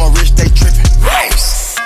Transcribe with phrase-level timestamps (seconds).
[0.00, 0.84] mama rich, they trippin'.
[1.02, 1.76] Rose.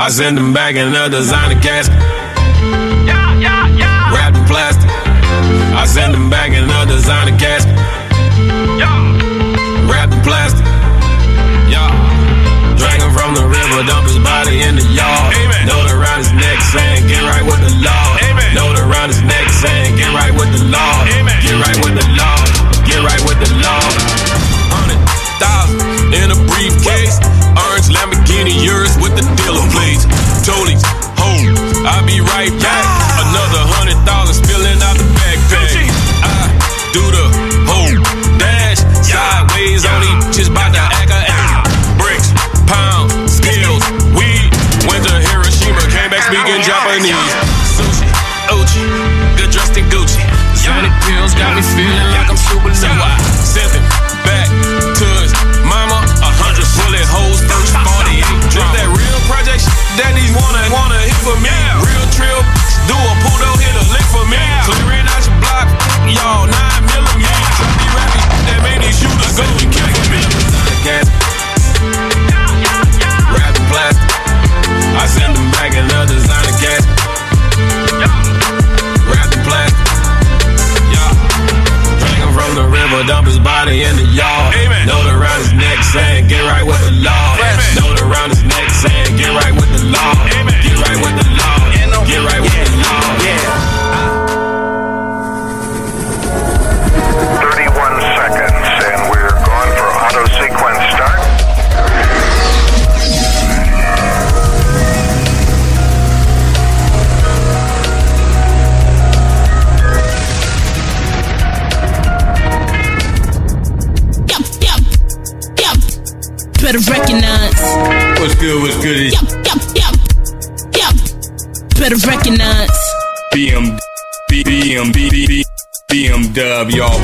[0.00, 1.96] I send them back in a designer casket.
[4.12, 4.90] Wrapped in plastic.
[5.76, 7.57] I send them back in a designer casket.
[14.60, 15.27] In the yard.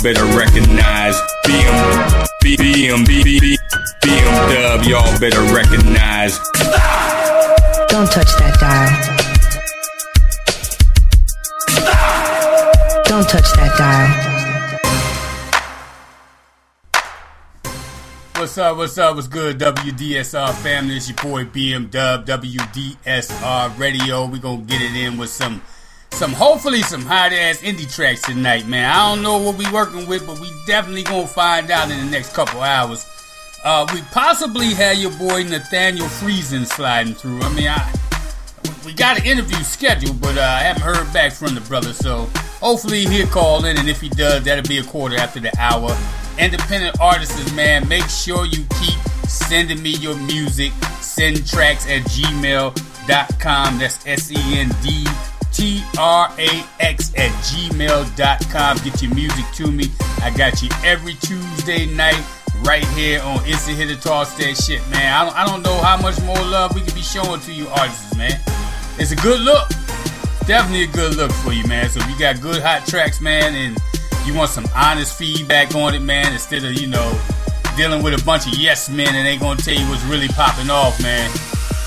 [0.05, 1.17] Better recognize.
[1.47, 3.57] BM, B, BM, B, B, B,
[4.03, 4.85] BM Dub.
[4.85, 6.39] Y'all better recognize.
[7.89, 8.91] Don't touch that dial.
[13.07, 14.11] Don't touch that dial.
[18.37, 18.77] What's up?
[18.77, 19.15] What's up?
[19.17, 19.59] What's good?
[19.59, 20.99] WDSR family.
[20.99, 22.27] It's your boy BM Dub.
[22.27, 24.27] WDSR Radio.
[24.27, 25.63] We gonna get it in with some,
[26.15, 28.89] some hopefully some hot ass indie tracks tonight, man.
[28.89, 32.11] I don't know what we working with, but we definitely gonna find out in the
[32.11, 33.05] next couple hours.
[33.65, 37.41] Uh, we possibly had your boy Nathaniel Friesen sliding through.
[37.41, 37.93] I mean, I
[38.87, 41.93] we got an interview scheduled, but uh, I haven't heard back from the brother.
[41.93, 42.29] So
[42.61, 45.97] hopefully he'll call in, and if he does, that'll be a quarter after the hour.
[46.39, 50.73] Independent artists, man, make sure you keep sending me your music.
[51.01, 53.79] Send tracks at gmail.com.
[53.79, 55.05] That's S E N D
[55.55, 58.77] T R A X at gmail.com.
[58.79, 59.87] Get your music to me.
[60.21, 62.23] I got you every Tuesday night
[62.63, 65.13] right here on Instant Hitter Toss That Shit, man.
[65.13, 67.69] I don't, I don't know how much more love we can be showing to you
[67.69, 68.41] artists, man.
[68.99, 69.69] It's a good look.
[70.47, 71.89] Definitely a good look for you, man.
[71.89, 73.79] So if you got good hot tracks, man, and
[74.27, 77.19] you want some honest feedback on it, man, instead of, you know,
[77.77, 80.71] dealing with a bunch of yes men and ain't gonna tell you what's really popping
[80.71, 81.31] off, man.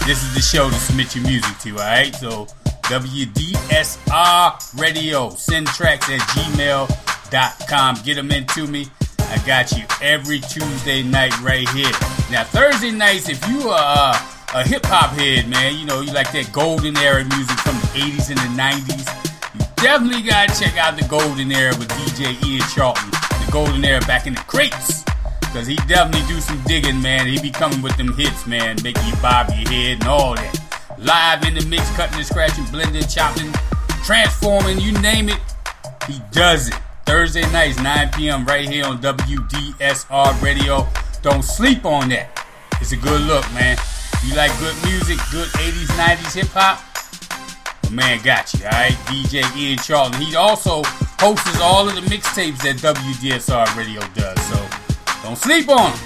[0.05, 2.15] This is the show to submit your music to, alright?
[2.15, 2.47] So
[2.87, 5.29] WDSR Radio.
[5.31, 7.97] Send tracks at gmail.com.
[8.05, 8.87] Get them into me.
[9.19, 11.91] I got you every Tuesday night right here.
[12.31, 14.15] Now, Thursday nights, if you are
[14.53, 17.87] a hip hop head, man, you know, you like that golden era music from the
[17.99, 19.03] 80s and the 90s,
[19.53, 23.09] you definitely got to check out the golden era with DJ Ian Charlton.
[23.11, 25.03] The golden era back in the crates.
[25.51, 27.27] Cause he definitely do some digging, man.
[27.27, 30.66] He be coming with them hits, man, making you bob your head and all that.
[30.99, 33.51] Live in the mix, cutting and scratching, blending, chopping,
[34.03, 35.39] transforming, you name it,
[36.07, 36.75] he does it.
[37.05, 38.45] Thursday nights, 9 p.m.
[38.45, 40.87] right here on WDSR Radio.
[41.21, 42.43] Don't sleep on that.
[42.81, 43.77] It's a good look, man.
[44.25, 46.83] You like good music, good 80s, 90s hip hop?
[47.83, 48.91] The man got you, alright?
[49.05, 50.19] DJ Ian Charlton.
[50.19, 50.81] He also
[51.19, 54.59] hosts all of the mixtapes that WDSR Radio does, so
[55.21, 55.99] don't sleep on him.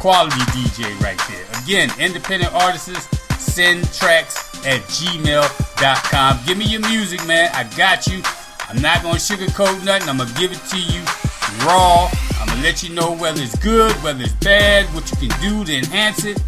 [0.00, 1.62] Quality DJ right there.
[1.62, 3.08] Again, independent artists,
[3.56, 4.36] send tracks
[4.66, 6.40] at gmail.com.
[6.44, 7.48] Give me your music, man.
[7.54, 8.20] I got you.
[8.68, 10.10] I'm not gonna sugarcoat nothing.
[10.10, 11.00] I'm gonna give it to you
[11.64, 12.10] raw.
[12.38, 15.64] I'm gonna let you know whether it's good, whether it's bad, what you can do
[15.64, 16.38] to enhance it,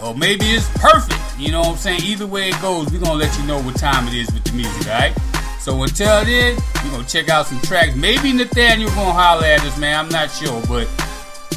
[0.00, 1.18] or maybe it's perfect.
[1.36, 2.02] You know what I'm saying?
[2.04, 4.52] Either way it goes, we're gonna let you know what time it is with the
[4.52, 5.16] music, alright?
[5.58, 7.96] So until then, we're gonna check out some tracks.
[7.96, 10.04] Maybe Nathaniel gonna holler at us, man.
[10.04, 10.86] I'm not sure, but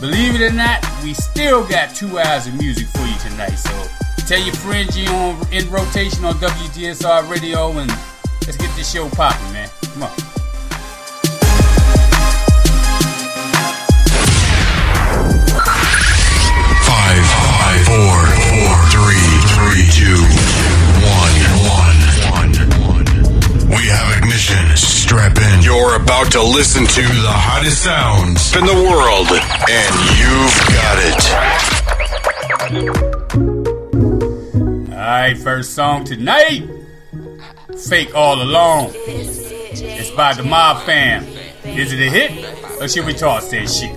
[0.02, 3.58] believe it or not, we still got two hours of music for you tonight.
[3.58, 7.90] So tell your friends you on in rotation on WDSR radio and
[8.46, 9.70] let's get this show popping, man.
[9.94, 10.10] Come on.
[16.84, 18.20] Five, five, four,
[18.52, 20.20] four, three, three, two,
[21.08, 21.36] one,
[21.72, 21.96] one,
[22.84, 23.00] one.
[23.70, 24.76] We have ignition.
[24.76, 25.62] Strap in.
[25.64, 29.32] You're about to listen to the hottest sounds in the world,
[29.72, 31.00] and you've got
[33.64, 33.77] it.
[35.08, 36.68] Alright, first song tonight.
[37.88, 38.92] Fake All Alone.
[38.94, 41.24] It's by the Mob Fam.
[41.64, 42.32] Is it a hit?
[42.82, 43.96] Or should we toss that shit?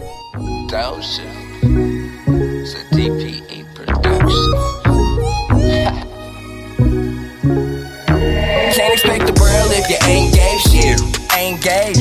[0.71, 1.19] Dose.
[1.19, 4.07] It's a DPE production.
[8.77, 11.01] Can't expect the world if you ain't gave shit.
[11.37, 11.97] Ain't gave.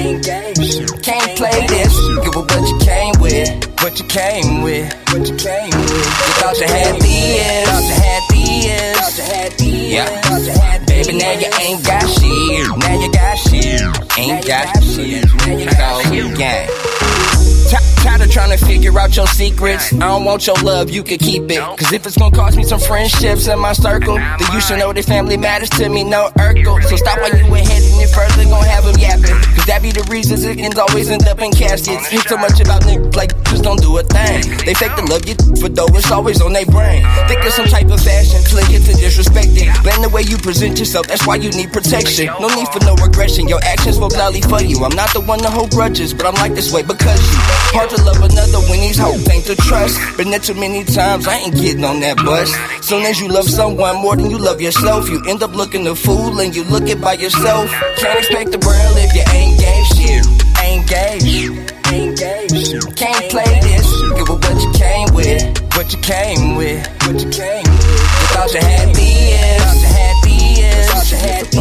[0.00, 0.56] Ain't gave.
[1.00, 1.96] Can't play this.
[2.24, 3.71] Give what you came with.
[3.82, 4.94] What you came with.
[5.10, 5.90] What you came with.
[5.90, 7.66] You thought you had had these.
[7.66, 9.92] Thought you had these.
[9.92, 10.20] Yeah.
[10.20, 11.06] Thought you had these.
[11.08, 12.78] Baby, now you ain't got shit.
[12.78, 14.18] Now you got shit.
[14.18, 15.24] Ain't got shit.
[15.34, 16.38] Now you got shit.
[16.38, 17.31] Gang.
[17.72, 19.92] Ti- Tired of trying to figure out your secrets.
[19.94, 21.60] I don't want your love, you can keep it.
[21.78, 24.92] Cause if it's gonna cost me some friendships in my circle, then you should know
[24.92, 26.82] that family matters to me, no Urkel.
[26.84, 29.38] So stop while you ain't heading it further, gon' have them yapping.
[29.56, 32.12] Cause that be the reasons it ends always end up in caskets.
[32.12, 34.50] Ain't so much about niggas like just don't do a thing.
[34.66, 37.06] They fake the love you for though it's always on their brain.
[37.30, 39.70] Think of some type of fashion, click it to disrespect it.
[39.86, 42.26] Blame the way you present yourself, that's why you need protection.
[42.42, 44.82] No need for no regression, your actions will gladly for you.
[44.84, 47.61] I'm not the one to hold grudges, but I'm like this way because you.
[47.70, 49.98] Hard to love another when these hoes ain't to trust.
[50.16, 52.50] Been there too many times, I ain't getting on that bus.
[52.86, 55.94] Soon as you love someone more than you love yourself, you end up looking a
[55.94, 57.70] fool and you look it by yourself.
[57.96, 60.24] Can't expect the world if you ain't gave shit.
[60.60, 61.72] Ain't gave.
[61.92, 62.96] Ain't gave.
[62.96, 63.88] Can't play this.
[64.16, 65.42] Give up what you came with.
[65.76, 66.86] What you came with.
[67.06, 67.92] What you came with.
[67.92, 69.62] You thought you had these.
[69.62, 70.86] Thought you had these.
[70.90, 71.52] Thought you had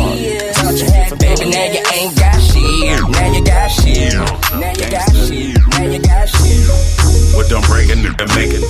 [0.80, 2.41] you had Baby, now you ain't got
[2.82, 3.10] shit.
[3.10, 4.14] Now you got shit.
[4.14, 5.58] Now you got shit.
[5.70, 7.01] Now you got shit.
[7.34, 8.62] What don't break it, they're making.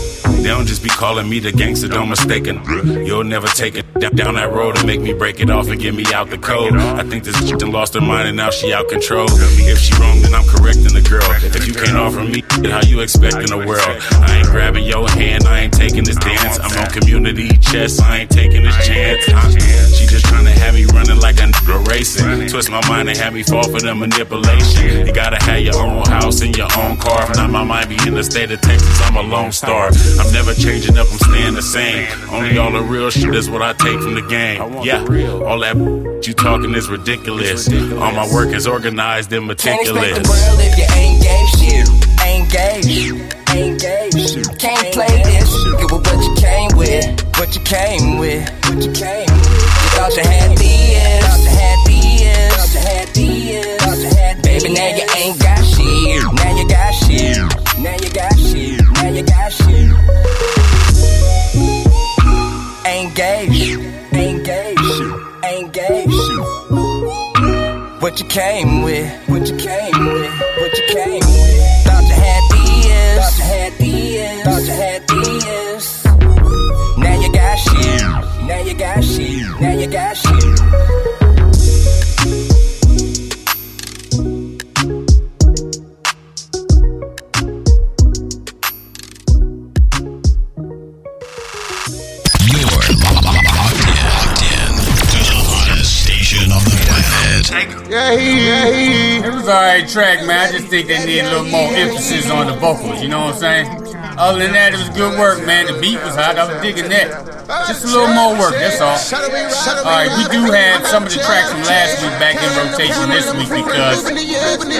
[0.41, 2.61] They don't just be calling me the gangster, don't mistaken.
[3.05, 3.85] You'll never take it
[4.15, 6.73] down, that road and make me break it off and get me out the code.
[6.75, 9.27] I think this done lost her mind and now she out control.
[9.29, 11.21] If she wrong, then I'm correcting the girl.
[11.43, 14.01] If you can't offer me, how you expecting the world?
[14.25, 16.57] I ain't grabbing your hand, I ain't taking this dance.
[16.59, 19.25] I'm on community chess, I ain't taking this chance.
[19.95, 22.47] She just trying to have me running like a nigga racing.
[22.47, 25.05] Twist my mind and have me fall for the manipulation.
[25.05, 27.29] You gotta have your own house and your own car.
[27.29, 29.89] If not, my mind be in the state of Texas, I'm a lone star.
[30.19, 32.07] I'm never changing up, I'm staying the same.
[32.29, 34.59] Only all the real shit is what I take from the game.
[34.83, 35.03] Yeah,
[35.45, 35.75] all that
[36.25, 37.67] you talking is ridiculous.
[37.67, 39.89] All my work is organized and meticulous.
[39.89, 40.47] Can't expect the meticulous.
[40.47, 42.01] world if you ain't gave shit.
[42.21, 43.41] Ain't gave.
[43.55, 44.11] Ain't gave.
[44.59, 45.49] Can't play this.
[45.79, 47.05] Give up what you came with.
[47.37, 48.49] What you came with.
[48.65, 49.51] What you came with.
[49.81, 51.01] You thought you had these.
[51.25, 52.53] Thought you had these.
[52.55, 53.77] Thought you had these.
[53.81, 56.23] Thought Baby, now you ain't got shit.
[56.33, 57.37] Now you got shit.
[57.79, 58.30] Now you got shit.
[59.51, 59.91] Now shit.
[63.15, 64.77] Gave.
[65.43, 66.11] Ain't gave.
[68.01, 71.85] What you came with, what you came with, what you came with.
[71.85, 75.10] Thought you had these, thought you had these, thought you had
[98.09, 100.49] It was alright track, man.
[100.49, 103.35] I just think they need a little more emphasis on the vocals, you know what
[103.35, 103.67] I'm saying?
[104.17, 105.67] Other than that, it was good work, man.
[105.69, 106.37] The beat was hot.
[106.37, 107.09] I was digging that.
[107.69, 108.97] Just a little more work, that's all.
[108.97, 113.29] Alright, we do have some of the tracks from last week back in rotation this
[113.37, 114.03] week because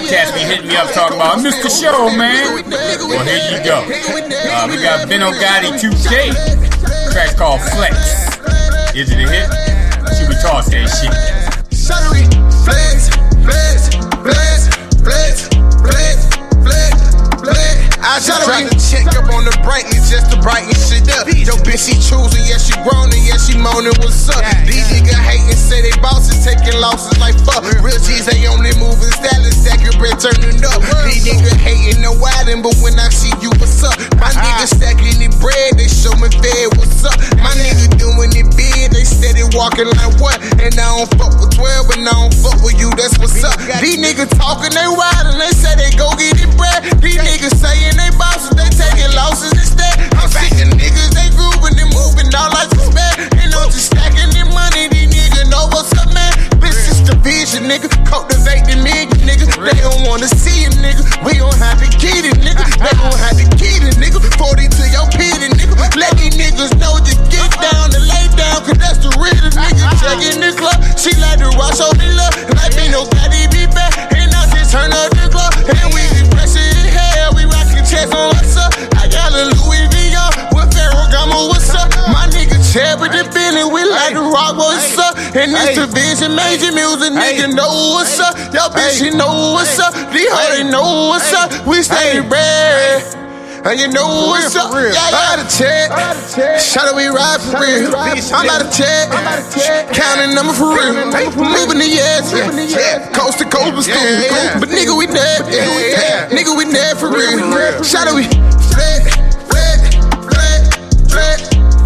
[0.10, 2.66] cats be hitting me up talking about, I missed the show, man.
[3.06, 3.86] Well, here you go.
[3.86, 6.34] Uh, we got Benno Gotti 2K.
[7.14, 7.96] Track called Flex.
[8.96, 9.48] Is it a hit?
[10.18, 11.14] Should we toss that shit?
[12.64, 13.11] Flex,
[18.02, 21.30] I just tried to check up on the brightness just to brighten shit up.
[21.30, 24.42] Yo, bitch, she choosing, yeah, she groaning, yeah, she moaning, what's up?
[24.66, 27.62] These niggas hating, say they bosses taking losses like fuck.
[27.80, 30.82] Real G's, they only moving stylin', stacking bread, turning up.
[31.06, 33.94] These niggas hating, no wildin', but when I see you, what's up?
[34.18, 37.14] My niggas stacking the bread, they show me fed, what's up?
[37.38, 40.42] My nigga doing it big, they steady walking like what?
[40.58, 43.62] And I don't fuck with 12, but I don't fuck with you, that's what's up.
[43.78, 46.82] These niggas talking, they wildin', they say they go get it bread.
[46.98, 49.96] These niggas saying they bosses, they taking losses instead.
[50.16, 53.18] I'm of niggas, they grooving and moving all like bad.
[53.42, 56.32] And I'm just stacking the money, these niggas know what's up, man.
[56.62, 57.90] This is the vision, nigga.
[58.06, 59.46] Cultivate the nigga, nigga.
[59.50, 61.04] They don't wanna see it, nigga.
[61.26, 62.64] We gon' have to get it, nigga.
[62.80, 64.20] They gon' have to get it, nigga.
[64.38, 65.76] 40 to your pity, nigga.
[65.98, 69.84] Let these niggas know just get down and lay down, cause that's the realest nigga.
[70.00, 70.80] Check in the club.
[70.96, 72.34] She like to watch all the love.
[72.56, 73.98] Like me, nobody be back.
[74.14, 75.52] And I just turn up the club.
[75.66, 76.41] And we hell.
[78.02, 78.74] Rockin' on what's up.
[78.98, 81.90] I got a Louis V on with Ferragamo, what's up?
[82.10, 85.18] My nigga Chad with the Billy, we like to rock, what's up?
[85.36, 88.38] And this division, major music, nigga know what's up.
[88.54, 89.94] Yo, bitch, she know what's up.
[90.12, 91.66] These hoes, they know what's up.
[91.66, 93.21] We stay red.
[93.64, 94.74] And you know for what's up?
[94.74, 95.94] Yeah, I got a check.
[96.60, 97.94] Shout out, we ride for real.
[97.96, 99.08] I'm out of check.
[99.94, 100.94] Counting number for real.
[101.38, 103.12] Moving the yes, yeah.
[103.14, 104.60] Coast to coast, but still.
[104.60, 105.46] But nigga, we dead.
[106.34, 107.38] Nigga, we dead for real.
[107.84, 108.24] Shout out, we
[108.74, 109.06] flat,
[109.46, 109.94] flat,
[110.26, 110.74] flat,
[111.06, 111.40] flat,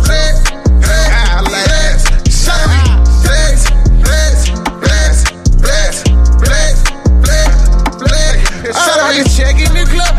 [0.07, 0.35] flat,
[0.79, 1.11] flat,
[1.43, 1.99] flat.
[2.31, 3.67] Shout out, we flex,
[3.99, 4.47] flex,
[4.79, 5.27] flex,
[5.59, 6.07] flex,
[6.39, 6.87] flex,
[7.19, 7.51] flex,
[7.99, 8.71] flex.
[8.71, 10.15] Shout out, we checking the club.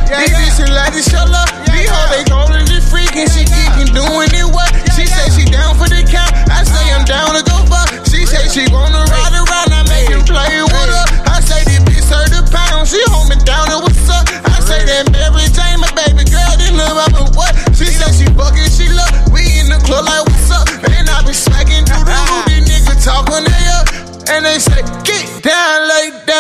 [0.77, 1.49] Like show love.
[1.73, 3.25] These hoes, they going to freaking.
[3.33, 4.69] She geeking, doing it what?
[4.93, 6.29] She say she down for the count.
[6.53, 7.89] I say I'm down to go fuck.
[8.05, 9.73] She say she wanna ride around.
[9.73, 11.07] I make him play with her.
[11.33, 12.85] I say this bitch her the pound.
[12.93, 14.29] She hold me down and what's up?
[14.53, 17.57] I say that Mary Jane, my baby girl, didn't know about what?
[17.73, 19.33] She say she fucking, she love.
[19.33, 20.69] We in the club like what's up?
[20.93, 22.53] And I be smacking through the roof.
[22.53, 23.89] These niggas talking they up.
[24.29, 26.36] And they say, get down, lay down,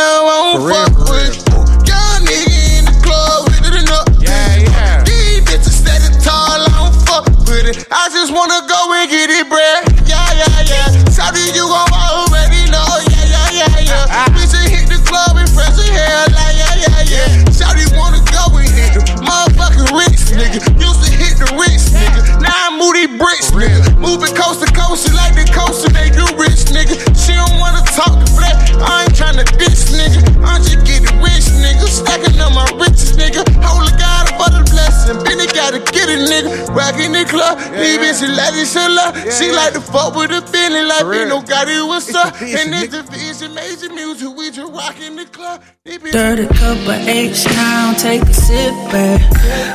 [36.76, 37.58] Rockin' the club.
[37.58, 39.16] These bitches like this shit love.
[39.32, 41.24] She like to fuck with the feeling like me.
[41.24, 42.34] No got it, what's up?
[42.40, 44.28] And it's the vision, major music.
[44.36, 45.62] We just rockin' the club.
[45.84, 49.20] These bitches- Dirty cup of H-Town, take a sip, babe.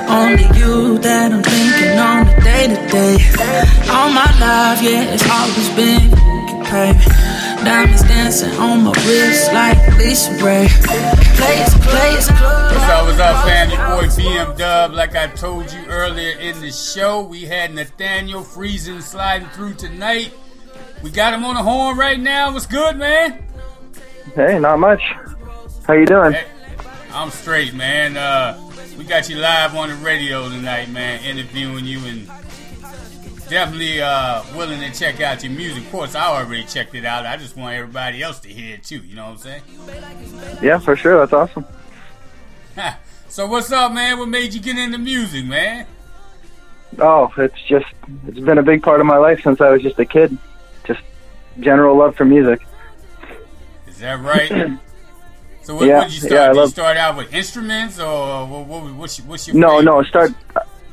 [0.07, 3.17] Only you that I'm thinking on the day to day.
[3.89, 6.99] All my life, yeah, it's always been you, baby.
[7.63, 10.67] Diamonds dancing on my wrist like Lisa Ray.
[10.67, 12.71] Place, place, club.
[12.71, 13.69] What's up, what's up, fam?
[13.69, 14.93] Your boy BM Dub.
[14.93, 20.33] Like I told you earlier in the show, we had Nathaniel Friesen sliding through tonight.
[21.03, 22.51] We got him on the horn right now.
[22.51, 23.43] What's good, man?
[24.33, 25.01] Hey, not much.
[25.85, 26.33] How you doing?
[26.33, 26.45] Hey,
[27.11, 28.17] I'm straight, man.
[28.17, 28.59] Uh,
[28.97, 32.27] we got you live on the radio tonight, man, interviewing you and
[33.51, 35.83] definitely uh, willing to check out your music.
[35.83, 37.25] Of course, I already checked it out.
[37.25, 38.99] I just want everybody else to hear it too.
[39.01, 39.61] You know what I'm saying?
[40.63, 41.19] Yeah, for sure.
[41.19, 41.65] That's awesome.
[43.27, 44.17] so what's up, man?
[44.17, 45.85] What made you get into music, man?
[46.97, 47.85] Oh, it's just
[48.27, 50.37] it's been a big part of my life since I was just a kid.
[50.85, 51.01] Just
[51.59, 52.61] general love for music.
[53.87, 54.49] Is that right?
[55.61, 56.31] so what, Yeah, what did you start?
[56.33, 59.57] yeah, I did you start out with instruments, or what, what, what's your, what's your
[59.57, 59.83] No, favorite?
[59.83, 60.03] no.
[60.03, 60.31] Start.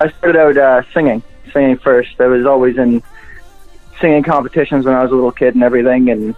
[0.00, 2.20] I started out uh, singing, singing first.
[2.20, 3.02] I was always in
[4.00, 6.34] singing competitions when I was a little kid and everything, and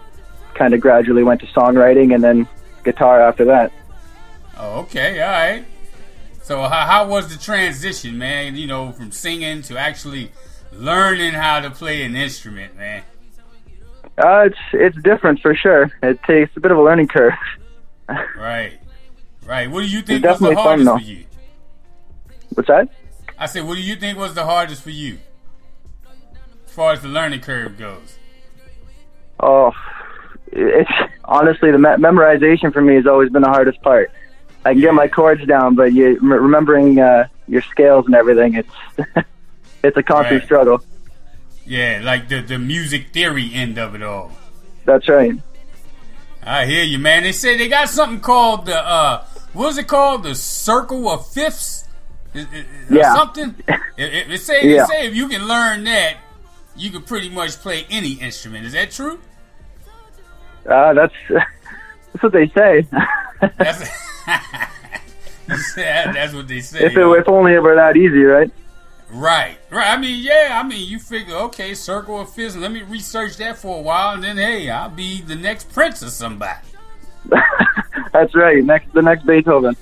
[0.55, 2.49] kind of gradually went to songwriting and then
[2.85, 3.73] guitar after that.
[4.59, 5.65] Oh, okay, all right.
[6.43, 8.57] So how, how was the transition, man?
[8.57, 10.33] You know, from singing to actually
[10.73, 13.03] learning how to play an instrument, man.
[14.19, 15.91] Uh, it's it's different for sure.
[16.03, 17.33] It takes a bit of a learning curve.
[18.37, 18.79] Right,
[19.47, 19.71] right.
[19.71, 21.25] What do you think It's was the definitely fun, for you?
[22.51, 22.89] What's that?
[23.41, 25.19] I said, what do you think was the hardest for you,
[26.67, 28.17] as far as the learning curve goes?
[29.41, 29.73] Oh,
[30.53, 30.91] it's
[31.25, 34.11] honestly the me- memorization for me has always been the hardest part.
[34.65, 38.69] I can get my chords down, but you remembering uh, your scales and everything, it's
[39.83, 40.45] it's a constant Right.
[40.45, 40.85] struggle.
[41.65, 44.33] Yeah, like the the music theory end of it all.
[44.85, 45.33] That's right.
[46.43, 47.23] I hear you, man.
[47.23, 50.25] They say they got something called the uh, what is it called?
[50.25, 51.80] The circle of fifths.
[52.35, 52.47] Is-
[52.89, 53.15] Yeah.
[53.15, 53.55] Something.
[53.97, 54.87] It, it, it say, Yeah.
[54.87, 56.17] say if you can learn that,
[56.77, 58.65] you can pretty much play any instrument.
[58.67, 59.21] Is that true?
[60.69, 62.87] Uh, that's that's what they say.
[63.59, 63.89] That's,
[65.77, 66.85] that's what they say.
[66.85, 68.51] if it if only it were that easy, right?
[69.13, 69.91] Right, right.
[69.91, 70.61] I mean, yeah.
[70.63, 72.55] I mean, you figure, okay, circle of fifth.
[72.55, 76.01] Let me research that for a while, and then hey, I'll be the next prince
[76.03, 76.61] or somebody.
[78.13, 78.63] That's right.
[78.65, 79.77] Next, the next Beethoven.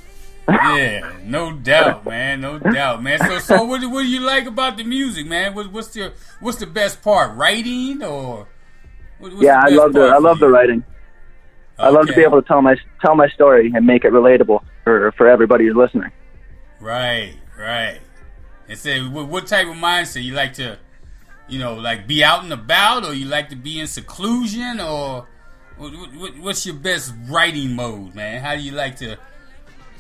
[0.49, 2.41] Yeah, no doubt, man.
[2.41, 3.19] No doubt, man.
[3.21, 5.55] So, so what, do- what do you like about the music, man?
[5.55, 7.37] What, what's the what's the best part?
[7.37, 8.49] Writing or?
[9.19, 10.47] what- yeah, I love the I love you?
[10.47, 10.85] the writing.
[11.79, 14.61] I love to be able to tell my tell my story and make it relatable
[14.85, 16.11] for for everybody who's listening.
[16.81, 17.99] Right, right.
[18.69, 20.79] And say, what, what type of mindset you like to,
[21.49, 25.27] you know, like be out and about, or you like to be in seclusion, or
[25.77, 28.43] what, what, what's your best writing mode, man?
[28.43, 29.17] How do you like to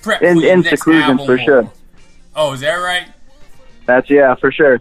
[0.03, 1.71] prep In in seclusion for sure.
[2.35, 3.09] Oh, is that right?
[3.87, 4.81] That's yeah, for sure.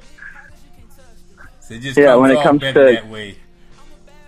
[1.61, 3.37] So it just Yeah, when it comes to- that way.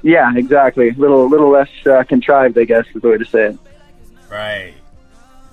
[0.01, 0.91] Yeah, exactly.
[0.91, 3.57] Little little less uh, contrived, I guess, is the way to say it.
[4.31, 4.73] Right,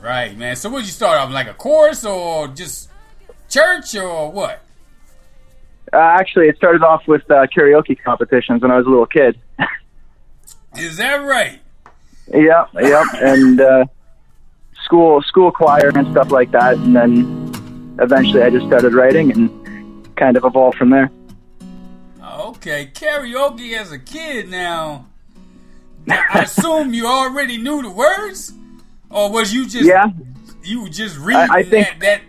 [0.01, 0.55] right, man.
[0.55, 2.89] So, would you start off like a course or just
[3.49, 4.63] church, or what?
[5.93, 9.39] Uh, actually, it started off with uh, karaoke competitions when I was a little kid.
[10.77, 11.59] Is that right?
[12.33, 13.85] Yep, yep, and uh,
[14.87, 17.13] school school choir and stuff like that, and then
[18.01, 21.11] eventually I just started writing and kind of evolved from there.
[22.23, 25.07] Okay, karaoke as a kid now.
[26.09, 28.53] I assume you already knew the words,
[29.11, 30.07] or was you just Yeah.
[30.63, 32.21] you were just reading I think- that, that?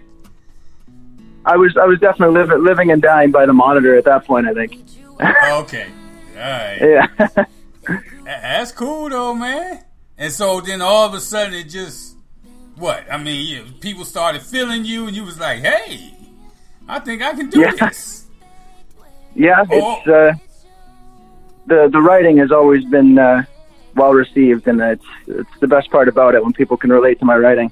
[1.46, 4.48] I was I was definitely living living and dying by the monitor at that point.
[4.48, 4.82] I think.
[5.64, 5.88] Okay,
[6.36, 7.46] all right, Yeah,
[8.26, 9.84] that's cool though, man.
[10.20, 12.07] And so then all of a sudden it just
[12.78, 13.04] what?
[13.12, 16.14] I mean, you, people started feeling you, and you was like, "Hey,
[16.88, 17.72] I think I can do Yeah.
[17.72, 18.26] this."
[19.36, 19.64] yeah.
[19.70, 20.34] It's uh,
[21.68, 23.44] the the writing has always been uh,
[23.96, 27.26] well received, and it's it's the best part about it when people can relate to
[27.26, 27.72] my writing.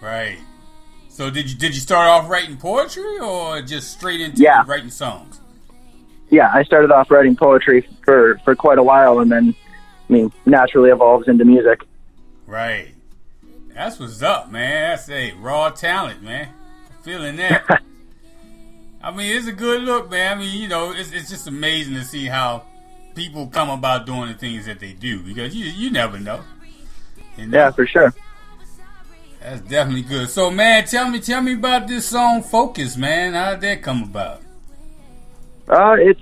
[0.00, 0.38] Right.
[1.08, 4.64] So did you did you start off writing poetry or just straight into Yeah.
[4.66, 5.40] writing songs?
[6.30, 9.54] Yeah, I started off writing poetry for for quite a while, and then
[10.08, 11.82] I mean naturally evolves into music.
[12.46, 12.88] Right.
[13.80, 14.90] That's what's up, man.
[14.90, 16.50] That's a raw talent, man.
[17.00, 17.64] Feeling that.
[19.02, 20.36] I mean, it's a good look, man.
[20.36, 22.64] I mean, you know, it's, it's just amazing to see how
[23.14, 26.42] people come about doing the things that they do because you you never know.
[27.38, 27.56] You know?
[27.56, 28.12] Yeah, for sure.
[29.40, 30.28] That's definitely good.
[30.28, 33.32] So, man, tell me tell me about this song, Focus, man.
[33.32, 34.42] How did that come about?
[35.68, 36.20] Uh, it's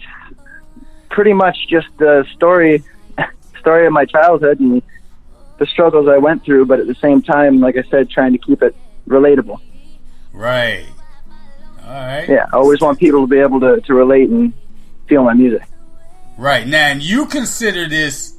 [1.10, 2.84] pretty much just the story
[3.58, 4.80] story of my childhood and
[5.58, 8.38] the struggles I went through, but at the same time, like I said, trying to
[8.38, 8.74] keep it
[9.08, 9.60] relatable.
[10.32, 10.86] Right.
[11.84, 12.28] All right.
[12.28, 14.52] Yeah, I always want people to be able to, to relate and
[15.08, 15.62] feel my music.
[16.36, 18.34] Right now, and you consider this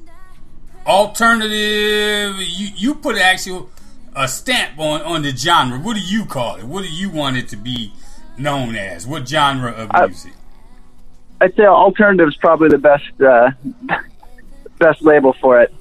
[0.88, 2.38] alternative.
[2.40, 3.70] You you put actual
[4.16, 5.78] a stamp on on the genre.
[5.78, 6.64] What do you call it?
[6.64, 7.92] What do you want it to be
[8.38, 9.06] known as?
[9.06, 10.34] What genre of I- music?
[11.42, 13.52] I'd say alternative is probably the best uh,
[14.80, 15.74] best label for it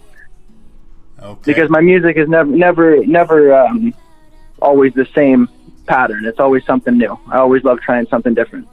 [1.20, 1.40] okay.
[1.44, 3.94] because my music is never never never um,
[4.60, 5.48] always the same
[5.86, 6.24] pattern.
[6.26, 7.18] It's always something new.
[7.28, 8.68] I always love trying something different.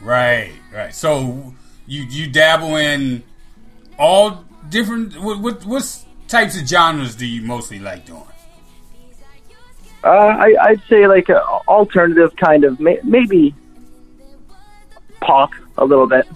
[0.00, 0.94] right, right.
[0.94, 1.54] So
[1.86, 3.22] you you dabble in
[3.98, 5.20] all different.
[5.20, 8.22] What what what types of genres do you mostly like doing?
[10.04, 13.54] Uh, I, I'd say like alternative kind of may, maybe
[15.20, 16.28] pop a little bit,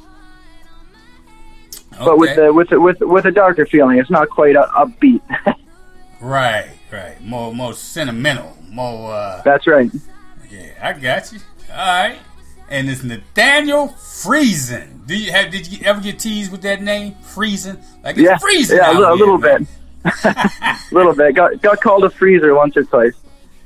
[2.05, 3.99] but with the with the, with with a darker feeling.
[3.99, 5.21] It's not quite a, upbeat.
[6.21, 7.19] Right, right.
[7.23, 8.55] More more sentimental.
[8.69, 9.15] More.
[9.15, 9.91] uh That's right.
[10.51, 11.39] Yeah, I got you.
[11.71, 12.19] All right.
[12.69, 15.07] And it's Nathaniel Friesen.
[15.07, 15.51] Do you have?
[15.51, 17.83] Did you ever get teased with that name, Friesen?
[18.05, 18.77] Like it's Yeah, freezing.
[18.77, 19.67] yeah, a here, little man.
[20.05, 21.35] bit, a little bit.
[21.35, 23.15] Got got called a freezer once or twice.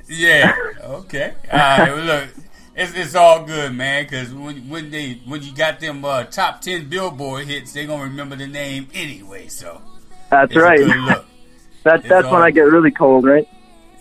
[0.08, 0.54] Yeah.
[0.84, 1.32] Okay.
[1.50, 1.92] All right.
[1.94, 2.28] Well, look,
[2.76, 4.04] it's, it's all good, man.
[4.04, 8.04] Because when when they when you got them uh, top ten Billboard hits, they gonna
[8.04, 9.48] remember the name anyway.
[9.48, 9.80] So
[10.30, 10.78] That's right.
[11.84, 13.48] that It's that's when I get really cold, right?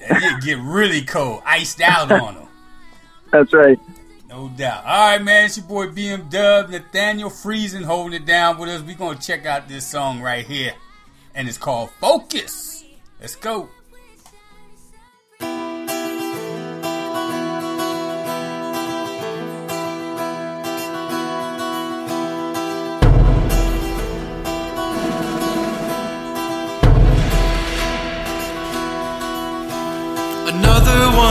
[0.42, 2.48] Get really cold, iced out on them.
[3.32, 3.80] That's right.
[4.28, 4.84] No doubt.
[4.86, 5.46] All right, man.
[5.46, 8.82] It's your boy BM Dub, Nathaniel Friesen holding it down with us.
[8.82, 10.74] we going to check out this song right here.
[11.36, 12.84] And it's called Focus.
[13.22, 13.70] Let's go.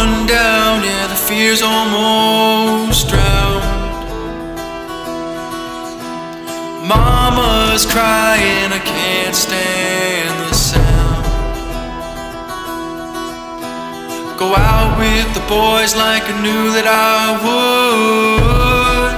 [0.02, 3.62] Another down, yeah, the fears almost drowned.
[6.88, 11.24] Mama's crying, I can't stand the sound.
[14.40, 19.14] Go out with the boys like I knew that I would.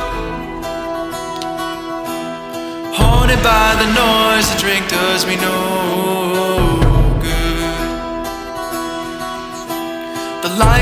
[2.95, 6.64] Haunted by the noise, the drink does me no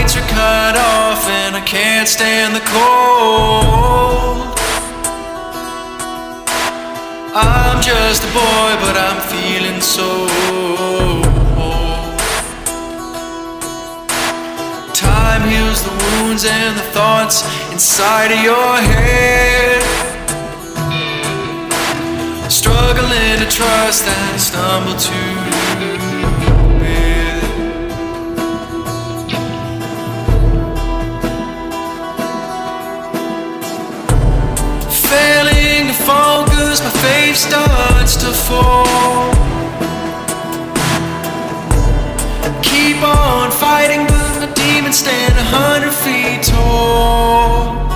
[0.02, 4.58] lights are cut off and I can't stand the cold.
[7.34, 10.08] I'm just a boy, but I'm feeling so
[10.50, 11.24] old.
[14.92, 19.82] Time heals the wounds and the thoughts inside of your head.
[22.50, 26.11] Struggling to trust and stumble to
[36.72, 39.32] focus, my faith starts to fall.
[42.62, 47.91] Keep on fighting, but the demons stand a hundred feet tall.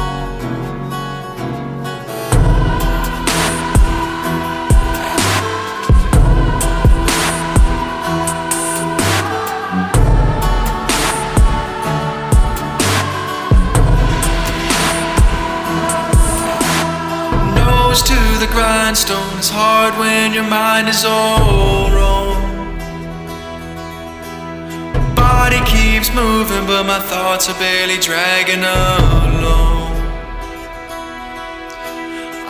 [18.57, 22.40] Grindstone is hard when your mind is all wrong.
[25.14, 29.92] Body keeps moving, but my thoughts are barely dragging along.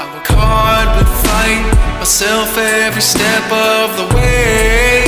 [0.00, 1.66] I work hard but fight
[1.98, 5.02] myself every step of the way.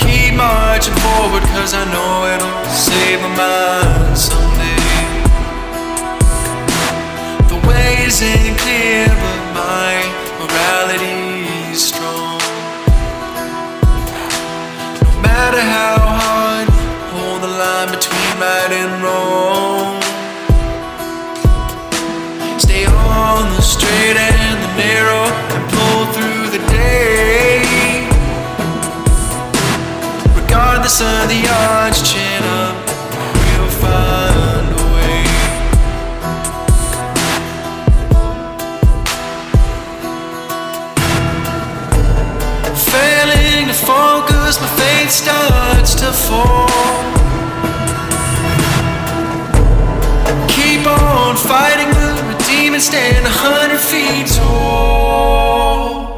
[0.00, 4.55] Keep marching forward, cause I know it'll save my mind someday.
[8.06, 9.92] Isn't clear, but my
[10.38, 12.38] morality's strong.
[15.02, 16.68] No matter how hard,
[17.10, 20.00] hold the line between right and wrong.
[22.60, 28.06] Stay on the straight and the narrow and pull through the day.
[30.40, 31.85] Regardless of the odds,
[44.46, 46.68] focus, my faith starts to fall.
[50.48, 56.15] Keep on fighting, the demons stand a hundred feet tall.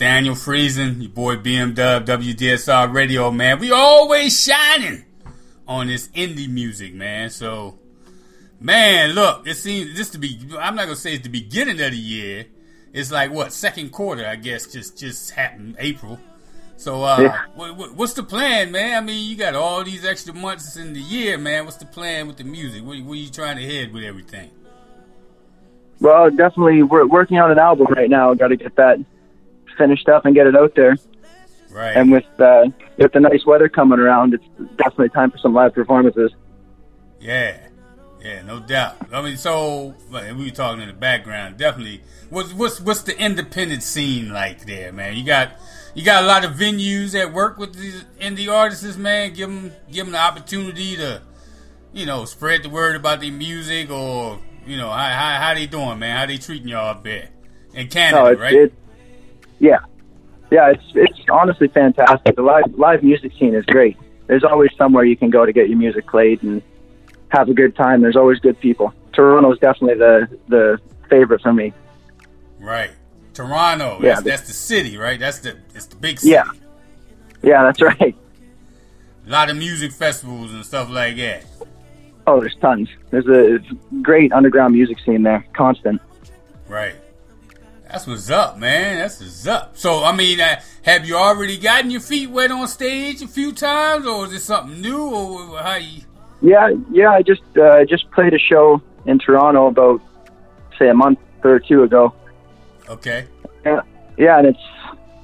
[0.00, 3.58] Nathaniel Friesen, your boy BMW, WDSR Radio, man.
[3.58, 5.04] We always shining
[5.68, 7.28] on this indie music, man.
[7.28, 7.78] So,
[8.58, 11.78] man, look, it seems this to be, I'm not going to say it's the beginning
[11.82, 12.46] of the year.
[12.94, 16.18] It's like, what, second quarter, I guess, just just happened, April.
[16.78, 17.42] So, uh, Yeah.
[17.54, 19.02] what, what, what's the plan, man?
[19.02, 21.66] I mean, you got all these extra months in the year, man.
[21.66, 22.82] What's the plan with the music?
[22.82, 24.50] Where, where you trying to head with everything?
[26.00, 28.32] Well, definitely, we're working on an album right now.
[28.32, 28.98] Got to get that
[29.76, 30.96] finished up and get it out there.
[31.70, 31.96] Right.
[31.96, 34.44] And with uh, with the nice weather coming around, it's
[34.76, 36.32] definitely time for some live performances.
[37.20, 37.58] Yeah,
[38.22, 38.96] yeah, no doubt.
[39.12, 41.56] I mean, so like, we were talking in the background.
[41.56, 45.16] Definitely, what's what's what's the independent scene like there, man?
[45.16, 45.52] You got
[45.94, 49.32] you got a lot of venues that work with these indie artists, man.
[49.32, 51.22] Give them give them the opportunity to,
[51.92, 55.66] you know, spread the word about their music, or you know, how how, how they
[55.66, 56.16] doing, man?
[56.16, 57.28] How they treating y'all up there
[57.74, 58.54] in Canada, No, it's, right?
[58.54, 58.74] it's
[59.60, 59.78] yeah,
[60.50, 60.70] yeah.
[60.70, 62.34] It's it's honestly fantastic.
[62.36, 63.96] The live live music scene is great.
[64.26, 66.60] There's always somewhere you can go to get your music played and
[67.28, 68.00] have a good time.
[68.00, 68.92] There's always good people.
[69.12, 71.72] Toronto's definitely the the favorite for me.
[72.58, 72.90] right.
[73.32, 75.18] Toronto, Yeah, that's, the- that's the city, right?
[75.18, 76.32] That's the it's the big city.
[76.32, 76.44] Yeah,
[77.42, 78.14] yeah, that's right.
[79.26, 81.44] A lot of music festivals and stuff like that.
[82.26, 82.88] Oh, there's tons.
[83.10, 83.60] There's a
[84.02, 86.00] great underground music scene there, constant.
[86.68, 86.94] Right.
[87.90, 88.98] That's what's up, man.
[88.98, 89.76] That's what's up.
[89.76, 93.52] So, I mean, uh, have you already gotten your feet wet on stage a few
[93.52, 96.02] times, or is it something new, or how you?
[96.40, 97.10] Yeah, yeah.
[97.10, 100.00] I just uh, just played a show in Toronto about
[100.78, 102.14] say a month or two ago,
[102.90, 103.26] Okay.
[103.64, 103.80] Yeah,
[104.18, 104.58] yeah, and it's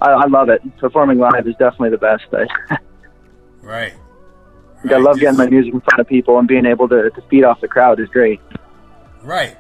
[0.01, 0.63] I, I love it.
[0.79, 2.25] Performing live is definitely the best.
[2.33, 2.79] I,
[3.61, 3.95] Right.
[4.89, 7.43] I love getting my music in front of people and being able to, to feed
[7.43, 8.41] off the crowd is great.
[9.23, 9.57] Right.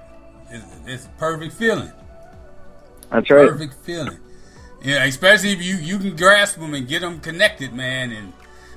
[0.51, 1.91] It's, it's a perfect feeling.
[3.11, 3.49] That's right.
[3.49, 4.19] Perfect feeling.
[4.83, 8.33] Yeah, especially if you you can grasp them and get them connected, man, and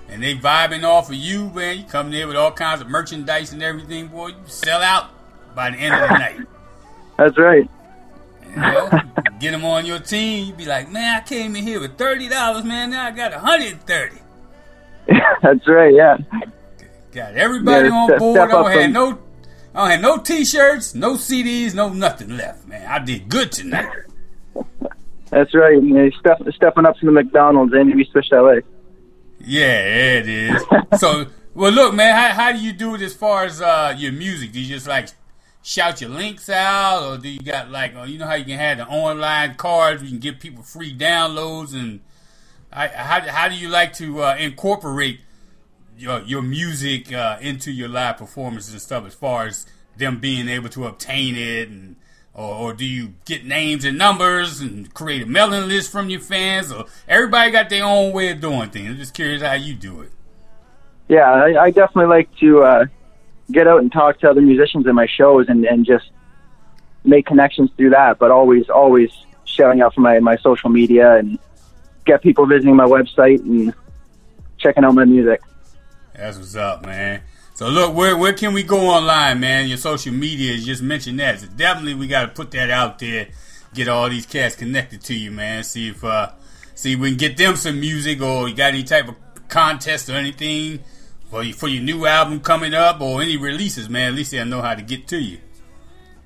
[0.07, 1.77] and they vibing off of you, man.
[1.77, 4.27] You come there with all kinds of merchandise and everything, boy.
[4.29, 5.11] You sell out
[5.55, 6.39] by the end of the night.
[7.17, 7.69] That's right.
[8.49, 8.89] You know,
[9.39, 10.47] get them on your team.
[10.47, 12.91] You be like, man, I came in here with thirty dollars, man.
[12.91, 14.17] Now I got a hundred thirty.
[15.41, 15.93] That's right.
[15.93, 16.17] Yeah.
[17.11, 18.39] Got everybody Yeah, on board.
[18.39, 19.19] I don't have no,
[19.75, 22.85] I don't have no t-shirts, no CDs, no nothing left, man.
[22.87, 23.89] I did good tonight.
[25.29, 25.73] That's right.
[25.73, 28.59] You know, step, stepping up to the McDonald's and we switched LA.
[29.39, 30.63] Yeah, it is.
[30.99, 34.11] so, well, look, man, how, how do you do it as far as uh, your
[34.11, 34.51] music?
[34.51, 35.09] Do you just like
[35.61, 38.57] shout your links out, or do you got like, uh, you know how you can
[38.57, 42.01] have the online cards, you can give people free downloads, and
[42.71, 45.21] I, how how do you like to uh, incorporate
[45.97, 49.65] your your music uh, into your live performances and stuff, as far as
[49.97, 51.95] them being able to obtain it and.
[52.39, 56.21] Or, or do you get names and numbers and create a mailing list from your
[56.21, 56.71] fans?
[56.71, 58.91] Or everybody got their own way of doing things.
[58.91, 60.11] I'm just curious how you do it.
[61.09, 62.85] Yeah, I, I definitely like to uh,
[63.51, 66.11] get out and talk to other musicians in my shows and, and just
[67.03, 68.19] make connections through that.
[68.19, 69.11] But always, always
[69.43, 71.37] shouting out for my, my social media and
[72.05, 73.73] get people visiting my website and
[74.57, 75.41] checking out my music.
[76.15, 77.21] That's what's up, man.
[77.59, 79.67] So look, where where can we go online, man?
[79.67, 81.41] Your social media you just mentioned that.
[81.41, 83.27] So definitely we got to put that out there.
[83.73, 85.65] Get all these cats connected to you, man.
[85.65, 86.31] See if uh
[86.73, 89.15] see if we can get them some music or you got any type of
[89.49, 90.79] contest or anything
[91.29, 94.07] for you, for your new album coming up or any releases, man.
[94.07, 95.39] At least they'll know how to get to you.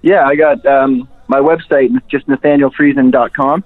[0.04, 3.64] Yeah, I got um, my website, just nathanielfriesen.com.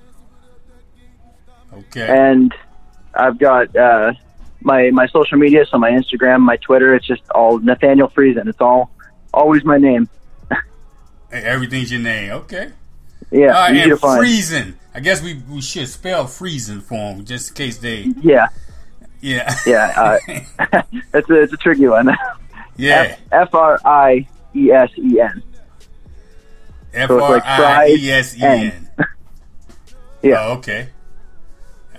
[1.74, 2.08] Okay.
[2.08, 2.56] And
[3.14, 4.14] I've got uh,
[4.62, 8.48] my my social media, so my Instagram, my Twitter, it's just all Nathaniel Friesen.
[8.48, 8.92] It's all
[9.34, 10.10] always my name.
[11.30, 12.32] Hey, everything's your name.
[12.32, 12.72] Okay.
[13.32, 14.76] Yeah, All right, and freezing.
[14.96, 18.04] I guess we, we should spell freezing for them just in case they.
[18.22, 18.48] Yeah,
[19.20, 19.54] Yeah.
[19.66, 19.94] yeah.
[19.98, 20.20] Uh,
[21.14, 22.16] it's a it's a tricky one.
[22.78, 23.18] Yeah.
[23.34, 25.44] F R I E S E N.
[26.94, 28.90] F R I E S E N.
[30.22, 30.46] Yeah.
[30.46, 30.90] Oh, okay.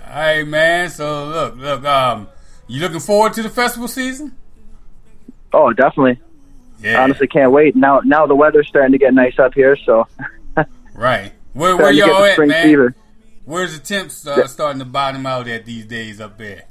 [0.07, 0.89] All right, man.
[0.89, 1.85] So look, look.
[1.85, 2.27] Um,
[2.69, 4.35] you looking forward to the festival season?
[5.51, 6.21] Oh, definitely.
[6.81, 7.03] Yeah.
[7.03, 7.75] Honestly, can't wait.
[7.75, 10.07] Now now the weather's starting to get nice up here, so
[10.93, 11.33] Right.
[11.53, 12.63] Where, where Starting to get y'all at, man?
[12.63, 12.95] fever.
[13.45, 16.65] Where's the temps uh, starting to bottom out at these days up there?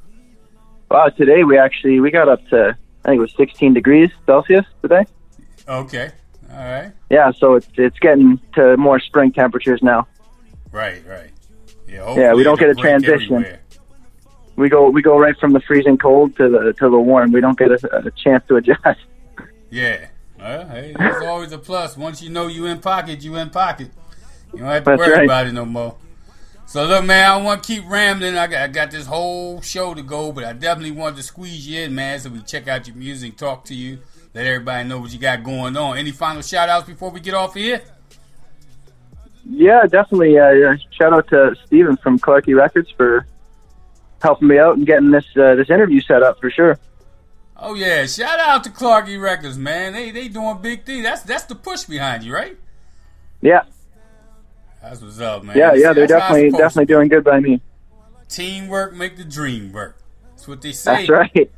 [0.90, 1.08] wow.
[1.08, 5.04] Today we actually we got up to I think it was 16 degrees Celsius today.
[5.68, 6.10] Okay.
[6.50, 6.92] All right.
[7.10, 10.06] Yeah, so it's it's getting to more spring temperatures now.
[10.70, 11.02] Right.
[11.06, 11.30] Right.
[11.88, 12.14] Yeah.
[12.16, 13.34] Yeah, we don't get a transition.
[13.36, 13.60] everywhere.
[14.58, 17.30] We go we go right from the freezing cold to the to the warm.
[17.30, 18.80] We don't get a, a chance to adjust.
[19.70, 20.08] Yeah.
[20.38, 21.94] Well, hey, it's always a plus.
[21.94, 23.90] Once you know you in pocket, you in pocket.
[24.54, 25.24] You don't have to That's worry right.
[25.24, 25.98] about it no more.
[26.64, 28.38] So look, man, I don't want to keep rambling.
[28.38, 31.68] I got, I got this whole show to go, but I definitely wanted to squeeze
[31.68, 33.98] you in, man, so we check out your music, talk to you,
[34.32, 35.98] let everybody know what you got going on.
[35.98, 37.82] Any final shout outs before we get off here?
[39.44, 40.38] Yeah, definitely.
[40.38, 43.26] Uh, shout out to Steven from Clarky Records for
[44.20, 46.78] helping me out and getting this uh, this interview set up for sure.
[47.56, 49.92] Oh yeah, shout out to Clarky Records, man.
[49.92, 51.04] They they doing big things.
[51.04, 52.56] That's that's the push behind you, right?
[53.40, 53.62] Yeah,
[54.82, 55.56] That's what's up, man.
[55.56, 55.92] yeah, yeah.
[55.92, 57.60] They're that's definitely definitely doing good by me.
[58.28, 59.96] teamwork make the dream work.
[60.30, 61.06] That's what they say.
[61.06, 61.50] That's right.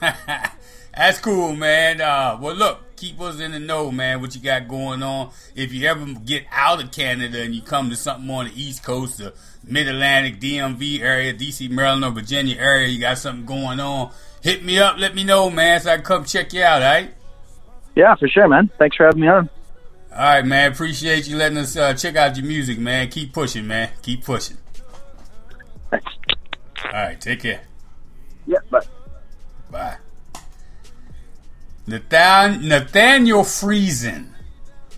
[0.96, 2.00] That's cool, man.
[2.00, 4.20] Uh, well, look, keep us in the know, man.
[4.20, 5.32] What you got going on?
[5.56, 8.84] If you ever get out of Canada and you come to something on the East
[8.84, 9.34] Coast, the
[9.66, 14.12] Mid Atlantic, DMV area, DC, Maryland, or Virginia area, you got something going on.
[14.40, 14.98] Hit me up.
[14.98, 16.80] Let me know, man, so I can come check you out.
[16.80, 17.12] All right.
[17.96, 18.70] Yeah, for sure, man.
[18.78, 19.50] Thanks for having me on.
[20.12, 20.70] All right, man.
[20.70, 23.08] Appreciate you letting us uh, check out your music, man.
[23.08, 23.90] Keep pushing, man.
[24.02, 24.58] Keep pushing.
[25.90, 26.06] Thanks.
[26.84, 27.62] All right, take care.
[28.46, 28.80] Yeah, bye.
[29.72, 29.96] Bye.
[31.86, 34.28] Nathan- Nathaniel Friesen.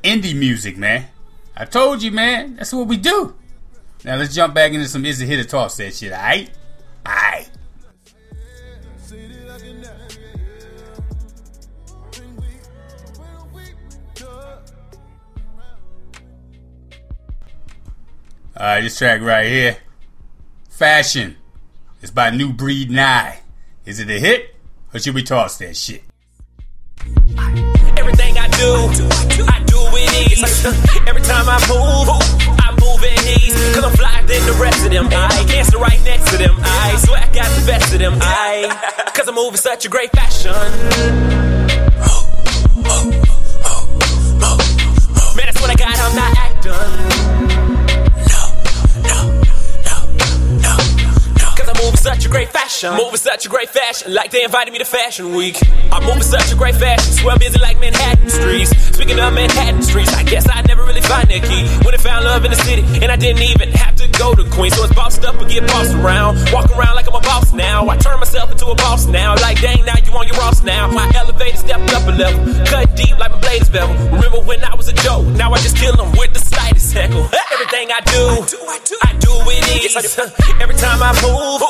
[0.02, 1.06] Indie music, man.
[1.56, 2.56] I told you, man.
[2.56, 3.34] That's what we do.
[4.04, 6.50] Now let's jump back into some Is It Hit or Toss that shit, alright?
[7.06, 7.50] Alright.
[18.56, 19.78] Alright, this track right here.
[20.70, 21.36] Fashion.
[22.02, 23.40] It's by New Breed Nye.
[23.84, 24.54] Is it a hit?
[24.92, 26.04] Or should we toss that shit?
[27.96, 28.88] Everything I do,
[29.48, 30.64] I do with ease.
[31.06, 32.08] Every time I move,
[32.60, 35.08] I move in ease, cause I'm flyer than the rest of them.
[35.10, 36.56] I cancer right next to them.
[36.60, 38.18] I swear I got the best of them.
[38.20, 40.52] I, cause I'm moving such a great fashion.
[45.34, 47.33] Man, that's what I got, I'm not acting.
[52.04, 52.92] Such a great fashion.
[52.98, 55.56] Moving such a great fashion, like they invited me to Fashion Week.
[55.90, 58.76] I'm moving such a great fashion, swear busy like Manhattan streets.
[58.92, 61.64] Speaking of Manhattan streets, I guess I never really find that key.
[61.82, 64.44] When I found love in the city, and I didn't even have to go to
[64.50, 64.70] Queen.
[64.70, 66.38] So it's bossed up and get bossed around.
[66.52, 67.88] Walk around like I'm a boss now.
[67.88, 69.34] I turn myself into a boss now.
[69.36, 70.90] Like dang, now you on your Ross now.
[70.90, 73.94] My elevator stepped up a level, cut deep like my blade is bevel.
[74.10, 75.26] Remember when I was a joke?
[75.36, 77.28] Now I just kill them with the slightest heckle.
[77.52, 78.44] Everything I do,
[79.02, 79.96] I do with ease.
[80.62, 81.62] Every time I move,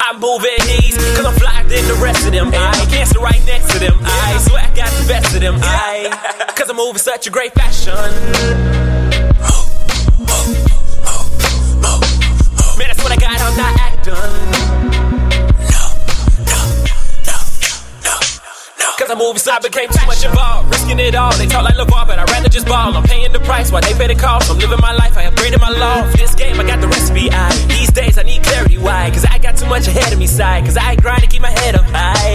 [0.00, 0.96] I move at ease.
[1.16, 2.50] Cause I'm flyer than the rest of them.
[2.52, 3.98] I cancer right next to them.
[4.02, 5.58] I swear I got the best of them.
[5.62, 6.10] I,
[6.56, 7.92] cause I'm moving such a great fashion.
[13.12, 14.51] I got, I'm not acting.
[18.98, 20.70] Cause I'm moving, so I became too much involved.
[20.70, 21.32] Risking it all.
[21.38, 22.94] They talk like LeVar, but I'd rather just ball.
[22.94, 24.50] I'm paying the price while they pay the cost.
[24.50, 26.08] I'm living my life, I upgraded my law.
[26.10, 27.30] For this game, I got the recipe.
[27.30, 28.76] I these days I need clarity.
[28.76, 29.10] Why?
[29.10, 30.64] Cause I got too much ahead of me side.
[30.64, 32.34] Cause I grind to keep my head up high.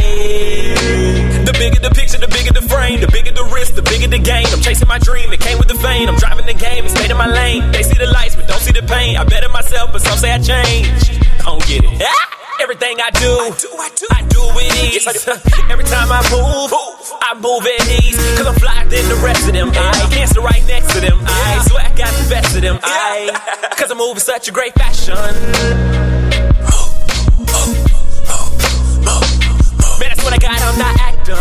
[1.46, 4.20] The bigger the picture, the bigger the frame, the bigger the risk, the bigger the
[4.20, 4.48] game.
[4.50, 6.10] I'm chasing my dream, it came with the fame.
[6.10, 7.72] I'm driving the game and stayed in my lane.
[7.72, 9.16] They see the lights, but don't see the pain.
[9.16, 11.22] I better myself, but some say I changed.
[11.46, 12.02] Don't get it.
[12.02, 12.34] Ah!
[12.60, 13.30] Everything I do,
[14.10, 15.06] I do it ease.
[15.70, 16.74] Every time I move,
[17.22, 18.18] I move at ease.
[18.36, 19.70] Cause I'm flyer than the rest of them.
[19.74, 21.20] I cancer right next to them.
[21.22, 22.80] I swear I got the best of them.
[22.82, 23.30] I,
[23.78, 25.14] cause I'm moving such a great fashion.
[30.00, 31.36] Man, that's what I got, I'm not acting.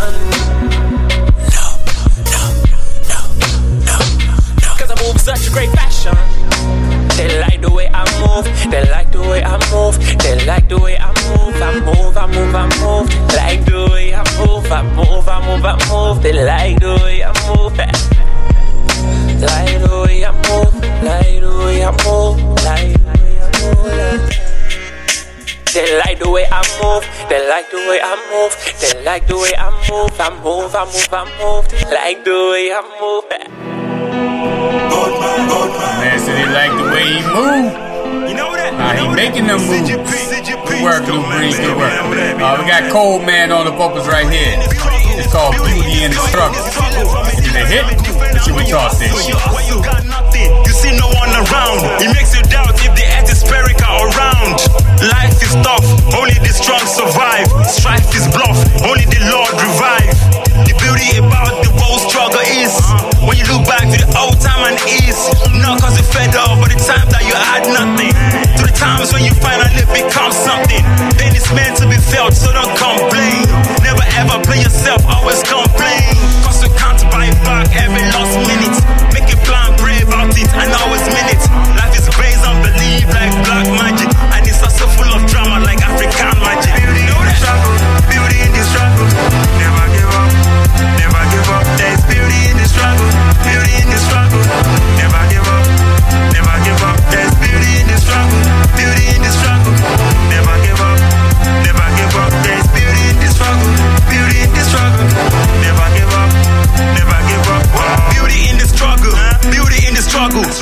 [1.49, 1.65] No,
[2.29, 3.25] no,
[3.89, 3.99] no,
[4.61, 6.36] no, Cause I'm moving such a great fashion.
[7.17, 10.79] They like the way I move, they like the way I move, they like the
[10.79, 14.83] way I move, I move, I move, I move, like the way I move, I
[14.83, 17.75] move, I move, I move, they like the way I move,
[19.43, 20.75] like the way I move,
[21.07, 22.29] like the way I move.
[25.73, 29.37] They like the way I move, they like the way I move, they like the
[29.37, 33.25] way I move, I move, I move, I move, like the way I move.
[34.67, 37.71] Man said they like the way he move.
[38.77, 39.89] How he making them moves.
[39.91, 41.57] Good work, Lou Breeze.
[41.57, 41.95] Good work.
[41.95, 44.59] Uh, we got Cold Man on the vocals right here.
[45.17, 46.59] It's called Beauty and the Struggle.
[46.59, 47.87] Is it a hit?
[48.35, 49.07] Let's see what y'all say.
[49.07, 52.03] You see no one around.
[52.03, 54.61] It makes you doubt if the atmospheric are around.
[55.07, 55.87] Life is tough,
[56.19, 57.47] only the strong survive.
[57.65, 60.13] Strife is bluff, only the Lord revive.
[60.67, 62.75] The beauty about the whole struggle is
[63.27, 65.19] when you look back to the old time and ease.
[65.59, 68.15] Not cause you fed up, but the time that you had nothing.
[68.59, 70.83] To the times when you finally become something.
[71.19, 73.43] Then it's meant to be felt, so don't complain.
[73.83, 76.15] Never ever play yourself, always complain.
[76.47, 78.36] Cause you can't buy back every lost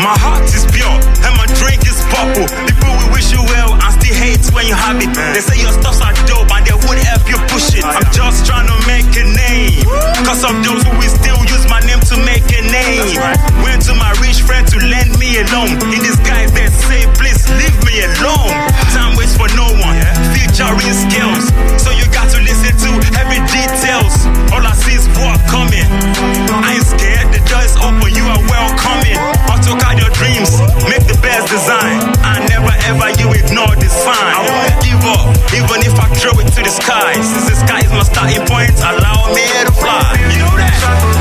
[0.02, 2.50] My heart is pure and my drink is purple.
[2.66, 5.14] People will wish you well and still hate when you have it.
[5.14, 7.86] They say your stuffs are dope and they would help you push it.
[7.86, 9.86] I'm just trying to make a name.
[10.26, 13.06] Cause of those who will still use my name to make a name.
[13.62, 15.78] Went to my rich friend to lend me a loan.
[15.94, 18.50] In disguise, they say, please leave me alone.
[18.90, 19.94] Time waits for no one.
[20.34, 21.54] Featuring skills.
[21.78, 22.90] So you got to listen to
[23.22, 24.26] every details.
[24.50, 25.86] All I see is what coming.
[26.50, 29.03] I ain't scared, the door is open, you are welcoming.
[30.24, 30.56] Dreams,
[30.88, 32.00] make the best design.
[32.24, 34.16] And never ever you ignore this sign.
[34.16, 37.12] I won't give up, even if I throw it to the sky.
[37.20, 40.16] Since the sky is my starting point, allow me to fly.
[40.32, 41.13] You know that?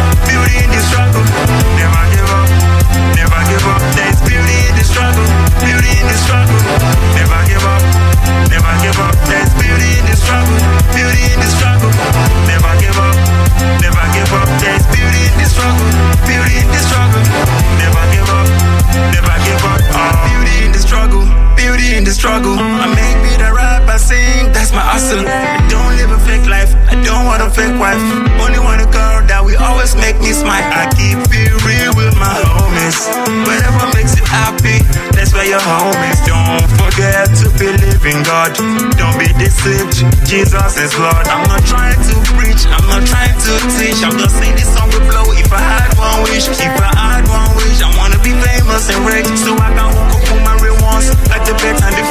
[21.63, 22.59] Beauty in the struggle.
[22.59, 25.23] I make me the rap, I sing, that's my hustle.
[25.23, 28.03] I don't live a fake life, I don't want a fake wife.
[28.43, 30.59] Only want a girl that will always make me smile.
[30.59, 33.07] I keep it real with my homies.
[33.47, 34.83] Whatever makes you happy,
[35.15, 36.19] That's where your home is.
[36.27, 38.51] Don't forget to believe in God.
[38.99, 40.03] Don't be deceived.
[40.27, 41.25] Jesus is Lord.
[41.31, 42.67] I'm not trying to preach.
[42.67, 44.03] I'm not trying to teach.
[44.03, 45.31] I'm just saying this song will blow.
[45.39, 49.01] If I had one wish, if I had one wish, I wanna be famous and
[49.07, 52.03] rich so I can hook up on my real ones like the bet and the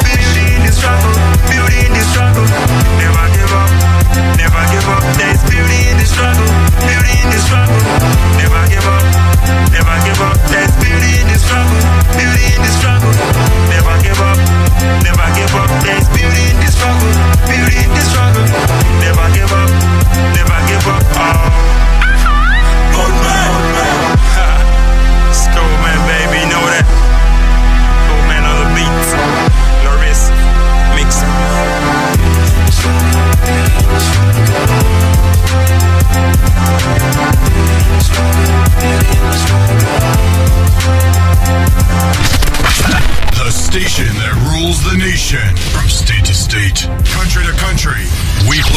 [0.57, 1.13] in the struggle,
[1.49, 2.47] beauty in the struggle.
[2.97, 3.71] Never give up,
[4.41, 5.03] never give up.
[5.21, 6.49] There's beauty in the struggle,
[6.89, 7.81] beauty in the struggle.
[8.41, 9.05] Never give up,
[9.77, 10.37] never give up.
[10.49, 11.81] There's beauty in the struggle,
[12.17, 12.92] beauty in the struggle.
[15.07, 15.71] Never give up, never give up.
[15.85, 17.13] There's beauty in the struggle,
[17.49, 18.47] beauty in the struggle.
[19.03, 19.71] Never give up,
[20.35, 21.05] never give up.
[21.17, 21.23] Oh.
[21.23, 23.01] Uh-huh.
[23.03, 23.32] Old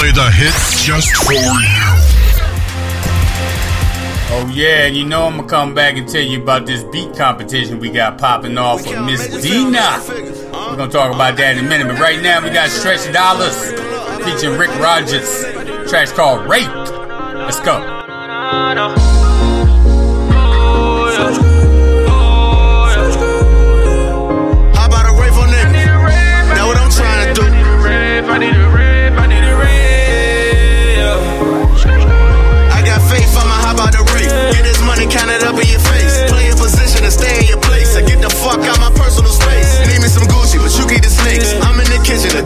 [0.06, 1.40] play the hits just for you.
[4.38, 7.16] Oh yeah, and you know I'm gonna come back and tell you about this beat
[7.16, 10.02] competition we got popping off with Miss Dina.
[10.08, 13.72] We're gonna talk about that in a minute, but right now we got Stretch Dollars
[14.24, 15.44] featuring Rick Rogers.
[15.90, 16.68] Track's called Rape.
[16.68, 17.80] Let's go.
[24.76, 26.56] How about a rave on nigga?
[26.56, 28.65] Now what I'm trying to do.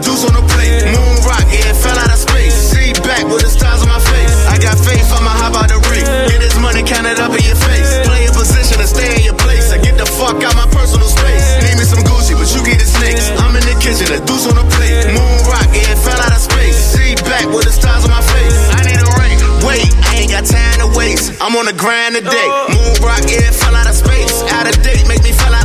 [0.01, 0.83] Deuce on the plate.
[0.91, 2.55] Moon rock, yeah, it fell out of space.
[2.55, 4.33] See back with the stars on my face.
[4.47, 6.07] I got faith, I'ma hop out the rape.
[6.31, 7.89] Get this money counted up in your face.
[8.07, 9.71] Play a position and stay in your place.
[9.71, 11.45] I get the fuck out my personal space.
[11.63, 13.31] Need me some Gucci, but you get the snakes.
[13.43, 15.11] I'm in the kitchen, a deuce on the plate.
[15.11, 16.75] Moon rock, yeah, it fell out of space.
[16.75, 18.57] See back with the stars on my face.
[18.71, 19.37] I need a ring.
[19.67, 21.35] Wait, I ain't got time to waste.
[21.43, 22.49] I'm on the grind today.
[22.71, 24.31] Moon rock, yeah, it fell out of space.
[24.55, 25.58] Out of date, make me fell out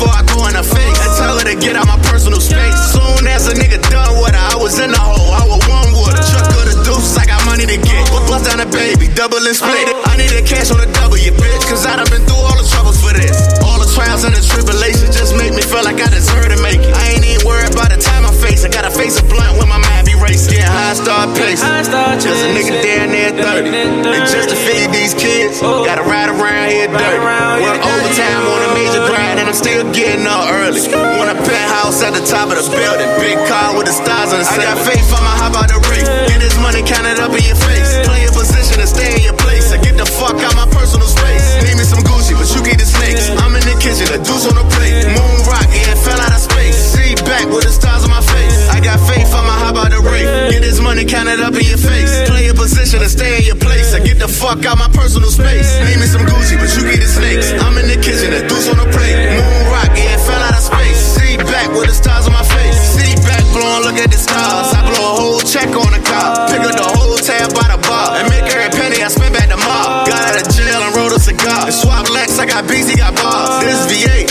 [0.00, 0.96] before I go in her face.
[1.04, 2.72] And tell her to get out my personal space.
[2.96, 5.36] Soon as a nigga done with her, I was in the hole.
[5.36, 6.24] I was one her.
[6.24, 8.08] Truck of the deuce, I got money to get.
[8.08, 9.96] But bust down a baby, double and split it.
[10.08, 11.68] I need a cash on the double, you bitch.
[11.68, 13.36] Cause I done been through all the troubles for this.
[13.90, 16.94] Trials and the tribulations just make me feel like I deserve to make it.
[16.94, 18.62] I ain't even worried about the time I face.
[18.62, 20.54] I gotta face a blunt when my mind be racing.
[20.54, 21.58] Getting high star pace.
[22.22, 24.06] Just a nigga down there 30.
[24.06, 25.82] And just to feed these kids, oh.
[25.82, 27.18] gotta ride around here dirty.
[27.66, 30.78] Work overtime on a major grind and I'm still getting up early.
[31.18, 33.10] Want a penthouse at the top of the building.
[33.18, 36.06] Big car with the stars on the I got faith, I'ma hop out the ring.
[36.30, 37.79] Get this money counted up in your face.
[44.40, 46.72] Bones on the plate, moon rock, yeah, fell out of space.
[46.72, 48.56] See back with the stars on my face.
[48.72, 50.24] I got faith, I'ma hop out the race.
[50.48, 52.08] Get this money, count it up in your face.
[52.24, 53.92] Play a position and stay in your place.
[53.92, 55.68] I get the fuck out my personal space.
[55.84, 57.52] Name me some Gucci, but you get the snakes.
[57.52, 59.12] I'm in the kitchen, that deuce on the plate.
[59.12, 60.96] Moon rock, yeah, fell out of space.
[60.96, 62.80] See back with the stars on my face.
[62.96, 64.72] See back, blowing, look at the stars.
[64.72, 66.48] I blow a whole check on the car.
[66.48, 68.16] Pick up the whole tab by the bar.
[68.16, 70.08] And make every penny I spend back the mob.
[70.08, 71.68] Got out of jail and rolled a cigar.
[71.68, 73.60] And swap legs, I got beats, he got bars.
[73.60, 74.29] This V8.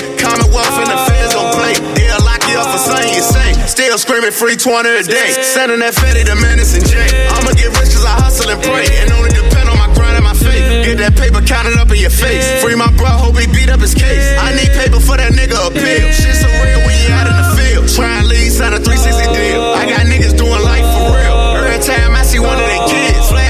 [3.89, 5.33] Still screaming free 20 a day.
[5.41, 7.09] Sending that Fetty to Menace and Jay.
[7.33, 8.85] I'ma get rich cause I hustle and pray.
[8.85, 10.85] And only depend on my grind and my faith.
[10.85, 12.45] Get that paper counted up in your face.
[12.61, 14.29] Free my bro, hope he beat up his case.
[14.37, 16.05] I need paper for that nigga appeal.
[16.13, 17.89] Shit so real when you out in the field.
[17.89, 19.73] Try and lead, sign a 360 deal.
[19.73, 21.57] I got niggas doing life for real.
[21.57, 23.48] Every time I see one of their kids, flashback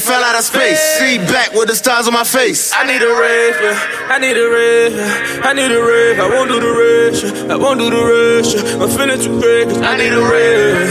[0.00, 0.80] it fell out of space.
[0.98, 2.72] See back with the stars on my face.
[2.74, 4.14] I need a rave, yeah.
[4.14, 5.48] I need a rave, yeah.
[5.48, 6.18] I need a rave.
[6.18, 7.54] I won't do the rave, yeah.
[7.54, 8.82] I won't do the rave, yeah.
[8.82, 10.90] I'm feeling too great, cause I need a rave.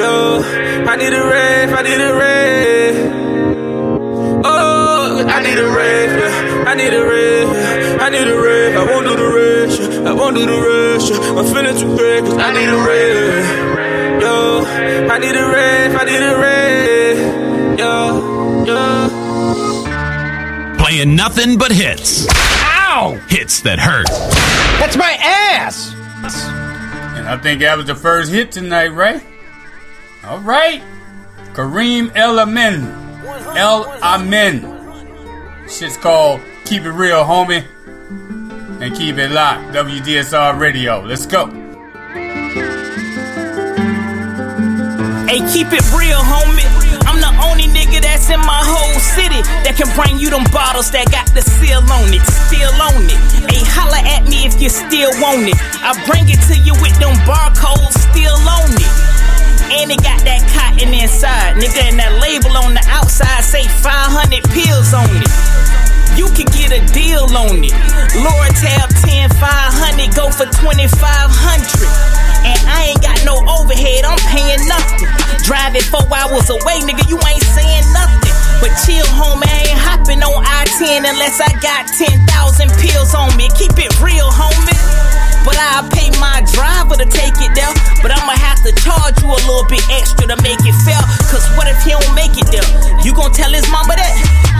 [0.00, 0.42] Yo,
[0.90, 2.96] I need a rave, I need a rave.
[4.44, 6.70] Oh, I need a rave, yeah.
[6.70, 8.04] I need a rave, yeah.
[8.04, 8.76] I need a rave.
[8.76, 10.10] I won't do the rave, yeah.
[10.10, 11.38] I won't do the rave, yeah.
[11.38, 13.46] I'm feeling too great, cause I need a rave.
[14.22, 14.64] Yo,
[15.14, 16.53] I need a rave, I need a rave.
[18.66, 20.74] Yo, yo.
[20.78, 22.26] playing nothing but hits.
[22.30, 23.18] Ow!
[23.28, 24.06] Hits that hurt.
[24.78, 25.92] That's my ass!
[27.16, 29.22] And I think that was the first hit tonight, right?
[30.24, 30.82] All right.
[31.52, 32.84] Kareem El Amen.
[33.56, 34.70] El Amen.
[35.68, 37.64] Shit's called Keep It Real, homie.
[38.80, 39.72] And keep it locked.
[39.74, 41.00] WDSR Radio.
[41.00, 41.46] Let's go.
[45.26, 46.73] Hey, keep it real, homie.
[48.04, 51.80] That's in my whole city that can bring you them bottles that got the seal
[51.88, 53.18] on it, still on it.
[53.48, 55.56] Hey, holla at me if you still want it.
[55.80, 58.94] I bring it to you with them barcodes still on it.
[59.72, 64.44] And it got that cotton inside, nigga, and that label on the outside say 500
[64.52, 65.73] pills on it.
[66.14, 67.74] You can get a deal on it.
[68.14, 70.94] Laura tab 10, 500, go for 2500.
[72.44, 75.10] And I ain't got no overhead, I'm paying nothing.
[75.42, 78.36] Driving four hours away, nigga, you ain't saying nothing.
[78.62, 83.34] But chill, homie, I ain't hopping on I 10 unless I got 10,000 pills on
[83.36, 83.50] me.
[83.58, 84.73] Keep it real, homie.
[85.44, 87.72] But I'll pay my driver to take it there.
[88.00, 91.00] But I'ma have to charge you a little bit extra to make it fair.
[91.28, 92.66] Cause what if he don't make it there?
[93.04, 94.12] You gon' tell his mama that?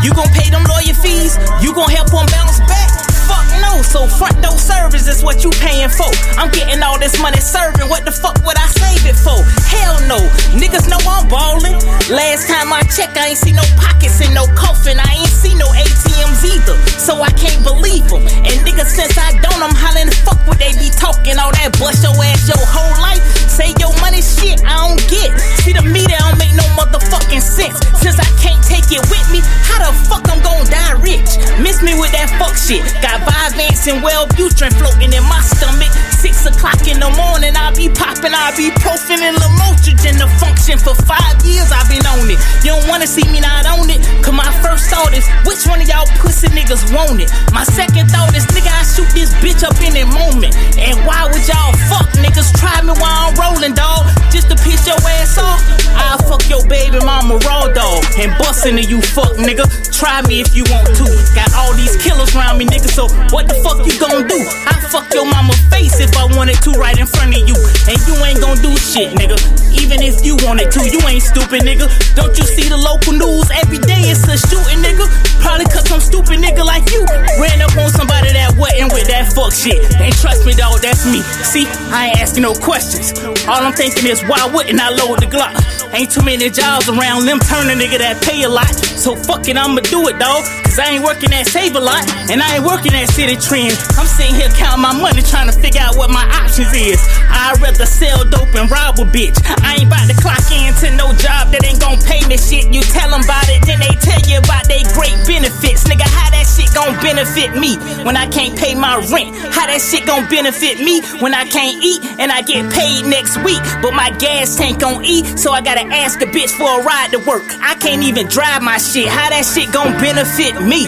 [0.04, 1.40] You gon' pay them lawyer fees?
[1.64, 3.03] You gon' help him bounce back?
[3.28, 6.10] Fuck no, so front door service is what you paying for.
[6.36, 9.40] I'm getting all this money serving, what the fuck would I save it for?
[9.64, 10.18] Hell no,
[10.56, 11.78] niggas know I'm ballin'.
[12.12, 14.98] Last time I checked, I ain't see no pockets in no coffin.
[15.00, 18.24] I ain't see no ATMs either, so I can't believe them.
[18.44, 21.38] And niggas, since I don't, I'm hollering, fuck what they be talking.
[21.38, 23.22] All that bust your ass your whole life.
[23.54, 25.30] Say your money shit, I don't get.
[25.62, 27.78] See the meter don't make no motherfucking sense.
[28.02, 31.38] Since I can't take it with me, how the fuck I'm gon' die rich?
[31.62, 32.82] Miss me with that fuck shit.
[32.98, 35.94] Got Vyvanse and Wellbutrin floating in my stomach.
[36.18, 40.18] Six o'clock in the morning, I be popping, ibuprofen and Lamotrigine.
[40.18, 42.42] The function for five years, i been on it.
[42.66, 44.02] You don't wanna see me not on it?
[44.18, 47.30] Cause my first thought is, which one of y'all pussy niggas want it?
[47.54, 50.58] My second thought is, nigga, I shoot this bitch up in a moment.
[50.74, 54.06] And why would y'all fuck niggas try me while I'm rolling, dog?
[54.32, 55.60] Just to piss your ass off?
[55.96, 59.64] I'll fuck your baby mama raw dog and bust into you fuck nigga.
[59.92, 61.06] Try me if you want to.
[61.34, 64.38] Got all these killers around me, nigga, so what the fuck you gon' do?
[64.66, 67.56] I fuck your mama face if I wanted to right in front of you.
[67.88, 69.38] And you ain't gon' do shit, nigga.
[69.80, 71.86] Even if you wanted to, you ain't stupid, nigga.
[72.14, 73.50] Don't you see the local news?
[73.62, 75.06] Every day it's a shooting, nigga.
[75.40, 77.04] Probably cause some stupid nigga like you
[77.38, 79.78] ran up on somebody that wasn't with that fuck shit.
[80.00, 81.20] And trust me, dog, that's me.
[81.44, 83.12] See, I ain't asking no questions.
[83.46, 85.52] All I'm thinking is, why wouldn't I load the Glock?
[85.94, 88.72] Ain't too many jobs around them turn a nigga that pay a lot.
[88.98, 90.42] So fuck it, I'ma do it, dog.
[90.64, 92.02] Cause I ain't working at Save a Lot,
[92.34, 93.78] and I ain't working at Citi Trend.
[93.94, 96.98] I'm sitting here counting my money trying to figure out what my options is.
[97.30, 99.38] I'd rather sell dope and rob a bitch.
[99.62, 102.72] I ain't about to clock into no job that ain't gon' pay me shit.
[102.74, 105.86] You tell them about it, then they tell you about they great benefits.
[105.86, 109.30] Nigga, how that shit gon' benefit me when I can't pay my rent?
[109.54, 113.23] How that shit gon' benefit me when I can't eat and I get paid next
[113.44, 113.62] week?
[113.82, 117.10] But my gas tank gon' eat, so I gotta ask a bitch for a ride
[117.12, 117.44] to work.
[117.60, 119.08] I can't even drive my shit.
[119.08, 120.86] How that shit gon' benefit me?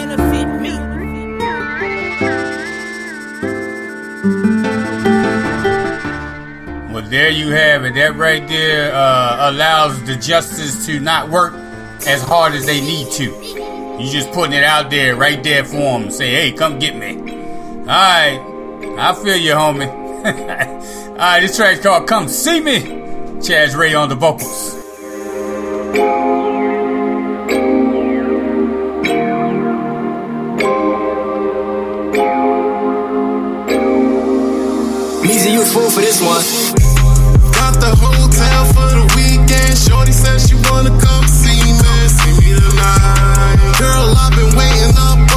[6.93, 7.95] Well, there you have it.
[7.95, 11.53] That right there uh, allows the justice to not work
[12.07, 13.25] as hard as they need to.
[13.99, 16.11] You just putting it out there, right there for them.
[16.11, 17.17] Say, hey, come get me.
[17.81, 18.39] All right,
[18.99, 20.06] I feel you, homie.
[20.27, 22.81] All right, this track's called "Come See Me."
[23.39, 24.75] Chaz Ray on the vocals.
[35.23, 36.43] Meezy, you fool for this one.
[37.53, 39.79] Got the hotel for the weekend.
[39.79, 42.09] Shorty said she wanna come see me.
[42.09, 43.79] See me tonight.
[43.79, 45.36] Girl, I've been waiting up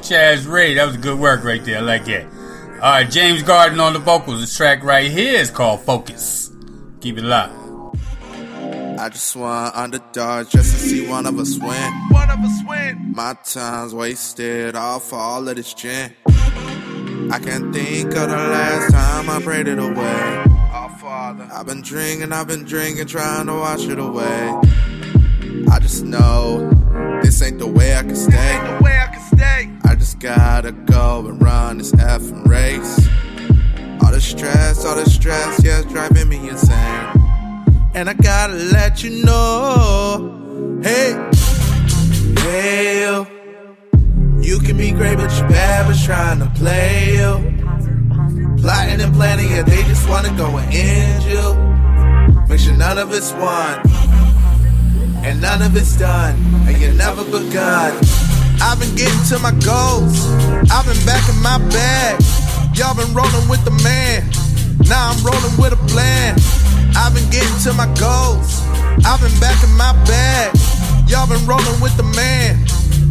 [0.00, 0.36] feel you.
[0.36, 1.78] Chaz Ray, that was good work right there.
[1.78, 2.24] I like that.
[2.74, 4.40] All right, James Garden on the vocals.
[4.40, 6.50] This track right here is called Focus.
[7.00, 7.58] Keep it locked.
[8.98, 11.92] I just want underdogs just to see one of us win.
[12.10, 13.12] One of us win.
[13.14, 16.14] My time's wasted all for all of this gin.
[16.26, 20.44] I can't think of the last time I prayed it away.
[20.74, 21.48] Oh, Father.
[21.52, 24.54] I've been drinking, I've been drinking, trying to wash it away.
[25.70, 26.68] I just know
[27.22, 28.61] this ain't the way I can stay.
[30.22, 33.08] Gotta go and run this effing race.
[34.04, 37.10] All the stress, all the stress, yeah, it's driving me insane.
[37.94, 41.14] And I gotta let you know, hey,
[42.38, 43.26] hell,
[44.40, 48.60] you can be great, but you bad, but trying to play you.
[48.62, 52.46] Plotting and planning, yeah, they just wanna go and end you.
[52.48, 53.80] Make sure none of it's won,
[55.24, 56.36] and none of it's done,
[56.68, 58.21] and you never begun.
[58.62, 60.14] I've been getting to my goals,
[60.70, 62.22] I've been back in my bag.
[62.74, 64.24] Y'all been rolling with the man,
[64.88, 66.38] now I'm rolling with a plan.
[66.94, 68.60] I've been getting to my goals.
[69.04, 70.54] I've been back in my bag.
[71.08, 72.64] Y'all been rolling with the man.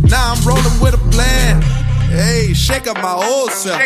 [0.09, 1.61] Now I'm rolling with a plan.
[2.09, 3.79] Hey, shake up my old self.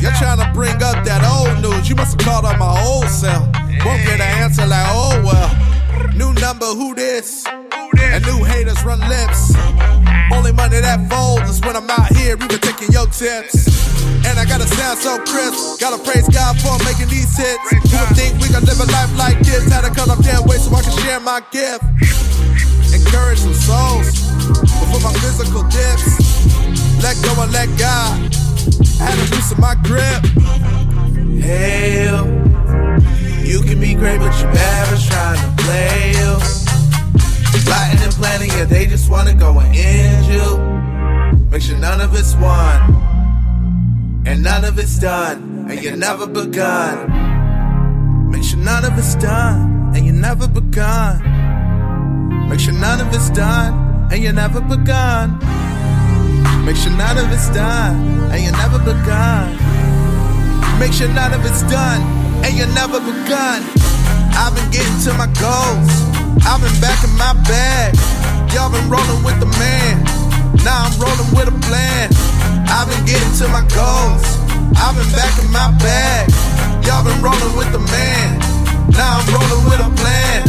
[0.00, 1.88] You're trying to bring up that old news.
[1.88, 3.46] You must have called up my old self.
[3.84, 6.14] Won't get an answer like, oh well.
[6.14, 7.44] New number, who this?
[8.12, 9.54] And new haters run lips.
[10.32, 13.68] Only money that folds is when I'm out here, even taking your tips.
[14.24, 15.80] And I gotta sound so crisp.
[15.80, 17.60] Gotta praise God for making these hits.
[17.70, 19.70] Who would think we could live a life like this?
[19.70, 21.84] Had to cut off damn way so I can share my gift.
[22.92, 26.06] Encourage some souls before my physical dips.
[27.02, 28.16] Let go and let God.
[29.00, 30.22] I Had to loosen my grip.
[31.44, 32.26] Hell,
[33.44, 36.77] you can be great, but you at trying to play you.
[37.64, 41.46] Plotting and planning, yeah, they just wanna go and end you.
[41.50, 43.08] Make sure none of it's won
[44.28, 46.96] and none of it's done, and you never begun.
[48.30, 51.16] Make sure none of it's done, and you never begun.
[52.50, 53.72] Make sure none of it's done,
[54.12, 55.38] and you never begun.
[56.66, 59.56] Make sure none of it's done, and you never begun.
[60.78, 62.02] Make sure none of it's done,
[62.44, 63.62] and you never begun.
[64.38, 65.90] I've been getting to my goals.
[66.46, 67.98] I've been back in my bag.
[68.54, 70.06] Y'all been rolling with the man.
[70.62, 72.06] Now I'm rolling with a plan.
[72.70, 74.22] I've been getting to my goals.
[74.78, 76.30] I've been back in my bag.
[76.86, 78.38] Y'all been rolling with the man.
[78.94, 80.46] Now I'm rolling with a plan.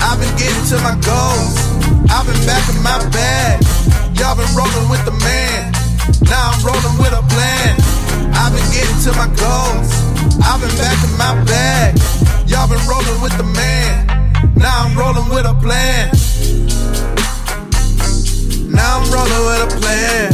[0.00, 1.54] I've been getting to my goals.
[2.08, 3.60] I've been back in my bag.
[4.16, 5.85] Y'all been rolling with the man.
[6.28, 7.76] Now I'm rolling with a plan.
[8.34, 9.88] I've been getting to my goals.
[10.42, 11.98] I've been back in my bag.
[12.46, 14.06] Y'all been rolling with the man.
[14.56, 16.10] Now I'm rolling with a plan.
[18.70, 20.32] Now I'm rolling with a plan.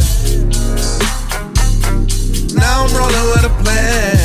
[2.57, 4.16] Now I'm rolling with a plan.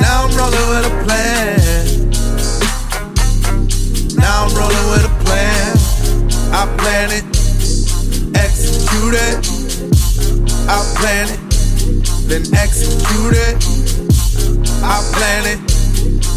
[0.00, 1.58] Now I'm rolling with a plan.
[4.16, 5.76] Now I'm rolling with a plan.
[6.50, 7.27] I plan it,
[8.44, 9.36] execute it.
[10.68, 11.40] I plan it,
[12.28, 13.56] then execute it.
[14.82, 15.60] I plan it,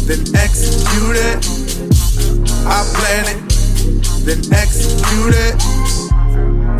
[0.06, 1.38] then execute it.
[2.66, 3.40] I plan it,
[4.26, 5.54] then execute it.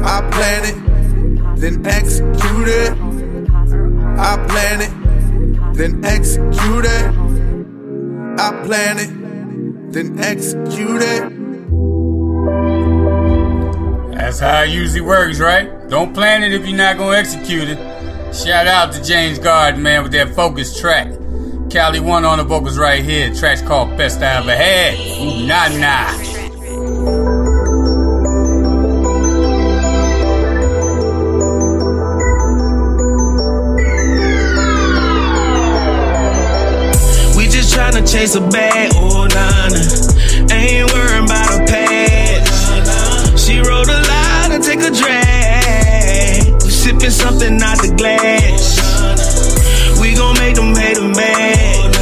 [0.05, 0.79] I plan it,
[1.61, 2.93] then execute it.
[4.19, 4.93] I plan it,
[5.77, 7.05] then execute it.
[8.39, 11.42] I plan it, then execute it.
[14.33, 15.91] That's how it usually works, right?
[15.91, 17.77] Don't plan it if you're not gonna execute it.
[18.35, 21.13] Shout out to James Garden, man, with that focus track.
[21.69, 23.31] Cali One on the vocals right here.
[23.35, 24.95] Track's called Best I Ever Had.
[25.21, 26.17] Ooh, nah, nah.
[37.37, 40.55] We just tryna chase a bag, oh nah nah.
[40.55, 41.02] Ain't worrying
[47.03, 47.03] drag.
[47.03, 48.81] Sipping something out the glass.
[50.01, 51.95] We gon' make them hate a mad.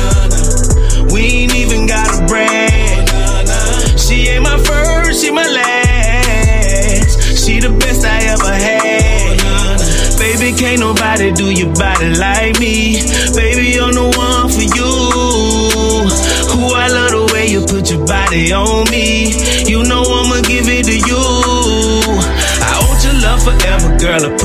[1.13, 3.09] We ain't even got a brag.
[3.99, 7.45] She ain't my first, she my last.
[7.45, 9.39] She the best I ever had.
[10.19, 13.01] Baby, can't nobody do your body like me.
[13.35, 14.93] Baby, I'm the one for you.
[16.53, 19.33] Who I love the way you put your body on me.
[19.65, 21.17] You know I'ma give it to you.
[22.61, 24.39] I want your love forever, girl.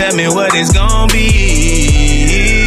[0.00, 2.64] Tell me what it's gonna be.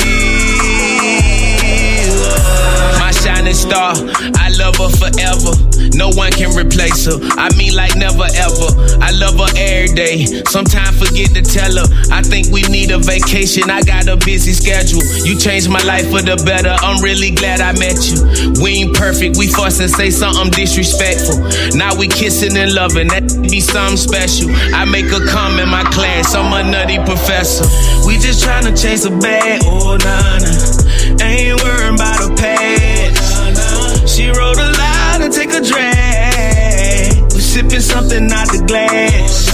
[2.99, 3.95] My shining star,
[4.35, 5.62] I love her forever.
[5.95, 7.17] No one can replace her.
[7.37, 8.69] I mean, like never ever.
[9.01, 10.25] I love her every day.
[10.49, 11.87] Sometimes forget to tell her.
[12.11, 13.69] I think we need a vacation.
[13.69, 15.03] I got a busy schedule.
[15.25, 16.75] You changed my life for the better.
[16.81, 18.17] I'm really glad I met you.
[18.61, 19.37] We ain't perfect.
[19.37, 21.37] We fuss and say something disrespectful.
[21.77, 23.07] Now we kissing and loving.
[23.09, 24.49] That be something special.
[24.73, 26.33] I make her come in my class.
[26.35, 27.65] I'm a nutty professor.
[28.07, 29.61] We just trying to chase a bag.
[29.65, 31.23] Oh, nah, nah.
[31.23, 34.09] Ain't worrying about a past.
[34.09, 34.92] She wrote a and
[35.33, 37.33] take a drag.
[37.33, 39.49] We sipping something out the glass.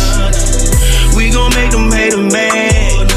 [1.15, 3.11] We gon' make them hate them mad.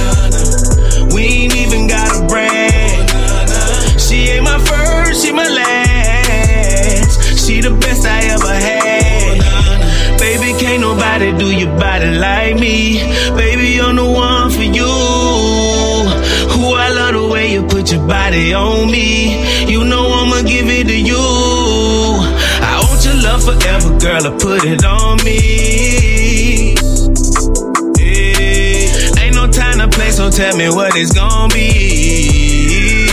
[1.12, 3.10] We ain't even got a brag.
[3.98, 7.44] She ain't my first, she my last.
[7.44, 10.18] She the best I ever had.
[10.18, 13.00] Baby, can't nobody do your body like me.
[13.36, 14.92] Baby, I'm the one for you.
[16.52, 19.51] Who I love the way you put your body on me.
[24.02, 24.26] Girl.
[24.26, 26.74] I put it on me.
[27.98, 29.22] Yeah.
[29.22, 33.06] Ain't no time to play, so tell me what it's gonna be.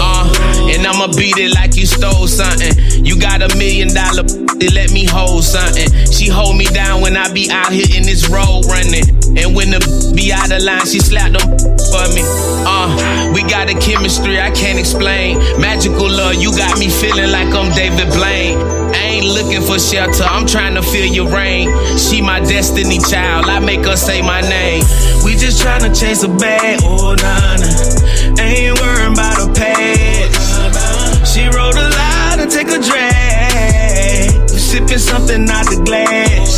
[0.00, 3.04] Uh, and I'ma beat it like you stole something.
[3.04, 4.24] You got a million dollar,
[4.60, 5.88] let me hold something.
[6.12, 9.08] She hold me down when I be out here in this road running.
[9.38, 12.24] And when the be out of line, she slap them for me.
[12.64, 12.88] Uh,
[13.34, 15.38] we got a chemistry I can't explain.
[15.60, 18.56] Magical love, you got me feeling like I'm David Blaine.
[18.96, 21.68] I ain't looking for shelter, I'm trying to feel your rain.
[21.98, 24.84] She my destiny child, I make her say my name.
[25.24, 28.42] We just trying to chase a bag, oh nah nah.
[28.42, 31.32] Ain't worrying about a past.
[31.32, 34.48] She wrote a line and take a drag.
[34.48, 36.51] Sipping something out the glass.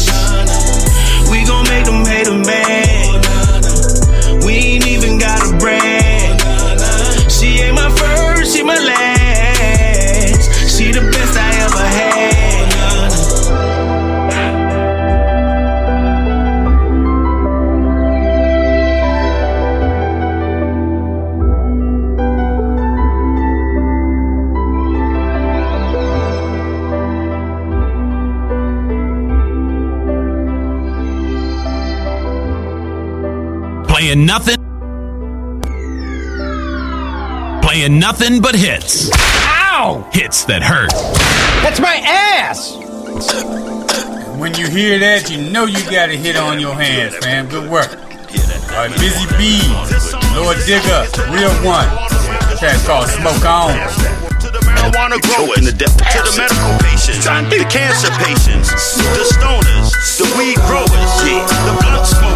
[34.15, 34.57] Playing nothing.
[37.63, 39.11] Playing nothing but hits.
[39.43, 40.09] Ow!
[40.13, 40.93] Hits that hurt.
[41.67, 42.79] That's my ass!
[44.39, 47.49] When you hear that, you know you got a hit on your hands, man.
[47.49, 47.91] Good work.
[47.91, 49.67] All right, Busy Bee,
[50.39, 51.91] Lord Digger, Real One.
[52.63, 53.75] Track called Smoke On.
[54.63, 55.91] marijuana growers, to the
[56.39, 59.91] medical patients, To the cancer patients, the stoners,
[60.23, 61.94] the weed growers, the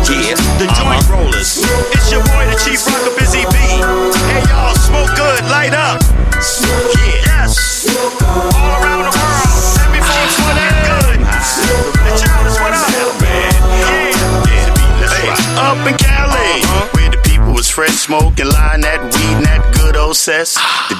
[0.08, 1.60] smokers, the joint rollers.
[1.92, 3.80] It's your boy, the Chief Rocker Busy Bee.
[4.28, 6.00] Hey y'all, smoke good, light up.
[6.02, 7.28] Yeah.
[7.28, 7.84] Yes.
[8.24, 9.52] All around the world,
[9.84, 11.20] everything's for that good.
[11.20, 12.88] The children, what up?
[12.88, 13.52] Yeah.
[15.12, 15.28] Hey,
[15.60, 16.88] up in Cali, uh-huh.
[16.94, 20.56] where the people was fresh smoking, line that weed and that good old cess.
[20.58, 20.86] Ah.
[20.88, 20.97] The DJ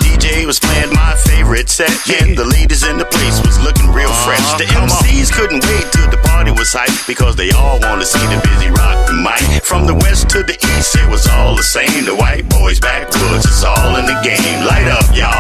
[0.49, 1.92] was playing my favorite set,
[2.24, 4.40] and the ladies in the place was looking real fresh.
[4.57, 8.24] The MCs couldn't wait till the party was hype because they all wanted to see
[8.32, 9.44] the busy rock the mic.
[9.61, 12.09] From the west to the east, it was all the same.
[12.09, 14.64] The white boys backwoods, it's all in the game.
[14.64, 15.36] Light up, y'all.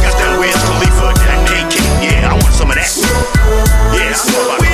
[0.00, 2.88] Got that Wiz Khalifa, that AK, yeah, I want some of that.
[3.92, 4.67] Yeah, where's that Wiz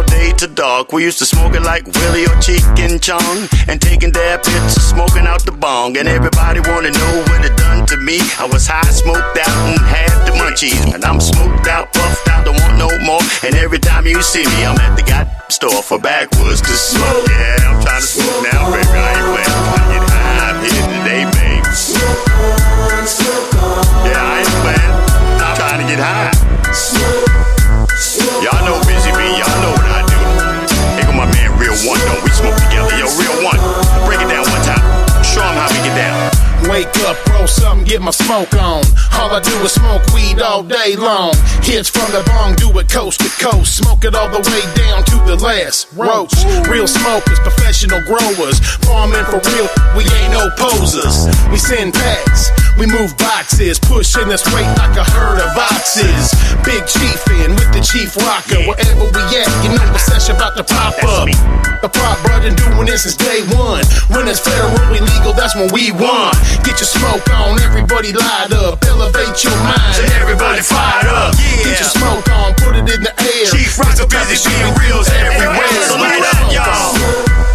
[0.00, 0.92] all day to dark.
[0.92, 3.48] We used to smoke it like Willie or Cheech and Chong.
[3.68, 5.96] And taking their pits, smoking out the bong.
[5.96, 8.18] And everybody wanna know what it done to me.
[8.38, 10.94] I was high, smoked out, and had the munchies.
[10.94, 13.20] And I'm smoked out, puffed out, don't want no more.
[13.44, 17.28] And every time you see me, I'm at the got store for backwoods to smoke.
[17.28, 18.88] Yeah, I'm trying to smoke now, baby.
[18.88, 19.52] I ain't playing.
[19.80, 20.48] To get high.
[20.48, 21.60] I'm here today, baby.
[24.08, 24.94] Yeah, I ain't playing.
[25.44, 26.39] I'm trying to get high.
[37.30, 38.84] Roll something, get my smoke on.
[39.18, 41.34] All I do is smoke weed all day long.
[41.62, 43.76] Hits from the bong, do it coast to coast.
[43.76, 46.34] Smoke it all the way down to the last roach.
[46.68, 48.60] Real smokers, professional growers.
[48.86, 51.26] Farming for real, we ain't no posers.
[51.50, 56.32] We send packs We move boxes, pushing this weight like a herd of oxes.
[56.64, 58.60] Big chief in with the chief rocker.
[58.64, 61.28] Wherever we at, you know the session about to pop up.
[61.82, 63.84] The prop brother doing this since day one.
[64.12, 66.32] When it's federal illegal, that's when we won.
[66.64, 68.80] Get your smoke on, everybody light up.
[68.84, 71.36] Elevate your mind, So everybody fired up.
[71.64, 73.46] Get your smoke on, put it in the air.
[73.48, 75.68] Chief Rocker busy being real everywhere.
[75.88, 77.49] So light up, y'all.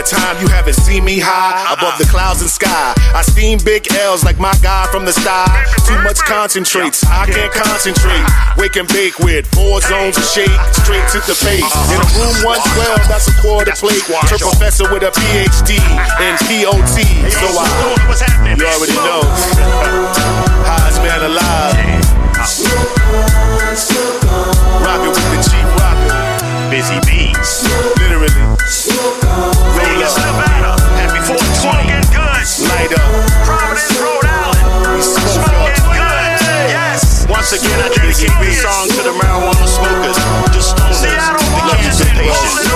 [0.00, 2.94] A time you haven't seen me high above the clouds and sky?
[3.12, 5.44] I steam big L's like my guy from the sky.
[5.84, 8.24] Too much concentrates, I can't concentrate.
[8.56, 11.68] Wake and bake with four zones of shade, straight to the face.
[11.92, 14.00] In a room 112, that's a quarter plate.
[14.32, 16.96] To professor with a PhD in POT.
[17.28, 17.68] So I,
[18.56, 19.20] you already know.
[20.64, 22.00] Highest man alive.
[24.80, 26.30] Rockin' with the chief rocker.
[26.70, 27.68] Busy bees.
[27.98, 28.30] Literally.
[29.90, 30.78] Vegas, Nevada.
[31.02, 31.50] Happy 420.
[31.58, 32.46] Smoking good.
[32.70, 33.10] Light up.
[33.42, 35.02] Providence, Rhode Island.
[35.02, 36.30] Smoking good.
[36.70, 37.26] Yes.
[37.26, 42.70] Once again, I dedicate this song to the marijuana smokers, the stoners, the cancer patients.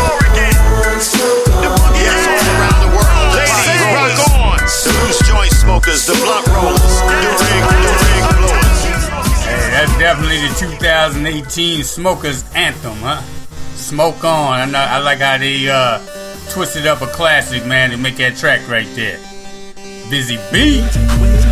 [2.02, 3.30] Yes, all around the world.
[3.38, 4.58] Ladies, rock on.
[4.58, 8.82] The loose joint smokers, the blunt rollers, the rig, the rig blowers.
[9.46, 13.22] Hey, that's definitely the 2018 Smokers Anthem, huh?
[13.76, 14.58] Smoke on.
[14.58, 16.00] I, know, I like how they uh,
[16.50, 19.18] twisted up a classic, man, to make that track right there.
[20.10, 20.82] Busy Bee.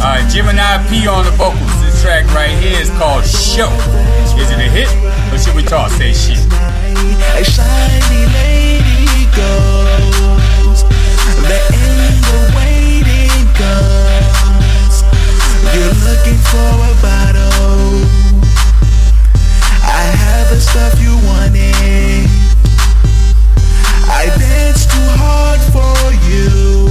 [0.00, 1.80] Alright, uh, Gemini P on the vocals.
[1.82, 3.70] This track right here is called Show.
[4.38, 4.88] Is it a hit?
[5.32, 6.38] Or should we talk say shit?
[6.38, 10.84] A shiny lady goes.
[11.48, 11.92] Waiting.
[15.74, 18.04] You're looking for a bottle.
[19.82, 22.11] I have the stuff you wanted.
[24.14, 25.96] I danced too hard for
[26.28, 26.88] you.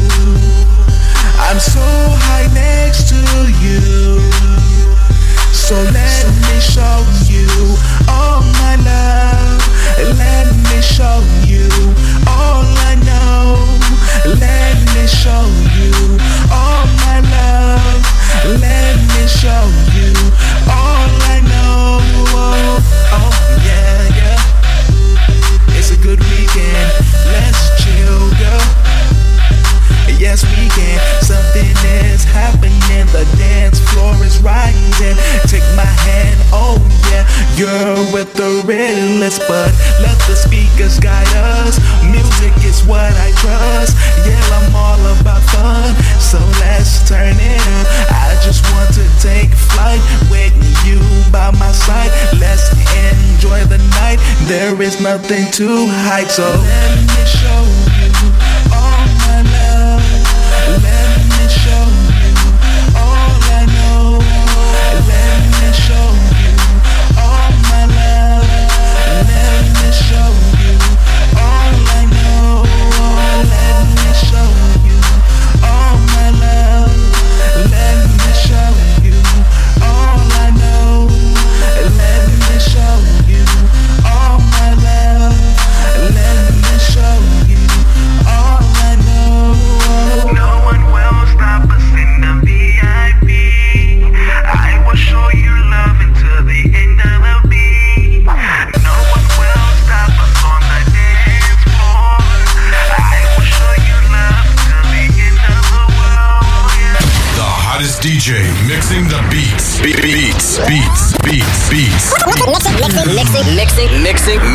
[1.39, 1.79] I'm so
[2.25, 3.21] high next to
[3.63, 4.19] you.
[5.53, 6.99] So let me show
[7.31, 7.47] you
[8.09, 9.61] all my love.
[10.17, 11.69] Let me show you
[12.27, 13.55] all I know.
[14.25, 15.45] Let me show
[15.77, 15.93] you
[16.51, 18.03] all my love.
[18.59, 19.63] Let me show
[19.95, 20.11] you
[20.67, 21.99] all I know.
[23.15, 23.31] Oh,
[23.63, 25.77] yeah, yeah.
[25.77, 27.00] It's a good weekend.
[30.21, 31.01] Yes, we can.
[31.25, 31.73] Something
[32.05, 33.09] is happening.
[33.09, 35.17] The dance floor is rising.
[35.49, 36.77] Take my hand, oh
[37.09, 37.25] yeah.
[37.57, 41.25] You're with the realest, but let the speakers guide
[41.57, 41.81] us.
[42.05, 43.97] Music is what I trust.
[44.21, 45.89] Yeah, I'm all about fun.
[46.21, 47.87] So let's turn it up.
[48.13, 50.53] I just want to take flight with
[50.85, 51.01] you
[51.33, 52.13] by my side.
[52.37, 52.69] Let's
[53.09, 54.21] enjoy the night.
[54.45, 56.29] There is nothing to hide.
[56.29, 57.80] So let me show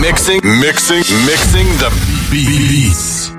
[0.07, 1.91] mixing, Mixing, mixing, mixing the
[2.31, 3.35] beats.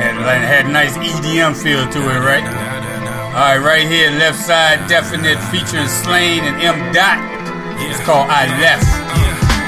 [0.00, 2.44] Had, had a nice EDM feel to it, right?
[3.36, 6.94] Alright, right here, left side, definite featuring Slaine and M.
[6.94, 7.20] Dot.
[7.78, 8.88] It's called I Left.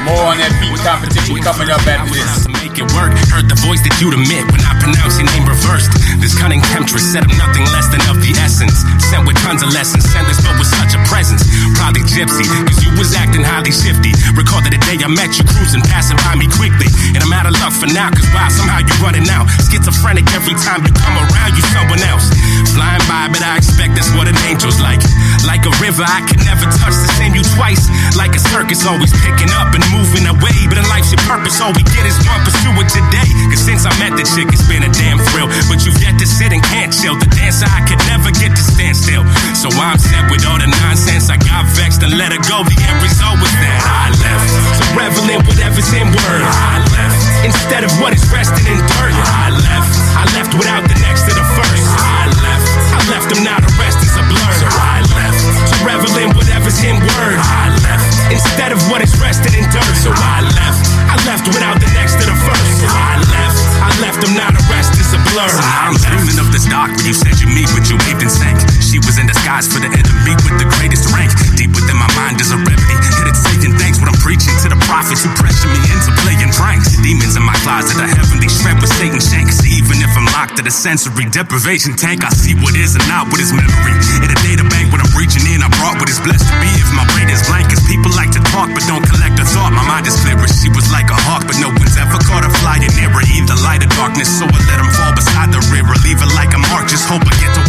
[0.09, 2.49] More on that beat competition coming up after this.
[2.49, 3.13] Make it work.
[3.29, 5.93] Heard the voice that you'd emit when I pronounce your name reversed.
[6.25, 8.81] This cunning temptress said I'm nothing less than of the essence.
[9.13, 11.45] Sent with tons of lessons, sent this but with such a presence.
[11.77, 12.47] Probably gypsy.
[12.67, 14.13] Cause you was acting highly shifty.
[14.37, 16.89] Recall that the day I met you cruising, passing by me quickly.
[17.13, 19.51] And I'm out of luck for now, cause wow, somehow you running out.
[19.69, 22.31] Schizophrenic every time you come around, you someone else.
[22.73, 25.03] Flying by, but I expect that's what an angel's like.
[25.45, 27.89] Like a river, I can never touch the same you twice.
[28.15, 30.57] Like a circus, always picking up and moving away.
[30.71, 33.29] But in life's your purpose, all we get is one, pursue it today.
[33.51, 35.49] Cause since I met the chick, it's been a damn thrill.
[35.67, 37.19] But you've yet to sit and can't chill.
[37.19, 39.25] The dancer I could never get to stand still.
[39.59, 41.29] So I'm set with all the nonsense.
[41.33, 42.63] I got vexed and let her go.
[42.63, 44.51] The end result was that I left.
[44.79, 46.43] So revel in whatever's in word.
[46.45, 47.19] I left.
[47.43, 49.15] Instead of what is resting in dirt.
[49.15, 49.95] I left.
[50.15, 51.87] I left without the next to the first.
[51.99, 52.69] I left.
[52.95, 54.53] I left them now the rest is a blur.
[54.61, 55.41] So I left.
[55.67, 57.39] So revel in whatever's in word.
[57.41, 58.07] I left.
[58.31, 59.95] Instead of what is resting in dirt.
[59.99, 60.83] So I left.
[61.11, 62.85] I left without the next to the first.
[62.85, 63.40] So I left.
[63.81, 65.49] I left them now the rest is a blur.
[65.49, 68.61] I'm dreaming of this dark when you said you meet, but you waved and sank.
[68.85, 71.33] She was in disguise for the enemy with the greatest rank.
[71.57, 72.97] Deep within my mind is a remedy.
[73.17, 76.49] Hit it saying thanks when I'm preaching to the prophets who pressure me into playing
[76.57, 76.97] pranks.
[77.05, 79.61] Demons in my closet, a heavenly shred with Satan shanks.
[79.69, 83.29] Even if I'm locked at a sensory deprivation tank, I see what is and not
[83.29, 83.95] what is memory.
[84.25, 86.71] In a data bank when I'm reaching in, I brought what is blessed to be.
[86.81, 89.77] If my brain is blank, cause people like to talk but don't collect a thought.
[89.77, 90.49] My mind is clearer.
[90.49, 93.25] She was like a hawk, but no one's ever caught her flying near her.
[93.37, 95.93] Either light or darkness, so I let him fall beside the river.
[96.01, 97.63] Leave her like a mark, just hope I get to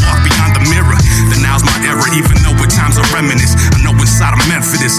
[0.72, 0.97] mirror.
[1.43, 3.53] Now's my era, even though at times I reminisce.
[3.76, 4.41] I know inside I'm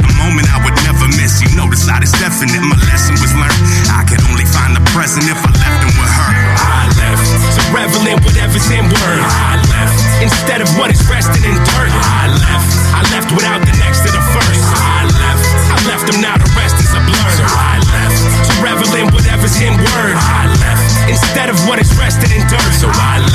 [0.03, 1.41] a moment I would never miss.
[1.41, 3.63] You know the side is definite, my lesson was learned.
[3.89, 6.31] I could only find the present if I left him with her.
[6.61, 9.23] I left, so revel in whatever's in word.
[9.23, 11.93] I left, instead of what is resting in dirt.
[11.93, 14.63] I left, I left without the next to the first.
[14.77, 17.31] I left, I left him now the rest is a blur.
[17.39, 20.17] So I left, so revel in whatever's in word.
[20.19, 22.73] I left, instead of what is resting in dirt.
[22.77, 23.32] So I left,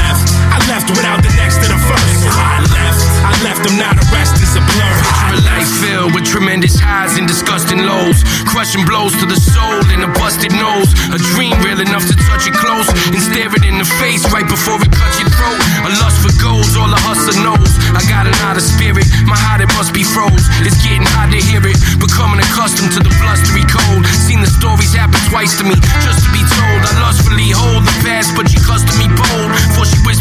[3.68, 4.95] Him now the rest is a blur.
[4.95, 8.24] Picture a life filled with tremendous highs and disgusting lows.
[8.47, 10.88] Crushing blows to the soul and a busted nose.
[11.11, 14.47] A dream real enough to touch it close and stare it in the face right
[14.47, 15.59] before it cuts your throat.
[15.84, 17.72] A lust for goals, all a hustler knows.
[17.91, 20.47] I got an out of spirit, my heart it must be froze.
[20.63, 24.07] It's getting hard to hear it, becoming accustomed to the blustery cold.
[24.15, 25.76] Seen the stories happen twice to me,
[26.07, 26.80] just to be told.
[26.88, 29.51] I lustfully hold the past, but she custom me bold.
[29.76, 30.16] For she whispered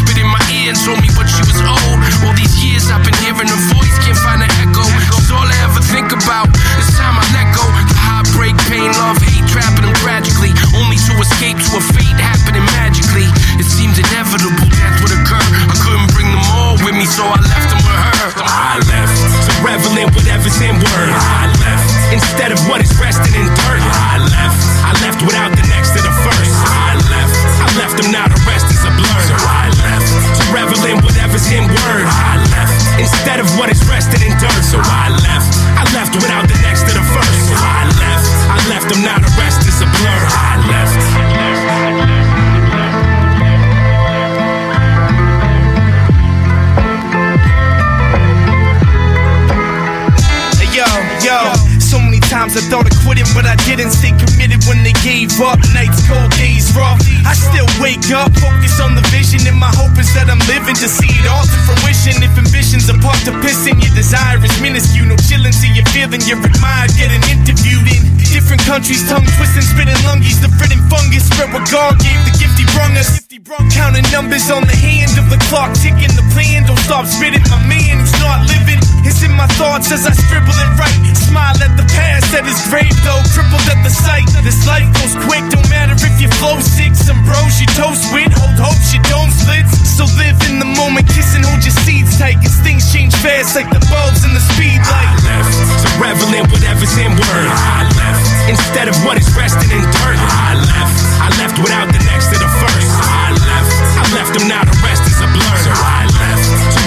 [76.87, 78.79] stop spitting, my man who's not living.
[79.03, 80.95] It's in my thoughts as I scribble it right.
[81.19, 84.23] Smile at the past that is grave though, crippled at the sight.
[84.39, 86.95] This life goes quick, don't matter if you flow sick.
[86.95, 89.67] Some bros you toast with, hold hopes you don't split.
[89.83, 92.39] So live in the moment, kiss and hold your seeds tight.
[92.39, 95.11] Cause things change fast like the bulbs in the speed light.
[95.11, 95.51] I left,
[95.83, 97.51] so revel in whatever's in word.
[97.51, 100.19] I left, instead of what is resting in dirt.
[100.23, 102.89] I left, I left without the next to the first.
[103.03, 105.57] I left, I left them now the rest is a blur.
[105.67, 106.06] So I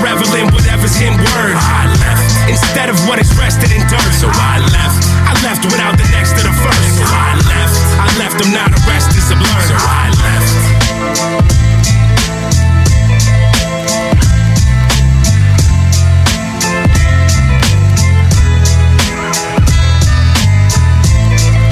[0.02, 1.54] left, revel in whatever's in word.
[1.56, 4.12] I left, instead of what is resting in dirt.
[4.16, 6.98] So I left, I left without the next to the first.
[6.98, 9.60] So I left, I left them now the rest is a blur.
[9.68, 10.50] So I left.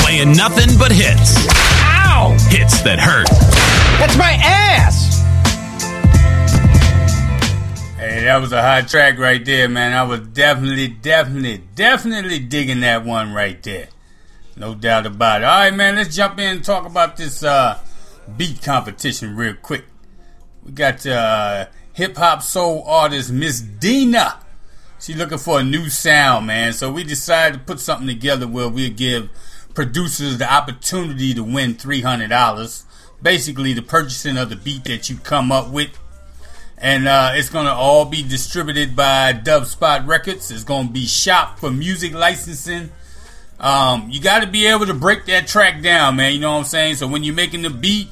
[0.03, 1.37] Playing nothing but hits.
[1.83, 2.37] Ow!
[2.51, 3.29] Hits that hurt.
[4.01, 4.88] That's my ass!
[8.29, 9.95] That was a hot track right there, man.
[9.95, 13.89] I was definitely, definitely, definitely digging that one right there.
[14.55, 15.45] No doubt about it.
[15.45, 17.79] All right, man, let's jump in and talk about this uh,
[18.37, 19.85] beat competition real quick.
[20.63, 24.41] We got uh, hip hop soul artist Miss Dina
[25.01, 26.73] She's looking for a new sound, man.
[26.73, 29.31] So we decided to put something together where we'll give
[29.75, 32.85] producers the opportunity to win $300.
[33.23, 35.91] Basically, the purchasing of the beat that you come up with.
[36.81, 40.51] And uh, it's to all be distributed by Dubspot Records.
[40.51, 42.91] It's to be shopped for music licensing.
[43.59, 46.33] Um, you got to be able to break that track down, man.
[46.33, 46.95] You know what I'm saying?
[46.97, 48.09] So when you're making the beat,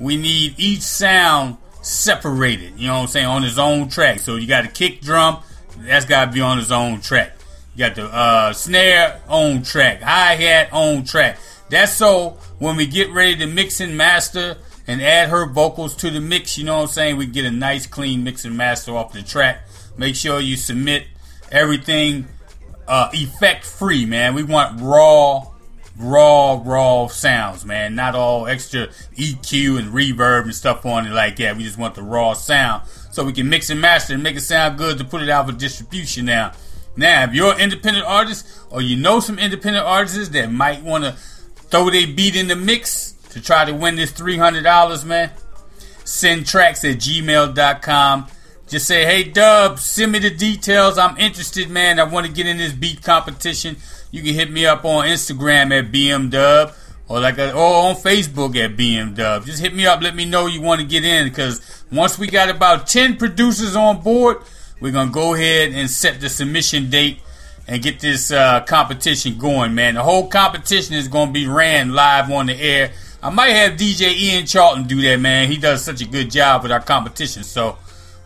[0.00, 2.78] we need each sound separated.
[2.78, 3.26] You know what I'm saying?
[3.26, 4.18] On its own track.
[4.18, 5.42] So you got a kick drum,
[5.78, 7.32] that's got to be on its own track.
[7.76, 11.38] You got the uh, snare on track, hi hat on track.
[11.68, 14.56] That's so when we get ready to mix and master
[14.86, 17.16] and add her vocals to the mix, you know what I'm saying?
[17.16, 19.66] We get a nice clean mix and master off the track.
[19.96, 21.06] Make sure you submit
[21.50, 22.26] everything
[22.88, 24.34] uh, effect free, man.
[24.34, 25.46] We want raw,
[25.96, 27.94] raw, raw sounds, man.
[27.94, 31.56] Not all extra EQ and reverb and stuff on it like that.
[31.56, 34.40] We just want the raw sound so we can mix and master and make it
[34.40, 36.52] sound good to put it out for distribution now.
[36.96, 41.04] Now, if you're an independent artist or you know some independent artists that might want
[41.04, 45.30] to throw their beat in the mix to try to win this $300, man,
[46.04, 48.26] send tracks at gmail.com.
[48.68, 50.96] Just say, hey, Dub, send me the details.
[50.96, 51.98] I'm interested, man.
[51.98, 53.76] I want to get in this beat competition.
[54.12, 56.74] You can hit me up on Instagram at BMDub
[57.08, 59.44] or like a, or on Facebook at BMDub.
[59.44, 60.00] Just hit me up.
[60.00, 63.74] Let me know you want to get in because once we got about 10 producers
[63.74, 64.38] on board,
[64.80, 67.18] we're going to go ahead and set the submission date
[67.66, 69.94] and get this uh, competition going, man.
[69.94, 72.92] The whole competition is going to be ran live on the air.
[73.22, 75.50] I might have DJ Ian Charlton do that, man.
[75.50, 77.44] He does such a good job with our competition.
[77.44, 77.76] So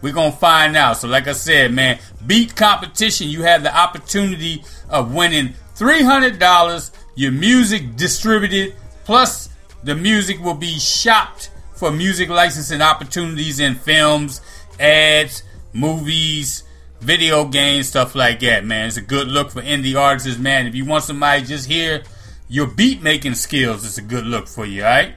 [0.00, 0.98] we're going to find out.
[0.98, 3.28] So, like I said, man, beat competition.
[3.28, 8.74] You have the opportunity of winning $300, your music distributed,
[9.04, 9.48] plus
[9.82, 14.40] the music will be shopped for music licensing opportunities in films,
[14.78, 15.42] ads,
[15.72, 16.62] movies,
[17.00, 18.86] video games, stuff like that, man.
[18.86, 20.66] It's a good look for indie artists, man.
[20.66, 22.02] If you want somebody just hear
[22.48, 25.14] your beat making skills, is a good look for you, alright?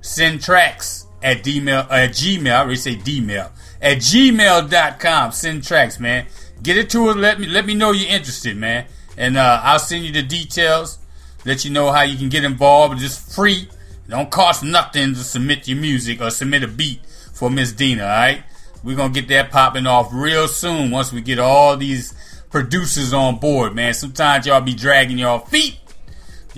[0.00, 5.32] Send tracks at Dmail, uh, at Gmail, I already say Dmail, at gmail.com.
[5.32, 6.26] Send tracks, man.
[6.62, 8.86] Get it to us, let me, let me know you're interested, man.
[9.16, 10.98] And uh, I'll send you the details,
[11.44, 12.98] let you know how you can get involved.
[12.98, 13.68] Just free.
[14.06, 17.00] It don't cost nothing to submit your music or submit a beat
[17.32, 18.42] for Miss Dina, alright?
[18.84, 22.14] We're gonna get that popping off real soon once we get all these
[22.50, 23.92] producers on board, man.
[23.94, 25.78] Sometimes y'all be dragging y'all feet.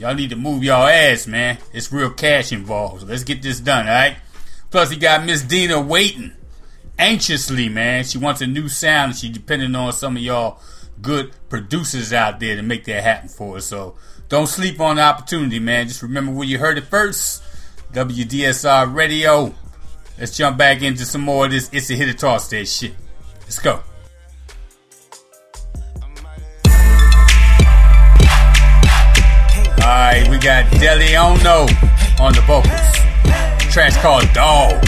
[0.00, 1.58] Y'all need to move y'all ass, man.
[1.74, 3.02] It's real cash involved.
[3.02, 4.16] So let's get this done, alright?
[4.70, 6.32] Plus, he got Miss Dina waiting
[6.98, 8.04] anxiously, man.
[8.04, 10.58] She wants a new sound and she depending on some of y'all
[11.02, 13.66] good producers out there to make that happen for us.
[13.66, 13.96] So
[14.30, 15.86] don't sleep on the opportunity, man.
[15.86, 17.42] Just remember where you heard it first.
[17.92, 19.54] WDSR Radio.
[20.18, 22.94] Let's jump back into some more of this It's a Hit or Toss That shit.
[23.42, 23.82] Let's go.
[29.82, 31.66] Alright, we got Deliono
[32.20, 32.72] on the vocals.
[33.72, 34.84] Track's called Dog.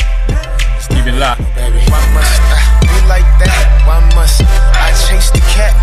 [1.05, 1.41] It locked.
[1.41, 3.51] Why must I be like that?
[3.83, 5.75] Why must I chase the cat?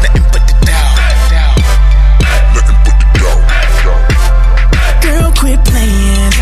[0.00, 0.96] Nothing but the dog.
[2.56, 3.44] Nothing but the dog.
[5.04, 6.32] Girl, quit playing.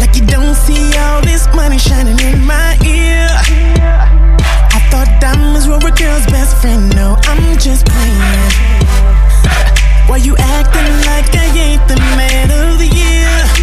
[0.00, 3.28] Like you don't see all this money shining in my ear.
[3.28, 6.88] I thought diamonds were a girl's best friend.
[6.96, 8.80] No, I'm just playing.
[10.10, 13.59] Why you acting like I ain't the man of the year?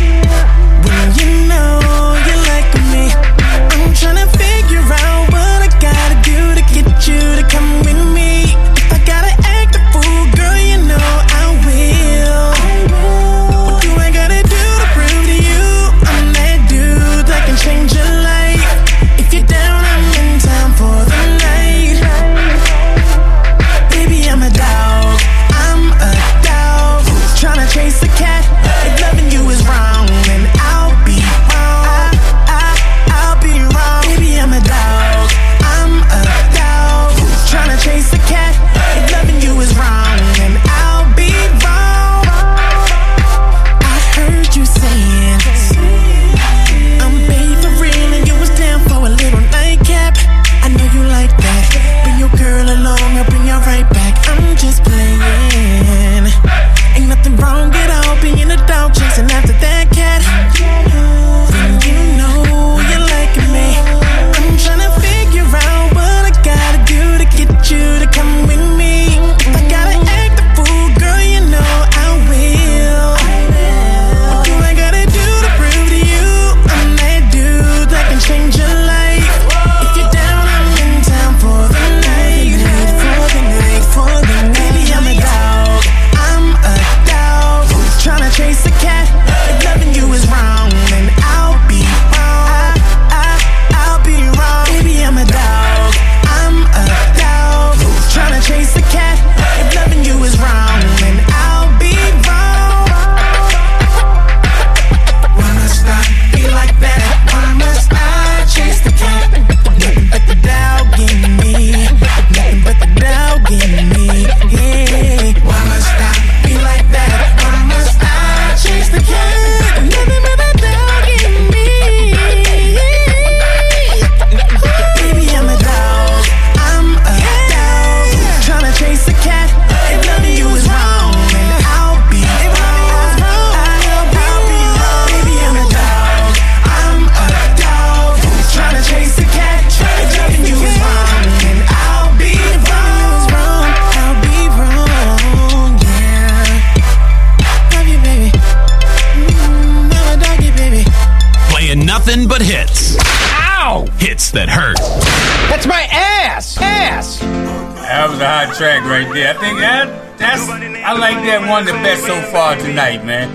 [159.17, 159.33] there.
[159.33, 163.33] I think that, that's I like that one the best so far tonight, man.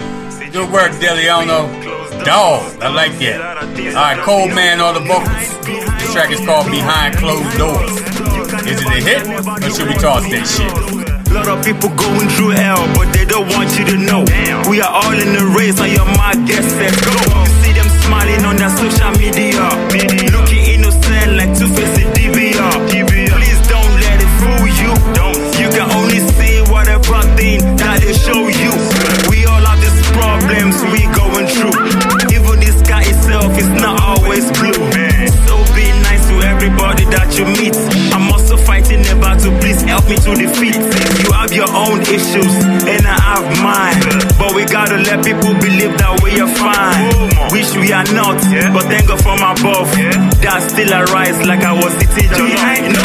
[0.52, 1.66] Good work, Deliano.
[2.24, 3.40] Dog, I like that.
[3.96, 5.48] All right, Cold Man all the vocals.
[5.66, 7.90] This track is called Behind Closed Doors.
[8.68, 10.70] Is it a hit, or should we toss that shit?
[10.70, 14.24] A lot of people going through hell, but they don't want you to know.
[14.26, 14.68] Damn.
[14.70, 16.06] We are all in the race, on your
[16.46, 16.46] guest.
[16.46, 17.16] get set, go.
[17.16, 19.66] You see them smiling on their social media.
[19.90, 20.21] media.
[41.86, 42.54] own issues
[42.86, 44.02] and I have mine.
[44.38, 47.10] But we gotta let people believe that we are fine.
[47.50, 48.38] Wish we are not,
[48.74, 49.90] but thank God from above.
[50.42, 52.46] That still arise like I was sitting teacher.
[52.46, 53.02] You ain't no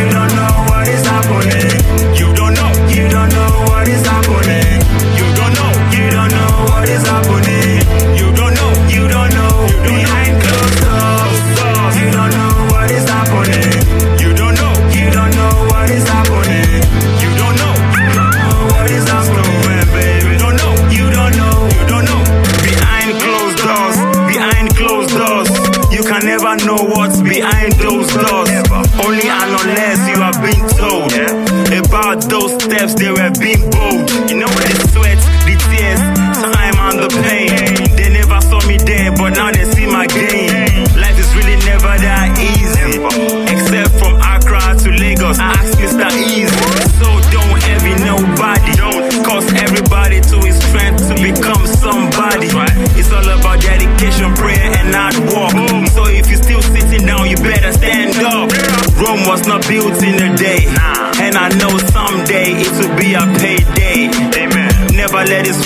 [0.00, 1.70] you don't know what is happening.
[2.16, 4.80] You don't know, you don't know what is happening.
[5.18, 7.49] You don't know, you don't know what is happening.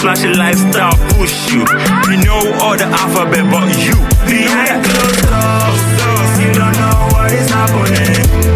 [0.05, 1.65] flashy lifestyle push you.
[2.09, 3.97] We know all the alphabet, but you
[4.29, 5.25] behind closed
[5.99, 8.54] doors, you don't know what is happening.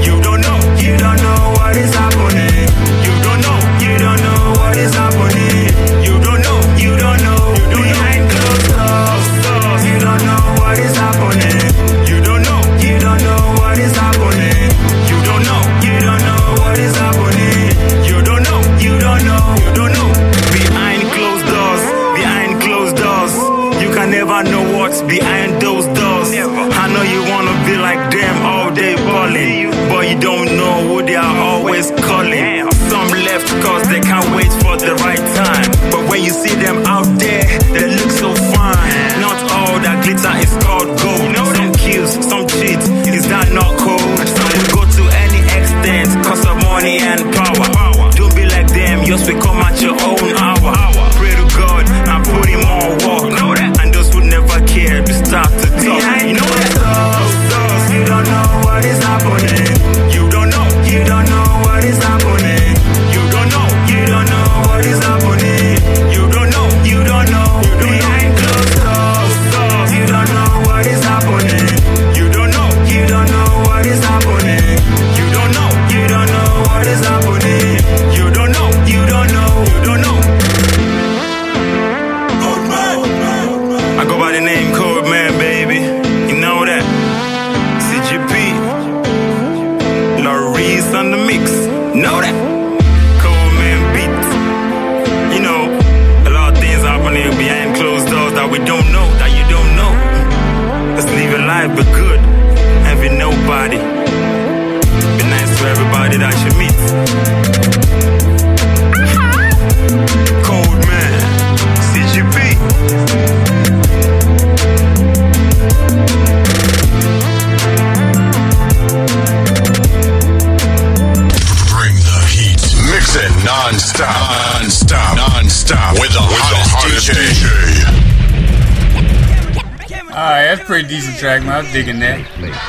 [131.78, 132.18] digging that.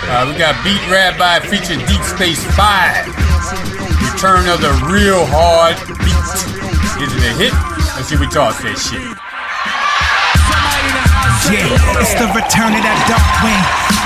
[0.06, 3.10] Uh, we got Beat Rabbi featuring Deep Space 5.
[4.06, 6.30] Return of the Real Hard Beat.
[7.02, 7.54] Is it a hit?
[7.98, 9.02] Let's see what y'all say shit.
[11.50, 11.66] Yeah,
[11.98, 13.58] it's the return of that dark wing.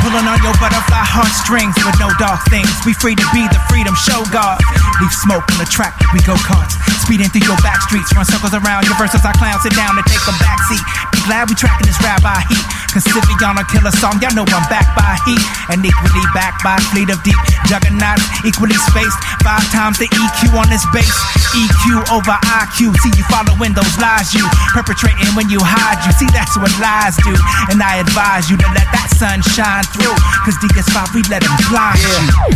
[0.08, 2.72] Pulling on your butterfly heartstrings with no dark things.
[2.88, 4.64] We free to be the freedom show guard.
[5.04, 8.56] Leave smoke on the track, we go cars, Speeding through your back streets, run circles
[8.56, 9.20] around your verses.
[9.28, 10.80] I clowns sit down and take a backseat
[11.26, 12.64] glad we tracking this rap by heat.
[12.94, 13.10] Cause
[13.42, 15.42] on a killer song, y'all know I'm back by heat.
[15.74, 17.36] And equally back by fleet of deep
[17.66, 19.18] juggernauts, equally spaced.
[19.42, 21.10] Five times the EQ on this bass.
[21.58, 22.94] EQ over IQ.
[23.02, 26.14] See you following those lies you perpetrating when you hide you.
[26.14, 27.34] See, that's what lies do.
[27.74, 30.14] And I advise you to let that sun shine through.
[30.46, 31.98] Cause DS5, we let them blind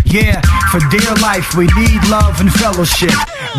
[0.06, 0.38] yeah.
[0.38, 0.38] Yeah,
[0.69, 3.15] for dear life, we need love and fellowship.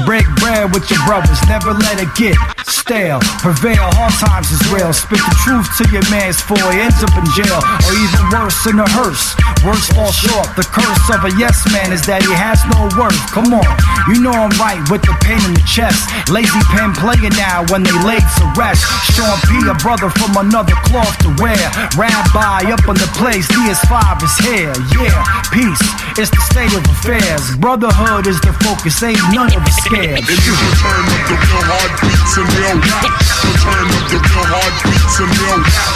[0.06, 2.38] Break bread with your brothers, never let it get
[2.88, 3.20] stale.
[3.44, 4.88] Prevail, hard times is real.
[4.96, 7.60] Spit the truth to your man's he ends up in jail.
[7.84, 9.36] Or even worse, in a hearse.
[9.60, 10.48] Words fall short.
[10.56, 13.20] The curse of a yes man is that he has no worth.
[13.28, 13.68] Come on,
[14.08, 16.08] you know I'm right with the pain in the chest.
[16.32, 18.88] Lazy pen playing now when they laid to rest.
[19.12, 21.60] Sean P, a brother from another cloth to wear.
[21.92, 24.72] Rabbi up on the place, DS5 is here.
[24.96, 25.20] Yeah,
[25.52, 25.84] peace,
[26.18, 27.54] it's the state of affairs.
[27.62, 30.18] Brotherhood is the focus, ain't none of us scared.
[30.18, 33.06] It is return of the real heartbeats and real rap.
[33.46, 35.94] Return of the real heartbeats and real rap.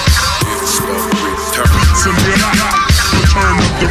[1.75, 2.79] Beats and real rap.
[3.19, 3.91] Return of the.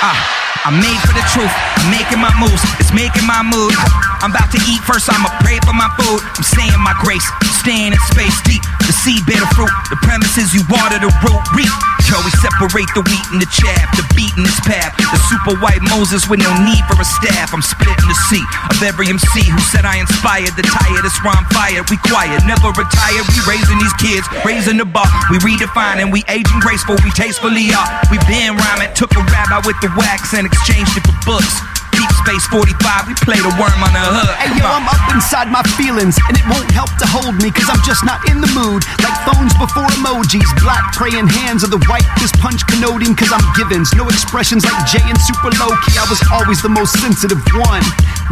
[0.00, 0.40] Ah.
[0.64, 1.52] I'm made for the truth.
[1.80, 2.60] I'm making my moves.
[2.76, 3.72] It's making my mood.
[4.20, 5.08] I'm about to eat first.
[5.08, 6.20] I'ma pray for my food.
[6.36, 7.24] I'm saying my grace.
[7.64, 8.60] Staying in space deep.
[8.90, 9.70] The seed bear the fruit.
[9.86, 11.70] The premises you water the root reap.
[12.10, 13.86] Yo, we separate the wheat and the chaff.
[13.94, 14.98] The beat in this path.
[14.98, 17.54] The super white Moses with no need for a staff.
[17.54, 21.06] I'm splitting the seat of every MC who said I inspired the tired.
[21.06, 21.86] That's why I'm fired.
[21.86, 23.22] We quiet, never retire.
[23.30, 25.06] We raising these kids, raising the bar.
[25.30, 26.10] We redefining.
[26.10, 26.98] We aging graceful.
[27.06, 27.86] We tastefully are.
[28.10, 28.90] We been rhyming.
[28.98, 31.79] Took a rabbi with the wax and exchanged it for books.
[32.20, 34.36] Space 45, we play the worm on the hood.
[34.36, 37.72] Hey yo, I'm up inside my feelings, and it won't help to hold me, cause
[37.72, 38.84] I'm just not in the mood.
[39.00, 43.44] Like phones before emojis, black praying hands of the white whitest punch connoting, cause I'm
[43.56, 43.92] givens.
[43.94, 47.84] No expressions like Jay and super low key, I was always the most sensitive one.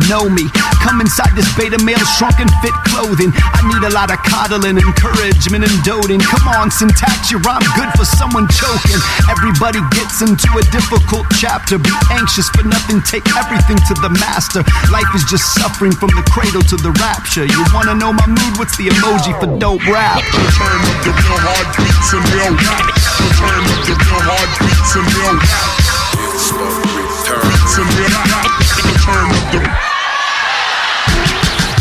[0.06, 0.46] Know me,
[0.86, 3.34] come inside this beta male shrunken fit clothing.
[3.34, 6.22] I need a lot of coddling, encouragement, and doting.
[6.22, 9.02] Come on, syntax, your rhyme good for someone choking.
[9.26, 11.82] Everybody gets into a difficult chapter.
[11.82, 14.62] Be anxious for nothing, take everything to the master.
[14.94, 17.44] Life is just suffering from the cradle to the rapture.
[17.44, 18.54] You wanna know my mood?
[18.56, 20.22] What's the emoji for dope rap?
[20.22, 22.86] Return of the real heartbeats and real rap.
[23.18, 25.74] Return of the real heartbeats and real rap.
[26.38, 26.86] Return
[27.76, 28.48] and real rap.
[28.86, 29.87] Return of the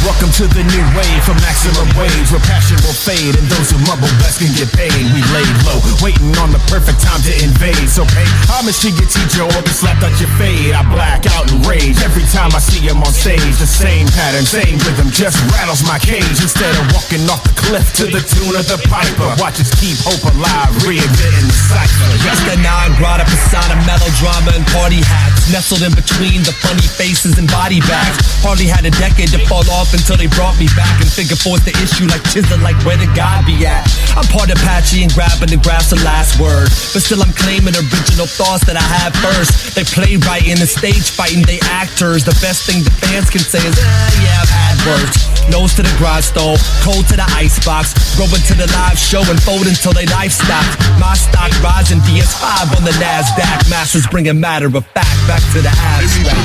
[0.07, 3.77] Welcome to the new wave for maximum wage where passion will fade and those who
[3.91, 5.03] mumble best can get paid.
[5.11, 7.91] We laid low, waiting on the perfect time to invade.
[7.91, 10.71] So pay homage to your teacher or be slapped out your fade.
[10.71, 13.59] I black out in rage every time I see him on stage.
[13.59, 16.39] The same pattern, same rhythm just rattles my cage.
[16.39, 19.99] Instead of walking off the cliff to the tune of the piper, watch us keep
[20.07, 22.07] hope alive, reinventing the cypher.
[22.23, 25.51] Just a non grata persona, melodrama and party hats.
[25.51, 28.23] Nestled in between the funny faces and body bags.
[28.39, 31.65] Hardly had a decade to fall off until they brought me back and figure forth
[31.65, 33.84] the issue like chisel, like where the God be at.
[34.14, 38.30] I'm part Apache and grabbing the grass the last word, but still I'm claiming original
[38.30, 39.74] thoughts that I had first.
[39.74, 42.24] They play right in the stage fighting they actors.
[42.24, 43.84] The best thing the fans can say is, eh,
[44.22, 45.18] yeah, I've had words.
[45.49, 49.65] Nose to the grindstone, cold to the icebox, growing to the live show and fold
[49.65, 50.76] until they life stopped.
[50.99, 53.69] My stock rising, DS5 on the Nasdaq.
[53.69, 56.36] Masters bringing matter of fact back to the abstract.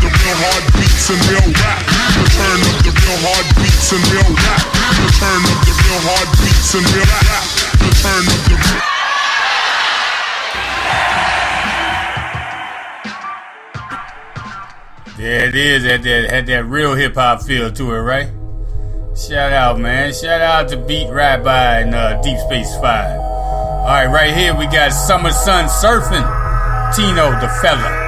[0.00, 2.87] Real heartbeats and real rap.
[3.18, 4.62] Real heartbeats and real rap.
[5.02, 7.46] Return of the real heartbeats and real rap.
[7.82, 8.82] Return of the real.
[15.16, 15.84] There it is.
[15.84, 18.30] Had that had that real hip hop feel to it, right?
[19.16, 20.12] Shout out, man.
[20.12, 23.18] Shout out to Beat Rabbi and uh, Deep Space Five.
[23.18, 26.22] All right, right here we got Summer Sun Surfing.
[26.94, 28.07] Tino the fella.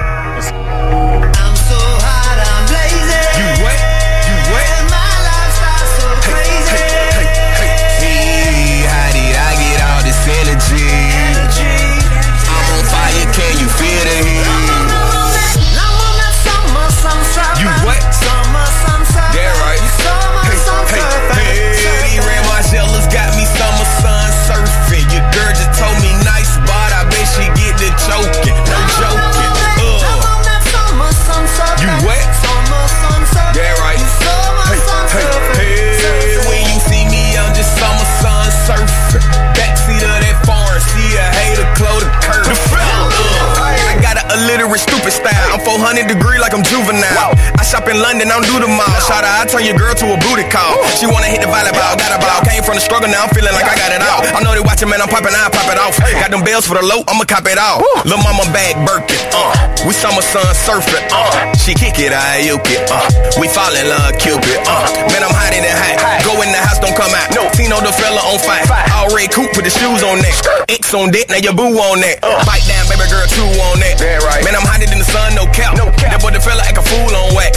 [45.01, 45.50] Stupid style.
[45.61, 47.37] I'm 400 degree like I'm juvenile.
[47.53, 48.89] I shop in London, I don't do the mall.
[49.05, 50.73] Shout out, I turn your girl to a booty call.
[50.97, 52.41] She wanna hit the volleyball, got a ball.
[52.49, 54.25] Came from the struggle, now I'm feeling like I got it all.
[54.33, 56.01] I know they watching, man, I'm popping, I pop it off.
[56.01, 57.85] Got them bells for the low, I'ma cop it all.
[58.09, 59.53] Lil' mama bag Birkin, uh.
[59.85, 61.29] We summer sun surfing, uh.
[61.61, 63.05] She kick it, I yoke it, uh.
[63.37, 64.89] We fall in love, Cupid, uh.
[65.13, 66.25] Man, I'm hotter than hot.
[66.25, 67.29] Go in the house, don't come out.
[67.37, 68.65] No, Tino the fella on fire.
[68.97, 70.33] All red coupe, put the shoes on that.
[70.73, 72.17] X on deck, now your boo on that.
[72.49, 74.01] Bite down, baby girl, two on that.
[74.41, 75.75] Man, I'm hotter than the sun, no cap.
[75.77, 77.55] That boy the fella act a fool on wax.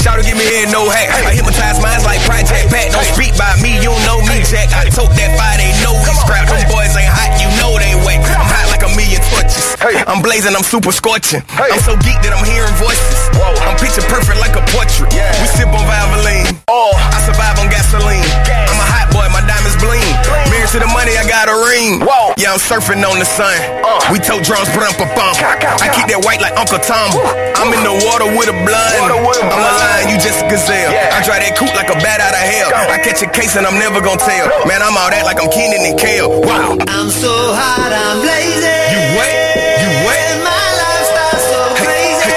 [0.00, 1.12] Shout to give me head, no hat.
[1.24, 2.92] I hypnotize minds like Project Pat.
[2.92, 4.70] Don't speak by me, you don't know me, Jack.
[4.72, 6.46] I tote that fire, they know we scrap.
[6.48, 8.20] Them boys ain't hot, you know they wet.
[8.32, 9.74] I'm hot like a million torches.
[10.06, 11.42] I'm blazing, I'm super scorching.
[11.56, 13.18] I'm so geek that I'm hearing voices.
[13.64, 15.10] I'm picture perfect like a portrait.
[15.10, 16.48] We sip on Valvoline.
[16.68, 18.24] Oh, I survive on gasoline.
[18.68, 20.41] I'm a hot boy, my diamonds bling.
[20.72, 22.00] Married to the money, I got a ring.
[22.00, 22.32] Whoa.
[22.40, 23.52] Yeah, I'm surfing on the sun.
[23.84, 24.00] Uh.
[24.08, 25.36] We tote drums, brum pa bum.
[25.84, 27.12] I keep that white like Uncle Tom.
[27.60, 28.96] I'm in the water with a blunt.
[29.04, 30.88] I'm a lion, you just a gazelle.
[30.88, 32.72] I drive that coupe like a bat out of hell.
[32.88, 34.48] I catch a case and I'm never gonna tell.
[34.64, 36.40] Man, I'm all that like I'm Kenan and Kel.
[36.40, 36.80] Wow.
[36.88, 38.64] I'm so hot, I'm blazing.
[38.96, 39.36] You wet?
[39.76, 40.40] You wet?
[40.40, 42.32] My lifestyle so crazy.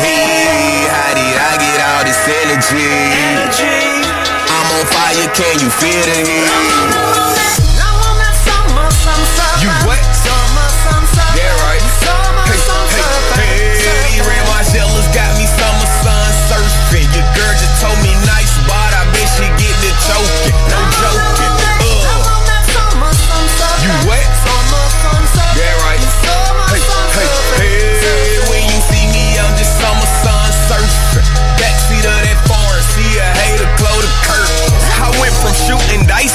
[0.00, 3.09] Hey, how did I get all this energy?
[5.40, 7.19] Can you feel the heat?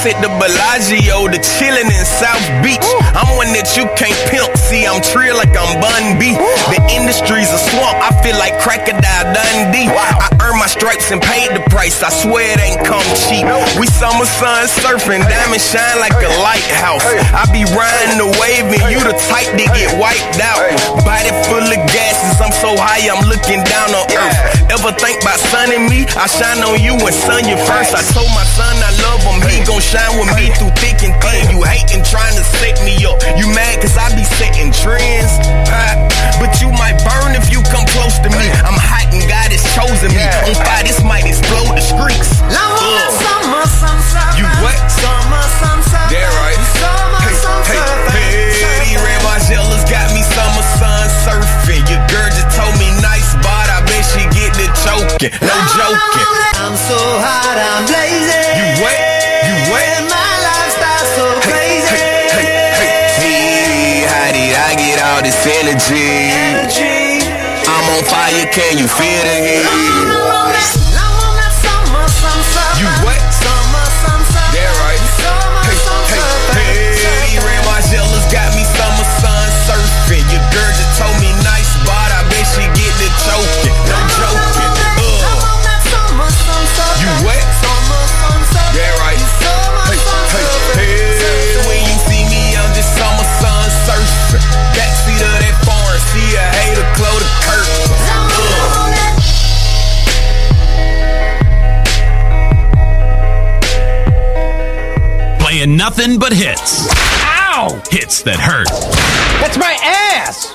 [0.05, 2.85] At the Bellagio to chillin' in South Beach.
[3.17, 4.53] I'm one that you can't pimp.
[4.53, 6.37] See, I'm trill like I'm Bun B.
[6.69, 7.97] The industry's a swamp.
[7.97, 9.89] I feel like Crocodile Dundee.
[9.89, 12.05] I earned my stripes and paid the price.
[12.05, 13.49] I swear it ain't come cheap.
[13.81, 17.05] We summer sun surfing, diamond shine like a lighthouse.
[17.33, 20.69] I be riding the wave and you the type that get wiped out.
[21.01, 24.37] Body full of gases, I'm so high, I'm looking down on earth.
[24.69, 26.05] Ever think about sunning me?
[26.13, 27.97] I shine on you and sun you first.
[27.97, 29.04] I told my son I love
[29.49, 31.49] he gon' shine with me through thick and thin.
[31.51, 33.19] You hating, trying to set me up.
[33.37, 35.31] You mad cause I be setting trends.
[36.39, 38.47] But you might burn if you come close to me.
[38.65, 40.25] I'm hot and God has chosen me.
[40.49, 42.41] On fire, this might explode the streets.
[42.51, 43.13] Ugh.
[44.35, 44.79] You wet?
[46.11, 46.59] Yeah, right.
[47.65, 47.79] Hey,
[48.11, 51.83] hey, hey, these Red Margielas got me summer sun surfing.
[51.89, 55.31] Your girl just told me nice, but I bet she get the choking.
[55.39, 56.27] No joking.
[56.59, 58.59] I'm so hot, I'm blazing.
[58.59, 59.04] You wet?
[59.45, 60.01] You wet?
[60.09, 62.01] My lifestyle so crazy.
[63.21, 67.21] Hey, how did I get all this energy?
[67.69, 70.94] I'm on fire, can you feel the heat?
[105.65, 106.87] Playing nothing but hits.
[107.23, 107.81] Ow!
[107.89, 108.69] Hits that hurt.
[109.41, 110.53] That's my ass!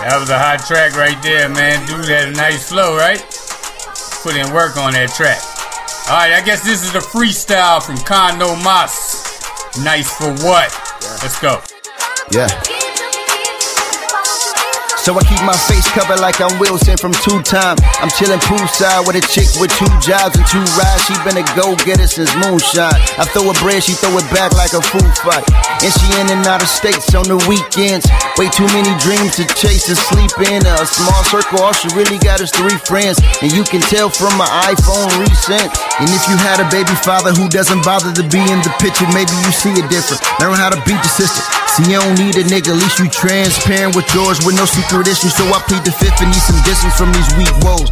[0.00, 1.86] That was a hot track right there, man.
[1.86, 3.20] Dude had a nice flow, right?
[4.22, 5.44] Put in work on that track.
[6.08, 9.20] All right, I guess this is a freestyle from Kondo Mas.
[9.84, 10.72] Nice for what?
[11.20, 11.60] Let's go.
[12.32, 12.48] Yeah.
[15.02, 17.74] So I keep my face covered like I'm Wilson from two time.
[17.98, 21.02] I'm chilling poolside with a chick with two jobs and two rides.
[21.10, 22.94] She been a go-getter since moonshine.
[23.18, 25.42] I throw a bread, she throw it back like a food fight.
[25.82, 28.06] And she in and out of states on the weekends.
[28.38, 30.62] Way too many dreams to chase and sleep in.
[30.70, 33.18] A small circle, all she really got is three friends.
[33.42, 35.66] And you can tell from my iPhone recent.
[35.98, 39.10] And if you had a baby father who doesn't bother to be in the picture,
[39.10, 40.22] maybe you see it different.
[40.38, 41.61] Learn how to beat the system.
[41.72, 45.08] See, you don't need a nigga, at least you transparent with yours with no secret
[45.08, 45.32] issues.
[45.32, 47.88] So I plead the fifth and need some distance from these weak woes.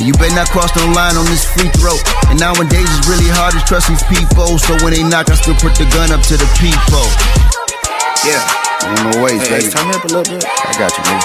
[0.00, 1.92] And you better not cross the line on this free throw.
[2.32, 4.56] And nowadays it's really hard to trust these people.
[4.56, 7.04] So when they knock, I still put the gun up to the people.
[8.24, 8.40] Yeah,
[8.88, 9.76] ain't no ways, Hey, baby.
[9.76, 10.48] turn me up a little bit.
[10.48, 11.24] I got you, baby.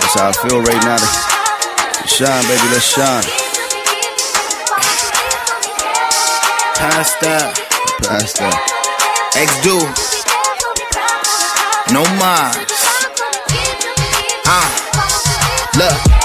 [0.00, 0.96] That's how I feel right now.
[0.96, 3.26] To shine, baby, let's shine.
[6.80, 7.52] Pass that.
[9.36, 10.25] X do.
[11.92, 12.72] No minds.
[14.44, 14.85] Ah.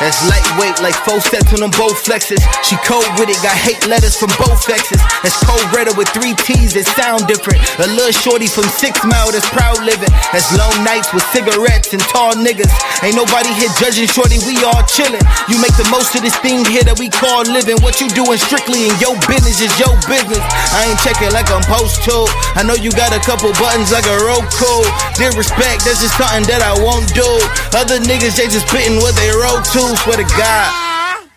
[0.01, 2.41] That's lightweight, like four sets on them both flexes.
[2.65, 4.97] She cold with it, got hate letters from both exes.
[5.21, 7.61] That's cold redder with three T's that sound different.
[7.77, 10.09] A little shorty from Six Mile that's proud living.
[10.33, 12.73] That's long nights with cigarettes and tall niggas.
[13.05, 15.21] Ain't nobody here judging shorty, we all chillin'.
[15.45, 17.77] You make the most of this thing here that we call living.
[17.85, 20.41] What you doing strictly in your business is your business.
[20.73, 22.25] I ain't checking like I'm supposed to.
[22.57, 24.81] I know you got a couple buttons like a Roku.
[25.21, 27.29] Disrespect, that's just something that I won't do.
[27.77, 29.90] Other niggas, they just spitting what they wrote to.
[29.97, 31.27] Swear to God.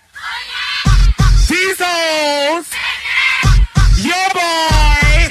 [1.48, 2.66] These hoes,
[3.98, 5.28] your boy,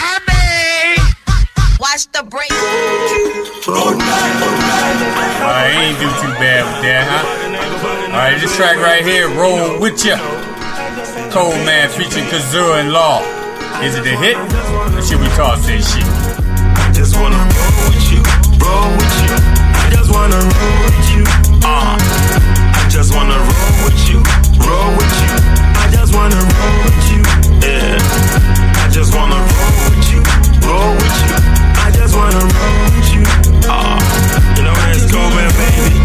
[0.00, 0.96] I may
[1.78, 2.50] watch the break.
[5.44, 7.22] I ain't do too bad with that, huh?
[8.10, 10.16] Alright, this track right here, Roll With Ya.
[11.30, 13.22] Cold Man featuring Kazoo and Law.
[13.82, 14.36] Is it a hit?
[14.96, 16.04] Or should we toss this shit?
[16.04, 18.22] I just wanna roll with you,
[18.58, 19.30] roll with you.
[19.76, 21.01] I just wanna roll with you.
[21.64, 21.96] Uh,
[22.74, 24.18] I just wanna roll with you,
[24.66, 25.30] roll with you.
[25.78, 27.22] I just wanna roll with you.
[27.62, 27.98] Yeah.
[28.82, 30.20] I just wanna roll with you,
[30.66, 31.34] roll with you.
[31.78, 33.22] I just wanna roll with you.
[33.70, 33.94] Uh,
[34.56, 36.02] you know that's cold, man, baby.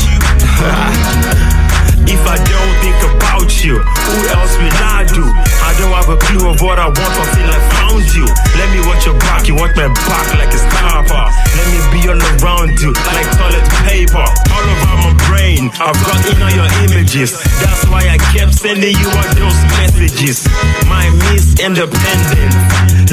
[2.14, 5.22] if I don't think about you, who else will I do?
[5.62, 8.26] I don't have a clue of what I want until I found you.
[8.58, 11.24] Let me watch your back, you want my back like a sniper.
[11.54, 14.26] Let me be all around you like toilet paper.
[14.26, 17.38] All over my brain, I've got in all your images.
[17.62, 20.50] That's why I kept sending you all those messages.
[20.90, 22.54] My miss independent.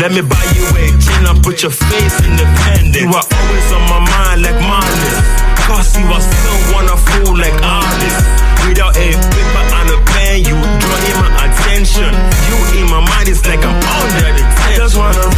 [0.00, 2.96] Let me buy you a chain and put your face independent.
[2.96, 5.12] You are always on my mind like Marley.
[5.68, 8.24] Cause you are so wonderful like artists.
[8.68, 9.63] Without a paper
[10.38, 12.10] you draw in my attention.
[12.48, 15.33] You in my mind is like I'm under the I just wanna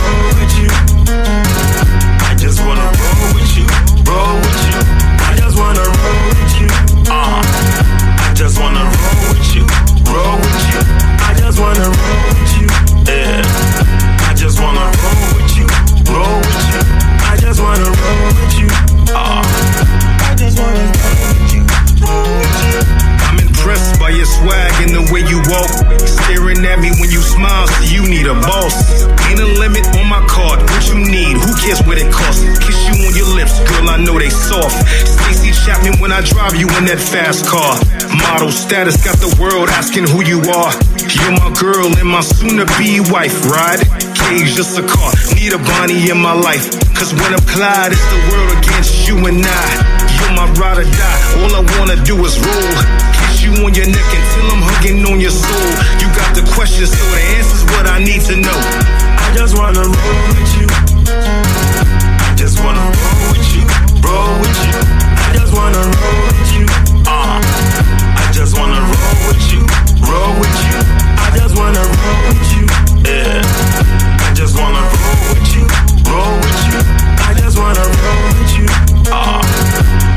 [27.36, 29.04] when you need a boss.
[29.28, 30.60] Ain't a limit on my card.
[30.60, 31.36] What you need?
[31.36, 32.42] Who cares what it costs?
[32.64, 33.90] Kiss you on your lips, girl.
[33.90, 34.76] I know they soft.
[35.22, 37.76] Tracy Chapman when I drive you in that fast car.
[38.16, 40.72] Model status got the world asking who you are.
[41.12, 43.34] You're my girl and my soon-to-be wife.
[43.46, 43.84] Ride
[44.14, 45.12] cage, just a car.
[45.34, 46.70] Need a Bonnie in my life.
[46.96, 49.66] Cause when I'm Clyde, it's the world against you and I.
[50.16, 51.20] You're my ride or die.
[51.44, 52.72] All I wanna do is roll.
[53.12, 55.70] Kiss you on your neck until I'm hugging on your soul.
[56.00, 56.05] You
[56.56, 58.60] questions, so the answer's what I need to know.
[59.20, 60.66] I just wanna roll with you.
[62.24, 63.64] I just wanna roll with you,
[64.00, 64.80] roll with you.
[65.20, 66.64] I just wanna roll with you.
[67.04, 67.44] Uh,
[68.16, 69.60] I just wanna roll with you,
[70.00, 70.80] roll with you.
[71.20, 72.64] I just wanna roll with you.
[73.04, 73.44] Yeah.
[74.24, 75.64] I just wanna roll with you,
[76.08, 76.80] roll with you.
[77.20, 78.68] I just wanna roll with you.
[79.12, 79.44] Uh,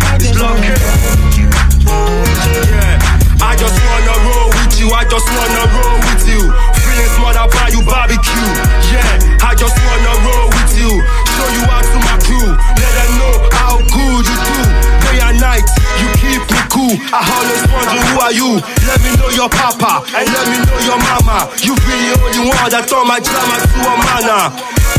[0.08, 1.48] I just wanna roll with you,
[1.84, 2.64] roll with you.
[2.72, 3.44] Yeah.
[3.44, 4.49] I just wanna roll
[4.80, 4.88] you.
[4.96, 6.42] I just wanna roll with you.
[6.48, 8.48] Feeling smart, I'll buy you barbecue.
[8.88, 10.92] Yeah, I just wanna roll with you.
[11.36, 12.50] Show you out to my crew.
[12.56, 14.64] Let them know how good you do.
[15.04, 15.68] Day and night,
[16.00, 16.96] you keep me cool.
[17.12, 18.52] I always wonder who are you.
[18.88, 21.52] Let me know your papa and let me know your mama.
[21.60, 24.44] You be the only one that turn my drama to a manner.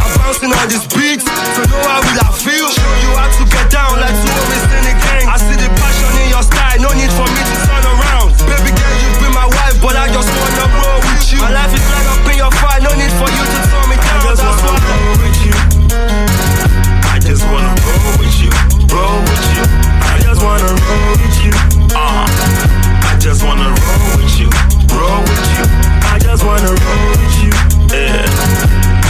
[0.00, 2.68] I'm bouncing on this beat, so know how will I feel.
[2.68, 5.24] Show you how to get down like two always in the gang.
[5.24, 7.69] I see the passion in your style, no need for me to
[9.80, 11.40] but I just wanna roll with you.
[11.40, 14.20] My life is like in your fire, no need for you to turn me down.
[14.20, 15.56] I just That's wanna why roll with you.
[17.08, 18.52] I just wanna roll with you,
[18.92, 19.64] roll with you.
[20.04, 21.52] I just wanna roll with you.
[21.96, 22.28] Uh,
[23.08, 24.48] I just wanna roll with you,
[24.92, 25.64] roll with you.
[26.12, 27.52] I just wanna roll with you.
[27.88, 28.28] Yeah.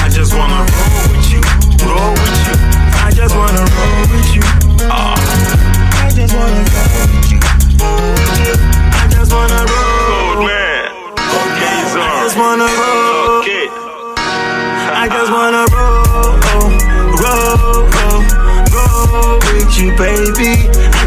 [0.02, 1.40] I just wanna roll with you,
[1.82, 2.56] roll with you.
[3.02, 4.42] I just wanna roll with you.
[4.86, 5.18] Uh,
[5.98, 7.40] I just wanna roll with you,
[7.82, 8.55] roll with you.
[8.92, 9.99] I just wanna roll.
[12.31, 13.43] Just wanna roll.
[14.94, 16.39] I just wanna roll,
[17.19, 18.23] roll, roll,
[18.70, 20.99] roll with you, baby.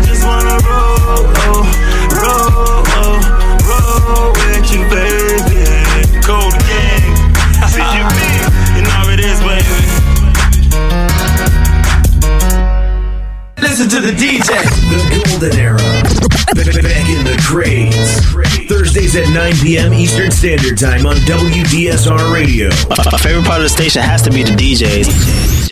[19.64, 19.94] p.m.
[19.94, 22.68] Eastern Standard Time on WDSR Radio.
[22.90, 25.72] My favorite part of the station has to be the DJs.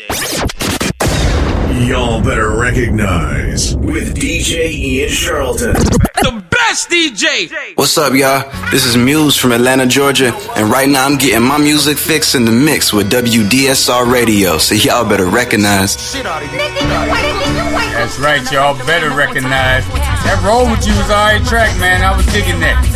[1.90, 5.74] Y'all better recognize with DJ Ian Charlton.
[5.74, 7.52] The best DJ.
[7.76, 8.50] What's up, y'all?
[8.72, 12.46] This is Muse from Atlanta, Georgia, and right now I'm getting my music fix in
[12.46, 16.14] the mix with WDSR Radio, so y'all better recognize.
[16.14, 19.86] That's right, y'all better recognize.
[20.24, 22.04] That roll with you was alright track, man.
[22.04, 22.91] I was digging that.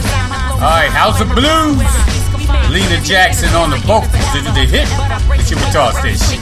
[0.56, 1.84] Alright, House of Blues.
[2.72, 4.12] Lena Jackson on the vocals.
[4.34, 4.88] Did the hit?
[5.46, 6.42] It's your guitar station.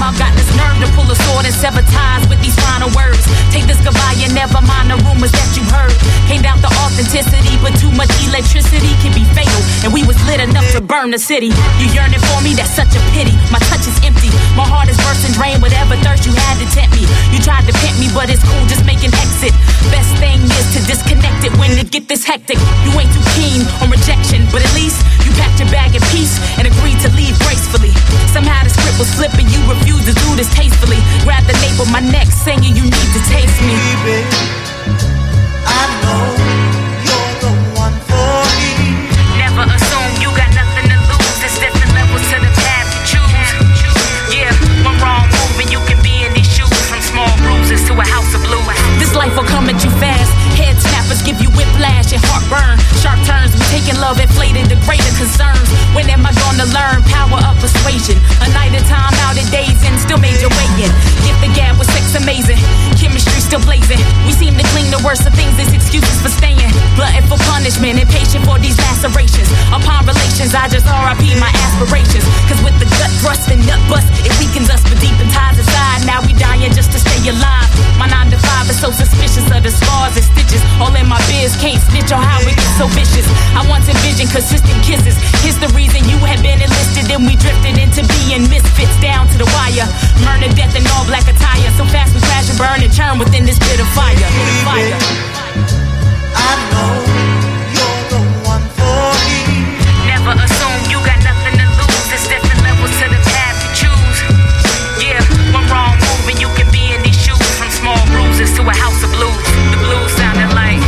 [0.00, 3.20] I've got this nerve to pull a sword and sever ties with these final words.
[3.52, 5.92] Take this goodbye and never mind the rumors that you heard.
[6.32, 9.60] Can't doubt the authenticity, but too much electricity can be fatal.
[9.84, 11.52] And we was lit enough to burn the city.
[11.76, 12.56] You yearning for me?
[12.56, 13.36] That's such a pity.
[13.52, 14.32] My touch is empty.
[14.56, 17.04] My heart is bursting, drain whatever thirst you had to tempt me.
[17.36, 19.52] You tried to pimp me, but it's cool, just make an exit.
[19.92, 22.56] Best thing is to disconnect it when it get this hectic.
[22.88, 26.40] You ain't too keen on rejection, but at least you packed your bag in peace
[26.56, 27.92] and agreed to leave gracefully.
[28.32, 31.00] Somehow the script was flipping, you refused to do this tastefully.
[31.24, 33.76] Grab the nape of my neck, saying you need to taste me.
[34.02, 34.24] Baby,
[35.68, 36.24] I know
[37.04, 38.72] you're the one for me.
[39.36, 41.36] Never assume you got nothing to lose.
[41.40, 43.50] There's different levels to the path you choose.
[44.32, 44.50] Yeah,
[44.84, 46.72] one wrong move and you can be in these shoes.
[46.88, 48.80] From small bruises to a house of blues.
[48.98, 50.32] This life will come at you fast.
[50.56, 52.81] Head snappers give you whiplash and heartburn.
[53.72, 55.64] Taking love inflated to greater concerns.
[55.96, 58.20] When am I gonna learn power of persuasion?
[58.44, 60.92] A night of time, out of days, and still made your way in.
[61.24, 62.60] Get the gab with sex amazing.
[63.00, 63.98] Chemistry still blazing.
[64.24, 66.70] We seem to cling the worst of things as excuses for staying.
[66.94, 69.50] Glutton for punishment, impatient for these lacerations.
[69.74, 72.24] Upon relations, I just RIP my aspirations.
[72.46, 75.58] Cause with the gut thrust and nut bust, it weakens us, but deep in ties
[75.58, 76.06] inside.
[76.06, 77.68] Now we dying just to stay alive.
[77.98, 80.62] My 9 to 5 is so suspicious of the scars and stitches.
[80.78, 83.26] All in my biz, can't snitch on how we get so vicious.
[83.58, 85.18] I once envisioned consistent kisses.
[85.42, 89.36] Here's the reason you had been enlisted, and we drifted into being misfits down to
[89.36, 89.88] the wire.
[90.22, 91.68] Murder, death, and all black attire.
[91.74, 94.12] So fast we crash and burn and churn within this bit of fire.
[94.60, 94.92] fire.
[96.36, 96.92] I know
[97.72, 99.40] you're the one for me.
[100.04, 102.04] Never assume you got nothing to lose.
[102.12, 104.18] There's different levels to the path you choose.
[105.00, 105.16] Yeah,
[105.48, 107.40] one wrong move and you can be in these shoes.
[107.56, 109.48] From small bruises to a house of blues.
[109.72, 110.84] The blues sounded like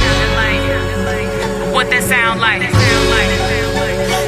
[1.72, 2.60] what that sound like.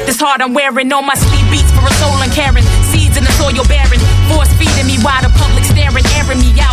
[0.09, 2.65] This heart I'm wearing on my sleeve beats for a soul uncaring.
[2.89, 4.01] Seeds in the soil barren.
[4.25, 6.66] Force feeding me while the public staring, airing me out.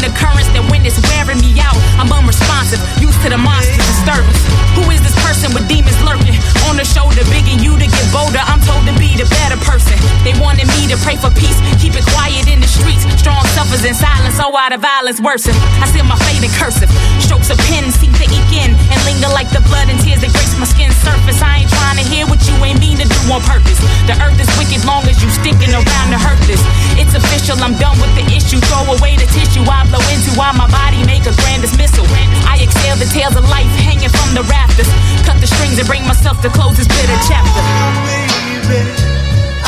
[0.00, 4.40] Such occurrence that when it's wearing me out, I'm unresponsive, used to the monster disturbance.
[4.72, 6.40] Who is this person with demons lurking
[6.72, 8.40] on the shoulder, begging you to get bolder?
[8.40, 10.00] I'm told to be the better person.
[10.24, 13.04] They wanted me to pray for peace, keep it quiet in streets.
[13.20, 15.52] Strong suffers in silence, so why the violence worsen?
[15.80, 16.88] I see my fate in cursive.
[17.20, 20.32] Strokes of pen seem to ink in and linger like the blood and tears that
[20.32, 21.38] grace my skin's surface.
[21.44, 23.78] I ain't trying to hear what you ain't mean to do on purpose.
[24.08, 26.60] The earth is wicked long as you sticking around to hurt this.
[26.96, 28.58] It's official, I'm done with the issue.
[28.72, 32.08] Throw away the tissue I blow into while my body make a grand dismissal.
[32.48, 34.88] I exhale the tales of life hanging from the rafters.
[35.28, 37.62] Cut the strings and bring myself to close this bitter chapter.
[38.08, 38.80] Baby,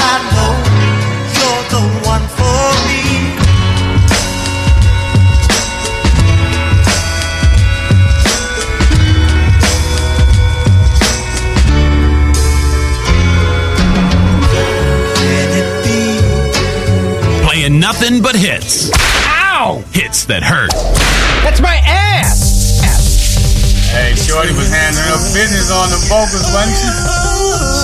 [0.01, 0.55] I know
[1.37, 2.82] you're the one for
[17.73, 18.93] Playing nothing but hits.
[19.33, 19.81] Ow!
[19.97, 20.77] Hits that hurt.
[21.41, 22.85] That's my ass!
[23.89, 26.89] Hey, Shorty was handling her business on the vocals, wasn't she?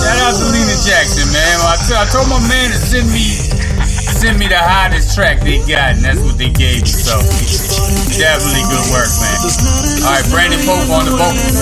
[0.05, 1.57] Shout out to Lena Jackson, man.
[1.65, 3.33] I, t- I told my man to send me
[4.13, 6.93] send me the hottest track they got, and that's what they gave me.
[6.93, 7.17] So
[8.13, 9.37] definitely good work, man.
[10.05, 11.57] All right, Brandon Pope on the vocals.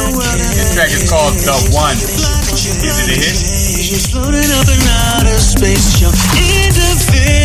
[0.52, 1.96] This track is called The One.
[1.96, 3.40] Is it a hit?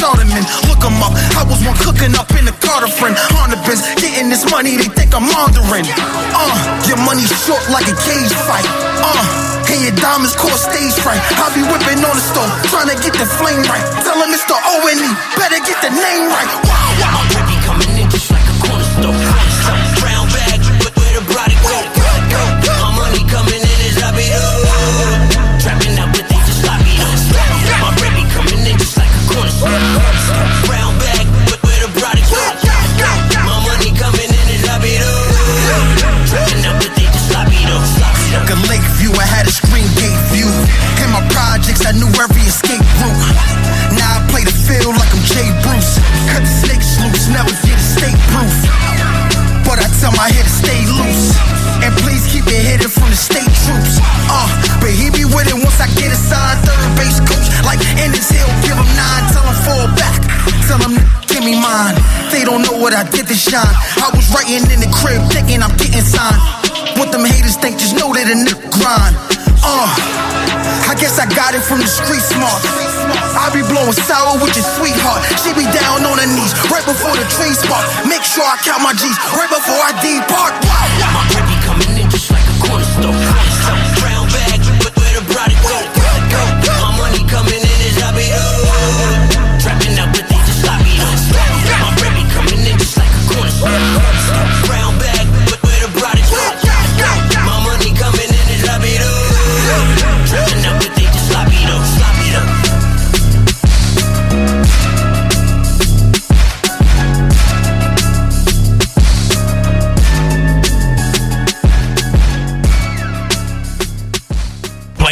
[0.00, 0.28] them.
[0.68, 1.12] Look 'em up.
[1.36, 3.14] I was one cooking up in the Carter friend.
[3.66, 5.84] Benz, getting this money, they think I'm laundering.
[5.86, 6.56] Uh,
[6.88, 8.64] your money short like a cage fight.
[9.04, 11.20] Uh, and your diamonds cause stage fright.
[11.36, 13.84] I be whipping on the stove, trying to get the flame right.
[14.02, 16.50] Tell him it's the O-N-E, better get the name right.
[16.64, 17.29] Wow, wow.
[50.20, 51.32] My to stay loose.
[51.80, 53.96] And please keep it hidden from the state troops.
[54.28, 54.44] Uh,
[54.76, 57.48] but he be with it once I get assigned third base coach.
[57.64, 60.20] Like Ennis Hill, give him nine, tell him fall back.
[60.68, 61.96] Tell him give me mine.
[62.28, 63.72] They don't know what I did to shine.
[63.96, 66.36] I was writing in the crib, thinking I'm getting signed.
[67.00, 69.29] What them haters think, just know that a nigga grind.
[71.34, 72.62] Got it from the street smart.
[73.36, 75.22] I be blowing sour with your sweetheart.
[75.42, 77.86] She be down on her knees right before the tree spark.
[78.06, 80.54] Make sure I count my G's right before I depart.
[80.60, 81.49] Baby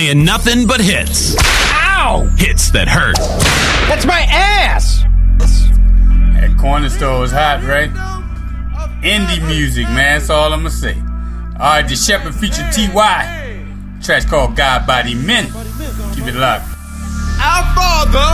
[0.08, 1.36] Playing nothing but hits.
[1.38, 2.30] Ow!
[2.38, 3.18] Hits that hurt.
[3.92, 5.04] That's my ass!
[6.32, 7.90] That corner store is hot, right?
[9.04, 10.18] Indie music, man.
[10.18, 10.94] That's all I'm gonna say.
[11.60, 14.00] All right, the Shepherd featured T.Y.
[14.02, 15.44] Trash called God Body Men.
[16.14, 16.64] Keep it locked.
[17.44, 18.32] Our Father,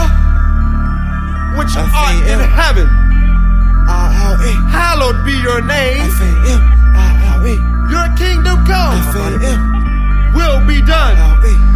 [1.59, 2.87] which art in heaven,
[4.71, 6.07] hallowed be your name.
[7.91, 9.74] Your kingdom come.
[10.35, 11.17] Will be done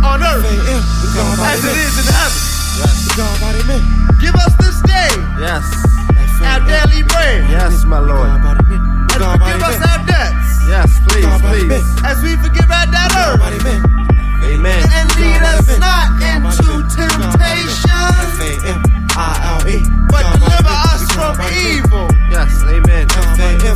[0.03, 2.49] on earth as it is in heaven.
[4.19, 5.10] Give us this day
[5.40, 5.64] Yes.
[6.44, 7.49] our daily bread.
[7.49, 8.30] Yes, my Lord.
[8.30, 10.60] And forgive us our debts.
[10.68, 11.84] Yes, please, please.
[12.06, 13.40] as we forgive our debtors.
[14.44, 14.84] Amen.
[14.91, 17.90] And lead us not into temptation,
[20.10, 22.07] but deliver us from evil.
[22.30, 23.07] Yes, amen.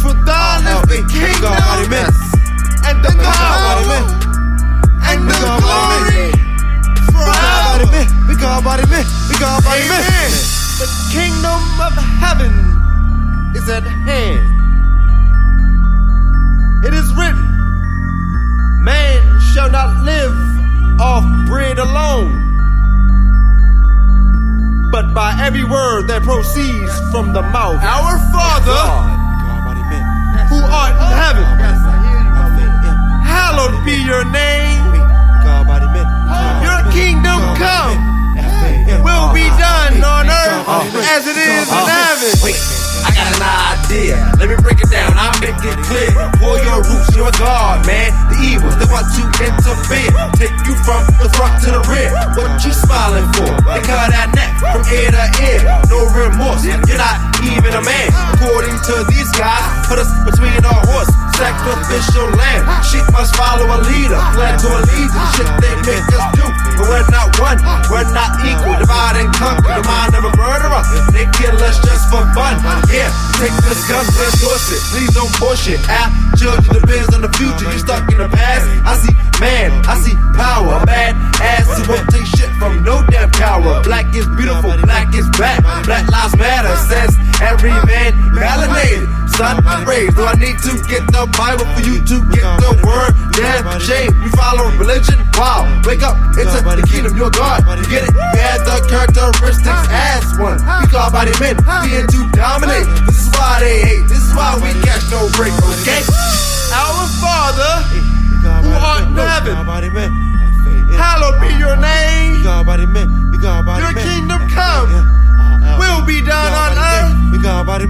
[0.01, 1.53] For thine is the kingdom
[2.85, 4.22] and the power
[5.09, 6.31] and the glory
[7.11, 7.84] forever.
[9.75, 10.31] Amen.
[10.80, 12.53] The kingdom of heaven
[13.55, 14.49] is at hand.
[16.85, 17.47] It is written,
[18.84, 20.35] man shall not live
[20.99, 22.31] off bread alone,
[24.91, 27.80] but by every word that proceeds from the mouth.
[27.81, 28.84] Our Father,
[30.49, 31.45] who art in heaven,
[33.23, 34.82] hallowed be your name.
[36.64, 38.14] Your kingdom come.
[39.03, 40.65] Will be done on earth
[41.11, 42.34] as it is in heaven.
[43.03, 44.15] I got an idea.
[44.39, 45.11] Let me break it down.
[45.19, 46.11] I'll make it clear.
[46.39, 48.15] For your roots, you're a god, man.
[48.31, 50.11] The evil, they want to interfere.
[50.39, 52.15] Take you from the front to the rear.
[52.39, 53.51] What you smiling for?
[53.76, 55.60] They cut that neck from ear to ear.
[55.91, 56.64] No remorse.
[56.64, 58.07] You're not even a man.
[58.39, 61.11] According to these guys, put us between our horse.
[61.43, 62.63] Sacrificial lamb.
[62.87, 65.23] Sheep must follow a leader, plan to a legion.
[65.35, 66.45] Shit they make us do,
[66.79, 67.59] but we're not one,
[67.91, 68.79] we're not equal.
[68.79, 70.83] Divide and conquer, the mind of a murderer.
[71.11, 72.55] They kill us just for fun.
[72.87, 74.81] Yeah, take this gun, let's endorse it.
[74.95, 75.83] Please don't push it.
[75.91, 76.07] Our
[76.39, 77.67] children depends on the future.
[77.67, 78.63] You stuck in the past.
[78.87, 79.13] I see
[79.43, 80.79] man, I see power.
[80.87, 83.83] Bad ass who won't take shit from no damn coward.
[83.83, 85.59] Black is beautiful, black is back.
[85.83, 87.11] Black lives matter, says
[87.43, 89.22] every man melanated.
[89.34, 90.15] Son, raised.
[90.15, 93.11] Do I need to get the Bible for you to get the word?
[93.34, 94.14] Damn shame.
[94.22, 95.18] You follow religion?
[95.34, 95.65] Wow.
[95.85, 97.65] Wake up it's into the kingdom, you're God.
[97.65, 98.14] You get it?
[98.14, 100.61] You had the characteristics as one.
[100.61, 102.85] We call body men, being to dominate.
[103.10, 104.05] This is why they hate.
[104.05, 106.05] This is why we catch no break, okay?
[106.69, 107.73] Our Father,
[108.61, 109.55] who art in heaven,
[110.93, 112.41] hallowed be your name.
[113.81, 114.89] Your kingdom come.
[115.80, 117.14] Will be done on earth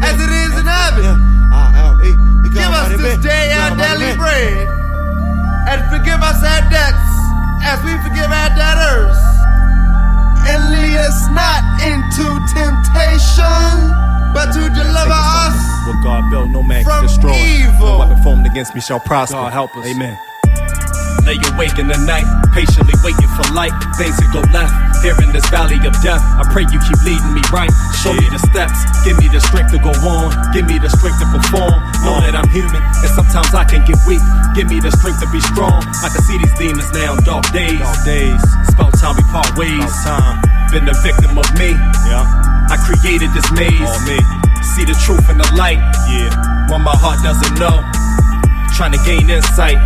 [0.03, 1.32] as it is in heaven.
[2.53, 4.67] Give us this day our daily bread,
[5.69, 7.09] and forgive us our debts
[7.65, 9.17] as we forgive our debtors.
[10.45, 13.73] And lead us not into temptation,
[14.34, 15.55] but to deliver us
[15.88, 17.34] What God built, no man from can destroy.
[17.38, 17.88] evil.
[17.88, 19.38] No weapon formed against me shall prosper.
[19.38, 19.85] God help us.
[19.88, 20.17] Amen.
[21.24, 23.72] Lay awake in the night, patiently waiting for light.
[23.95, 26.20] Things that go left here in this valley of death.
[26.20, 27.72] I pray you keep leading me right.
[28.04, 28.76] Show me the steps,
[29.08, 31.80] give me the strength to go on, give me the strength to perform.
[32.04, 34.20] Know that I'm human, and sometimes I can get weak.
[34.52, 35.80] Give me the strength to be strong.
[36.04, 37.80] I can see these demons now, dark days.
[37.80, 38.44] Dark days.
[38.68, 39.80] It's about time we part ways.
[40.04, 40.44] time.
[40.76, 41.72] Been the victim of me.
[42.04, 42.28] Yeah.
[42.68, 43.80] I created this maze.
[43.80, 44.20] All me.
[44.76, 45.80] See the truth in the light.
[46.12, 46.36] Yeah.
[46.68, 47.80] When my heart doesn't know.
[48.76, 49.80] Trying to gain insight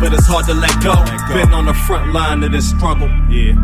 [0.00, 0.94] but it's hard to let go.
[1.34, 3.08] Been on the front line of this struggle.
[3.28, 3.54] Yeah.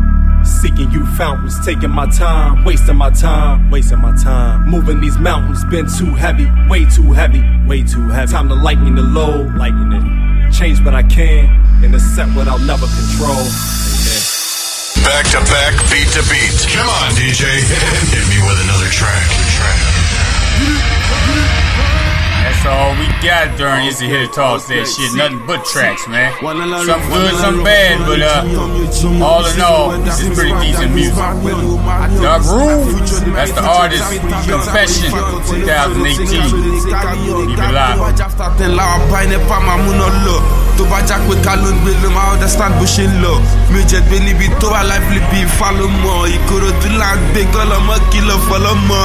[0.43, 4.69] Seeking you fountains, taking my time, wasting my time, wasting my time.
[4.69, 8.31] Moving these mountains, been too heavy, way too heavy, way too heavy.
[8.31, 10.53] Time to lighten the load, lighten it.
[10.53, 11.49] Change what I can,
[11.83, 13.41] and accept what I'll never control.
[13.41, 14.21] Amen.
[15.01, 16.53] Back to back, beat to beat.
[16.69, 17.65] Come on, DJ.
[18.13, 19.25] Hit me with another track.
[20.57, 21.64] That's
[22.67, 25.13] all we got during Is It Here to Talk that shit.
[25.15, 26.31] Nothing but tracks, man.
[26.41, 31.15] Some good, some bad, but uh, all in all, this is pretty decent music.
[31.15, 34.03] The Groove, that's the artist,
[34.49, 36.25] Confession, 2018.
[36.25, 38.15] Keep it live.
[38.59, 40.37] tẹ̀ láwọn bá ẹni pa máa múná lọ
[40.77, 43.33] tó bá já pé ká ló ń gbé ló máa understand bó ṣe ń lọ
[43.71, 47.19] mi ò jẹ́ gbé níbi tó wà lively bí ifá ló mọ̀ ìkòròdú là ń
[47.31, 49.03] gbé kọ́lọ́mọ́ kìlọ̀ fọlọ́mọ́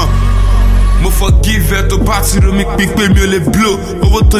[1.01, 3.77] mo forgive tó bá ti ro mi pípé mi ò lè blow.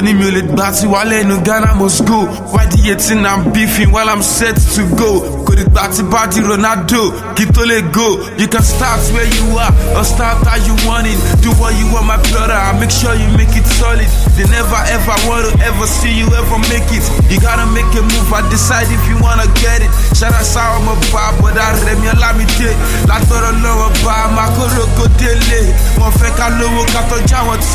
[0.01, 2.27] Mi ò lè gbà tí wà lẹ́nu ghana must go.
[2.53, 5.45] Why the eighteen i'm beefing while i'm set to go?
[5.51, 8.19] Gbà tí bá di ronaldo kí tó lè go?
[8.39, 11.19] You can start where you are or start how you want it.
[11.43, 14.09] Do what you want my brother and make sure you make it solid.
[14.37, 17.05] They never ever want to ever see you ever make it.
[17.31, 19.91] You gotta make a move I decide if you wanna get it.
[20.17, 22.71] Ṣáná sáwọn ọmọ bá bọ̀dá rẹmi ọlámídé
[23.09, 25.61] látọ̀rọ̀ lọ́wọ́ bá makorogo délé
[25.99, 27.71] wọn fẹ́ ká lówó ká tọ́jú àwọn tí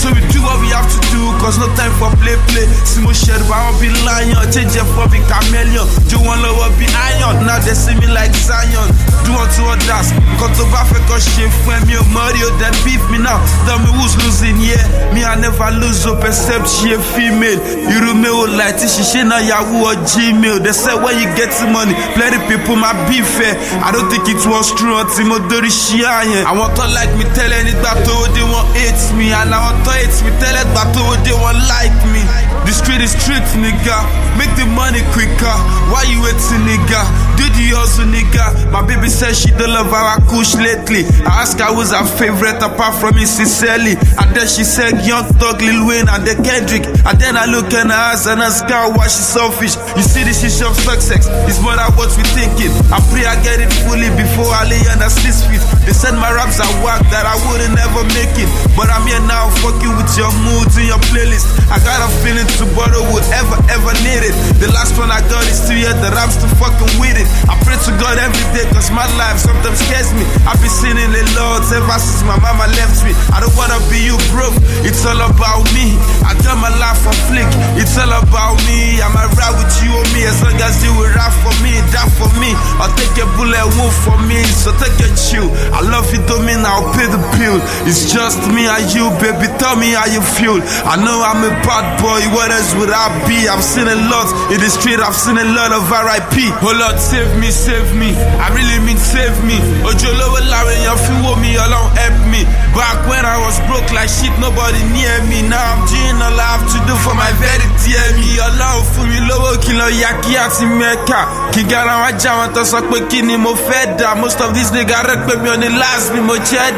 [0.00, 2.66] so we do what we have to do cause no time for play play.
[2.86, 4.52] Tí mo àwọn bíi lion?
[4.52, 5.86] Change for bí chameleon.
[6.08, 6.86] Jó wọn lọ́wọ́ bí
[7.16, 7.46] iron.
[7.46, 8.88] Now they see me like zion.
[9.24, 10.12] Do unto others.
[10.12, 12.50] Nǹkan tó bá fẹ́ kọ́ ṣe fún ẹ mi ò mọ̀ rí o
[12.84, 13.38] beef me now.
[13.66, 15.12] Tell me who's losing yeah.
[15.14, 17.60] Me i never lose hope except she a female.
[17.94, 20.62] Irú mi ò láì tí ṣiṣẹ́ náà yahoo or gmail.
[20.62, 21.94] They say when you get money?
[22.14, 23.52] Plenty people ma beef ẹ
[23.84, 27.24] i don't think it was true until mo dórí ṣí àyẹn àwọn tó like me
[27.36, 31.16] tẹ́lẹ̀ nígbà tó dé wọn hate me and àwọn tó hate me tẹ́lẹ̀ gbà tó
[31.24, 32.22] dé wọn like me.
[32.66, 33.98] The street is street nigga.
[34.38, 35.56] Make the money quicker.
[35.90, 37.02] Why you waiting nigga
[37.42, 41.02] do the hustle nigga my baby said she don't love our kush lately.
[41.26, 45.26] I ask her who's her favorite apart from me sincerely and then she said young
[45.42, 46.86] thug lil wayne and the kendrick.
[47.02, 49.74] And then i look in her eyes and ask her why she selfish.
[49.98, 51.26] You see this issue of success.
[51.50, 54.80] Is more than what we thinking i pray i get it fully before i lay
[54.92, 58.48] under six feet they said my raps are whack that i wouldn't ever make it.
[58.78, 61.48] But i'm here now fucking with your moods in your playlist.
[61.68, 64.34] I got a feeling to borrow would ever ever need it.
[64.62, 67.54] The last one i got is two years that i'm still fucking with it i
[67.64, 70.24] pray to god every day cause my life sometimes scares me.
[70.46, 73.12] I've been sinning a lot ever since my mama left me.
[73.34, 74.54] I don't wanna be you broke
[74.86, 75.96] it's all about me.
[76.26, 77.48] I done my life on flick
[77.78, 79.00] it's all about me.
[79.00, 82.08] I'ma ride with you or me as long as you will ride for me die
[82.18, 82.52] for me.
[82.78, 84.40] I'll take a bullet wound for me.
[84.62, 85.48] So take a chill.
[85.74, 87.58] I love you don't mean i'll pay the bill.
[87.88, 89.48] It's just me and you baby.
[89.58, 90.60] Tell me how you feel.
[90.86, 92.20] I know i'm a bad boy.
[92.34, 93.48] What else would i be?
[93.48, 95.00] I've seen a lot in the street.
[95.00, 96.32] I've seen a lot of rip
[96.64, 98.08] oh lord save me save me
[98.40, 102.40] i really mean save me ojo lowo láwọn èèyàn fi wo mi ọlọ́run help me
[102.72, 105.44] Back when I was broke like shit, nobody near me.
[105.44, 108.40] Now I'm doing all I have to do for my very dear me.
[108.40, 111.20] Ọlọ́run fún mi lówó kí lọ ya kí àti mẹ́ka.
[111.52, 114.16] Kí gara wá já wọn tó sọ pé kí ni mo fẹ́.
[114.16, 116.72] Most of these niggas rẹ̀ mi ò ní last mi mo jẹ́.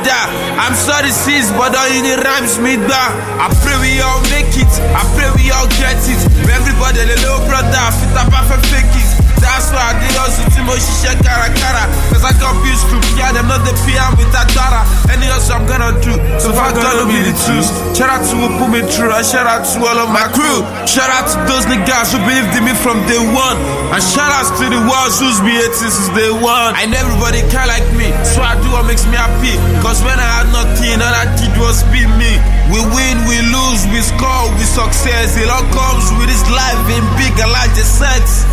[0.59, 3.03] I'm sorry sis, but all need rhymes mi gbà.
[3.39, 6.21] I pray we all make it, I pray we all get it.
[6.59, 7.17] Everybody lè
[7.47, 9.14] brother, fit up fẹ́ fake it.
[9.41, 11.85] That's why I did hustle tí mo ṣiṣẹ́ kárakára.
[12.11, 14.83] Cause I got bills to pay, them not the am with that dollar.
[15.11, 17.69] Any hustle I'm gonna do, so I gonna be the truth.
[17.97, 20.65] Shout out to who put me through, and shout out to all of my crew.
[20.87, 23.59] Shout out to those niggas who believed in me from day one.
[23.95, 26.75] And shout out to the ones who's be hating since day one.
[26.81, 29.55] And everybody care like me, so I do what makes me happy.
[29.85, 32.33] Cause when I had nothing, all I did was be me.
[32.73, 35.37] We win, we lose, we score, we success.
[35.37, 38.49] It all comes with this life in big and large sex.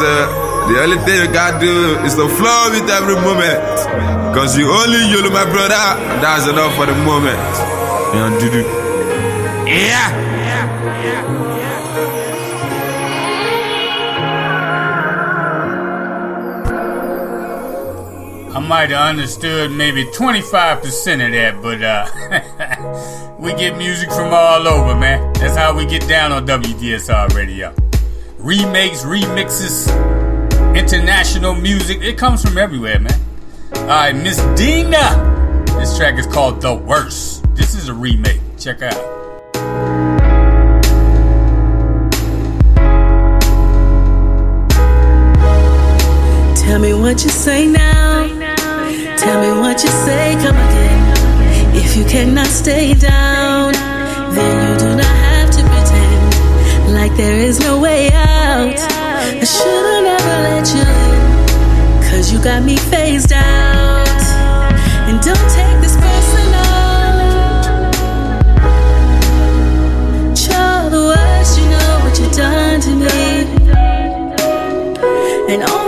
[0.00, 3.58] Uh, the only thing you gotta do is to flow with every moment.
[4.34, 7.38] Cause you only you, know my brother, and that's enough for the moment.
[8.14, 8.60] You know, do
[9.66, 10.26] Yeah!
[18.54, 24.68] I might have understood maybe 25% of that, but uh, we get music from all
[24.68, 25.32] over, man.
[25.34, 27.74] That's how we get down on WDSR radio.
[28.38, 29.88] Remakes, remixes,
[30.76, 33.20] international music, it comes from everywhere, man.
[33.74, 35.64] Alright, Miss Dina.
[35.78, 37.44] This track is called The Worst.
[37.56, 38.40] This is a remake.
[38.56, 38.94] Check out.
[46.56, 48.28] Tell me what you say now.
[49.16, 51.76] Tell me what you say, come again.
[51.76, 53.72] If you cannot stay down,
[54.32, 55.07] then you do not
[56.98, 58.76] like there is no way out.
[58.76, 61.20] I should've never let you in,
[62.10, 64.22] cause you got me phased out.
[65.08, 66.72] And don't take this personal.
[70.44, 73.18] You're the worst, you know what you've done to me.
[75.52, 75.87] And although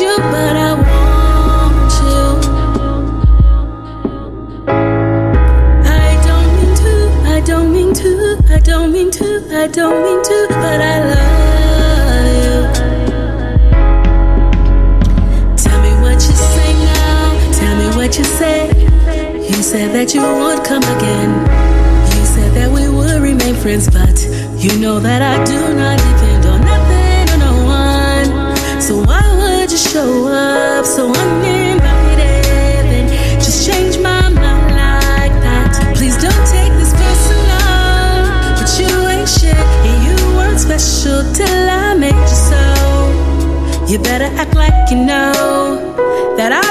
[0.00, 2.22] you but I want you.
[5.84, 6.92] I don't mean to,
[7.26, 12.26] I don't mean to, I don't mean to, I don't mean to, but I love
[12.44, 12.56] you.
[15.56, 17.52] Tell me what you say now.
[17.52, 18.58] Tell me what you say.
[19.48, 21.30] You said that you won't come again.
[22.16, 24.18] You said that we will remain friends, but
[24.56, 28.80] you know that I do not depend on nothing or no one.
[28.80, 29.29] So why
[29.80, 33.08] show up so uninvited and
[33.40, 35.72] just change my mind like that?
[35.96, 38.28] Please don't take this personal,
[38.60, 42.62] but you ain't shit and you weren't special till I made you so.
[43.88, 45.96] You better act like you know
[46.36, 46.69] that I've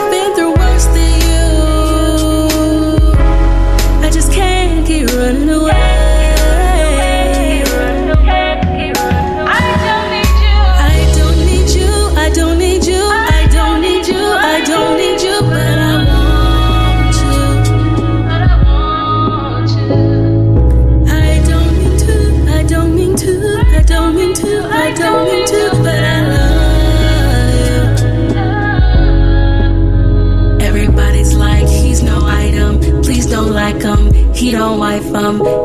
[34.59, 35.05] don't wife.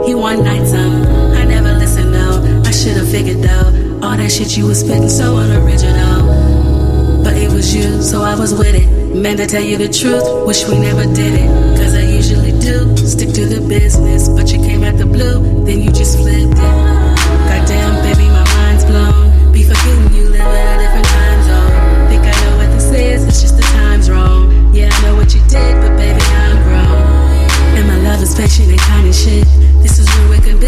[0.06, 1.02] He one nights him.
[1.34, 2.62] I never listened though.
[2.64, 3.66] I should have figured though.
[4.06, 7.22] All that shit you was spitting so unoriginal.
[7.24, 8.88] But it was you, so I was with it.
[9.14, 11.48] Meant to tell you the truth, wish we never did it.
[11.76, 14.28] Cause I usually do stick to the business.
[14.28, 16.93] But you came at the blue, then you just flipped it.
[28.44, 29.46] And kind and shit.
[29.82, 30.60] This is where we can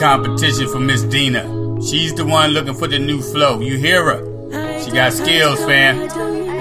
[0.00, 1.42] competition for Miss Dina.
[1.82, 3.60] She's the one looking for the new flow.
[3.60, 4.80] You hear her.
[4.82, 6.08] She got skills, fam.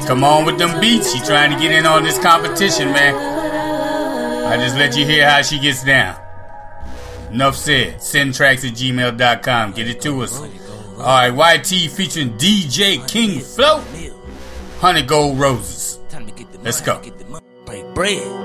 [0.06, 1.14] Come on with them beats.
[1.14, 3.16] She trying to get in on this competition, man.
[3.16, 6.20] I just let you hear how she gets down.
[7.32, 8.02] Enough said.
[8.02, 9.72] Send tracks at gmail.com.
[9.72, 10.42] Get it to us.
[10.98, 13.82] Alright, YT featuring DJ King Flow.
[14.80, 16.00] Honey Gold Roses.
[16.62, 17.02] Let's go.
[17.66, 18.39] break bread.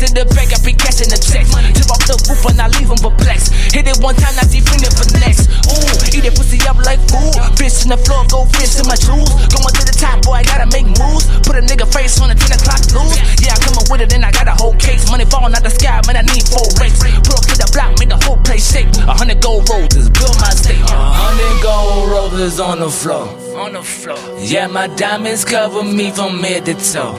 [0.00, 1.52] To the bank, I be cashing the checks.
[1.76, 3.52] Tip off the roof and I leave leave 'em perplexed.
[3.76, 5.52] Hit it one time, now she feeling for next.
[5.68, 7.32] Ooh, eat it pussy up like food.
[7.56, 9.28] Fish in the floor, go fish in my shoes.
[9.48, 11.24] Going to the top, boy, I gotta make moves.
[11.48, 13.16] Put a nigga face on the 10 o'clock news.
[13.40, 15.08] Yeah, I come up with it, and I got a whole case.
[15.10, 16.68] Money falling out the sky, man, I need four.
[16.76, 18.88] Pull up to the block, make the whole place shake.
[19.08, 20.80] A hundred gold roses, build my state.
[20.84, 23.26] A hundred gold roses on the floor.
[23.56, 24.20] On the floor.
[24.40, 27.16] Yeah, my diamonds cover me from head to toe.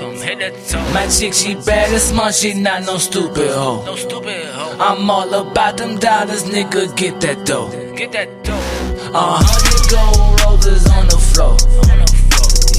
[0.94, 3.86] My chick, she bad as smart, she not no stupid hoe.
[3.86, 4.78] No stupid hoe.
[4.80, 7.91] I'm all about them dollars, nigga, get that dough.
[7.96, 8.56] Get that dough.
[9.14, 11.54] A hundred gold roses on the floor.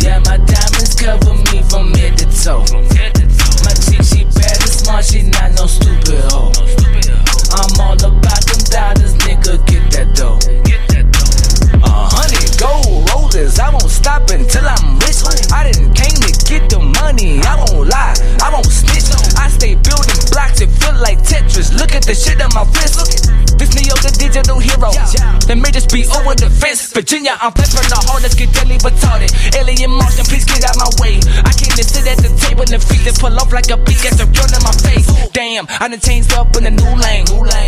[0.00, 2.64] Yeah, my diamonds cover me from head to toe.
[3.62, 6.50] My chick, she bad as smart, she not no stupid hoe.
[7.54, 10.40] I'm all about them dollars, nigga, get that dough.
[11.76, 15.22] A hundred gold roses, I won't stop until I'm rich.
[15.52, 19.12] I didn't came to get the money, I won't lie, I won't snitch.
[19.38, 21.70] I stay building blocks, it feel like Tetris.
[21.78, 23.41] Look at the shit on my wrist.
[23.58, 24.90] This Neo, the digital hero.
[25.46, 26.92] They may just be over the fence.
[26.92, 29.30] Virginia, I'm flipping the hard, let's get deadly retarded.
[29.56, 31.20] Alien Martian, please get out my way.
[31.44, 34.02] I came to sit at the table and feet that pull off like a beak
[34.06, 35.06] at the front of my face.
[35.36, 37.26] Damn, I done changed up in a new lane.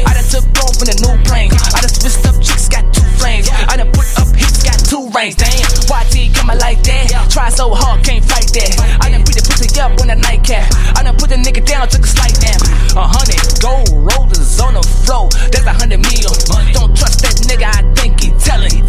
[0.09, 1.53] I done took off in a new plane.
[1.53, 3.51] I done switched up chicks, got two flames.
[3.69, 5.37] I done put up hits, got two rings.
[5.37, 7.29] Damn, YT coming like that.
[7.31, 8.73] Try so hard, can't fight that.
[9.05, 10.71] I done beat the pussy up on a nightcap.
[10.97, 12.61] I done put the nigga down, took a slight damn.
[12.97, 15.29] A hundred gold roses on the floor.
[15.51, 16.33] That's a hundred mil.
[16.73, 18.85] Don't trust that nigga, I think he tellin'.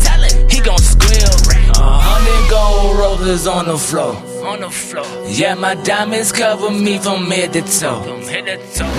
[0.49, 1.33] He gon' squeal.
[1.75, 4.15] A hundred gold roses on the floor.
[4.45, 5.05] On the floor.
[5.27, 8.01] Yeah, my diamonds cover me from head to toe.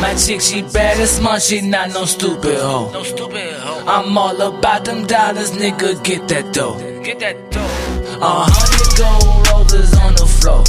[0.01, 2.91] My chick, she bad as smart, she not no stupid hoe.
[2.93, 3.85] No stupid hoe.
[3.87, 6.79] I'm all about them dollars, nigga, get that dough.
[7.03, 8.19] Get that dough.
[8.21, 10.65] A hundred gold roses on the floor.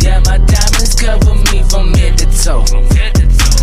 [0.00, 2.64] Yeah, my diamonds cover me from head to toe.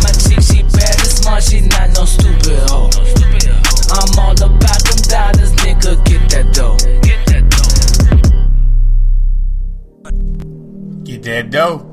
[0.02, 2.90] My chick, she bad as smart, she not no stupid hoe.
[3.90, 6.76] I'm all about them dollars, nigga, get that dough.
[7.02, 7.44] Get that
[11.04, 11.84] Get that dough.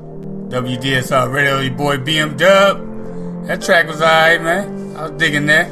[0.48, 3.46] WDSR Radio, your boy BM Dub.
[3.46, 4.96] That track was alright, man.
[4.96, 5.66] I was digging that.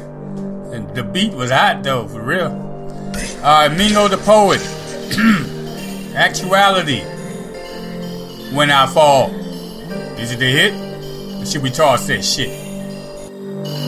[0.73, 2.47] And the beat was hot, though, for real.
[2.47, 4.61] Uh, alright, Mingo the Poet.
[6.15, 7.01] Actuality.
[8.55, 9.29] When I Fall.
[10.19, 10.73] Is it the hit?
[11.41, 12.64] Or should we toss that shit?
[13.65, 13.81] When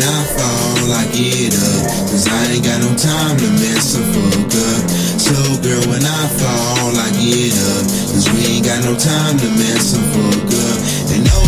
[0.00, 1.84] I fall, I get up.
[2.08, 4.88] Cause I ain't got no time to mess up fuck up.
[5.20, 7.84] So, girl, when I fall, I get up.
[8.16, 10.78] Cause we ain't got no time to mess up fuck up.
[11.12, 11.45] And no,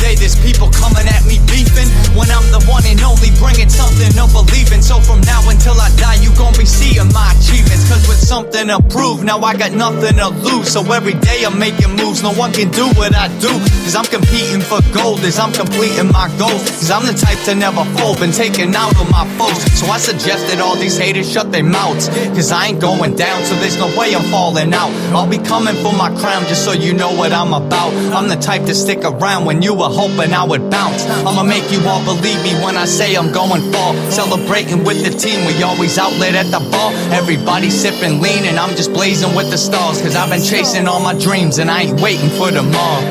[0.00, 1.38] day there's people coming at me
[1.78, 2.16] beefing.
[2.16, 4.58] When I'm the one and only bringing something to believe.
[4.88, 7.88] So from now until I die, you gon' be seeing my achievements.
[7.88, 10.72] Cause with something to prove, now I got nothing to lose.
[10.72, 13.52] So every day I'm making moves, no one can do what I do.
[13.84, 16.62] Cause I'm competing for gold as I'm completing my goals.
[16.78, 19.60] Cause I'm the type to never fold, been taken out of my foes.
[19.78, 22.08] So I suggest that all these haters shut their mouths.
[22.08, 24.90] Cause I ain't going down, so there's no way I'm falling out.
[25.12, 27.92] I'll be coming for my crown just so you know what I'm about.
[28.14, 31.04] I'm the type to stick around when you were hoping I would bounce.
[31.04, 33.94] I'ma make you all believe me when I say I'm going far.
[34.10, 36.92] Celebrating with the team, we always outlet at the bar.
[37.12, 40.00] Everybody sipping lean, and I'm just blazing with the stars.
[40.00, 43.04] Cause I've been chasing all my dreams, and I ain't waiting for tomorrow.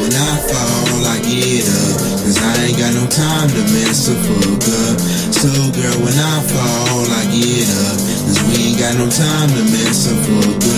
[0.00, 1.96] When I fall, I get up.
[2.26, 4.98] Cause I ain't got no time to mess or fuck up.
[5.32, 7.96] So, girl, when I fall, I get up.
[8.26, 10.75] Cause we ain't got no time to mess or fuck up.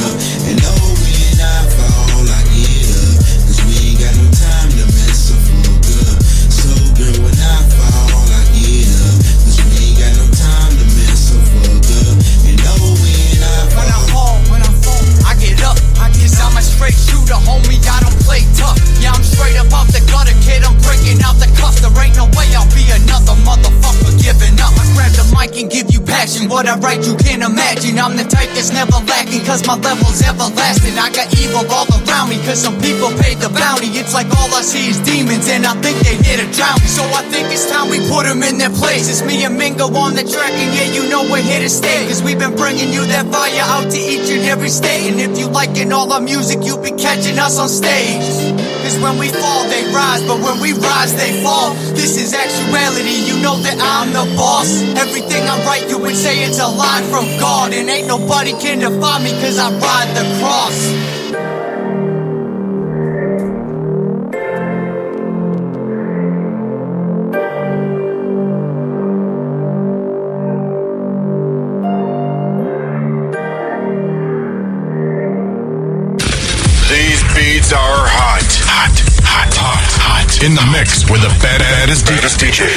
[32.49, 33.93] Cause some people paid the bounty.
[34.01, 36.89] It's like all I see is demons, and I think they here to drown me.
[36.89, 39.13] So I think it's time we put them in their place.
[39.13, 42.09] It's me and Mingo on the track, and yeah, you know we're here to stay.
[42.09, 45.13] Cause we've been bringing you that fire out to each and every state.
[45.13, 48.25] And if you liking all our music, you'll be catching us on stage.
[48.81, 51.77] Cause when we fall, they rise, but when we rise, they fall.
[51.93, 54.81] This is actuality, you know that I'm the boss.
[54.97, 57.77] Everything I write, you would say it's a line from God.
[57.77, 61.18] And ain't nobody can define me, cause I ride the cross.
[82.39, 82.69] DJ.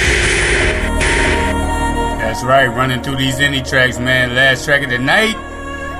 [2.17, 4.33] That's right, running through these indie tracks, man.
[4.33, 5.35] Last track of the night,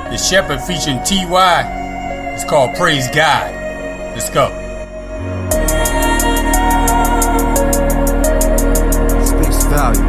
[0.10, 2.34] The Shepherd featuring Ty.
[2.34, 3.54] It's called Praise God.
[4.16, 4.50] Let's go.
[9.24, 10.02] Speaks value.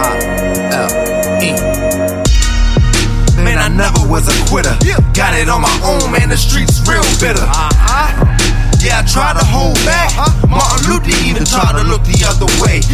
[0.00, 0.18] I
[0.72, 0.90] L
[1.42, 1.52] E.
[3.44, 4.74] Man, I never was a quitter.
[5.12, 6.30] Got it on my own, man.
[6.30, 7.44] The streets real bitter.
[7.44, 8.33] Uh-huh.
[8.84, 10.12] Yeah, I try to hold back.
[10.44, 12.84] Martin Luther even tried to look the other way.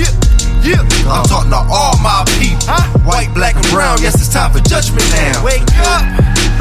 [0.62, 2.62] Yeah, I'm talking to all my people.
[3.02, 3.98] White, black, and brown.
[3.98, 5.42] Yes, it's time for judgment now.
[5.42, 6.06] Wake up.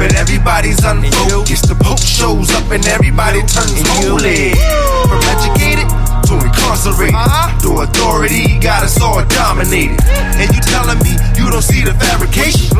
[0.02, 1.70] But everybody's unfocused.
[1.70, 4.50] The Pope shows up and everybody turns holy.
[5.06, 5.86] From educated
[6.26, 7.14] to incarcerated.
[7.14, 7.54] Uh-huh.
[7.62, 10.02] The authority got us all dominated.
[10.42, 12.74] And you telling me you don't see the fabrication?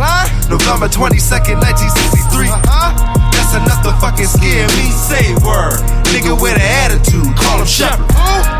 [0.50, 2.50] November 22nd, 1963.
[2.50, 3.19] Uh-huh.
[3.50, 4.94] That's enough to fucking scare me.
[4.94, 5.82] Say word.
[6.14, 8.06] Nigga with an attitude, call him shepherd.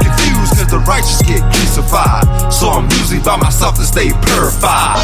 [0.03, 2.27] Confused cause the righteous get crucified.
[2.51, 4.99] So I'm usually by myself to stay purified.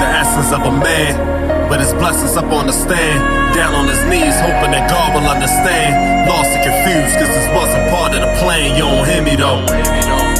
[0.00, 3.20] The essence of a man, with his blessings up on the stand.
[3.52, 6.32] Down on his knees, hoping that God will understand.
[6.32, 8.72] Lost and confused, cause this wasn't part of the plan.
[8.72, 10.31] You don't hear me though.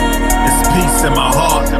[0.44, 1.70] It's peace in my heart,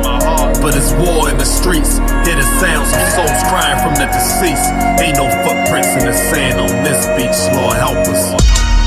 [0.62, 1.98] but it's war in the streets.
[2.22, 4.70] Hear the sounds of souls crying from the deceased.
[5.02, 8.38] Ain't no footprints in the sand on this beach, Lord help us.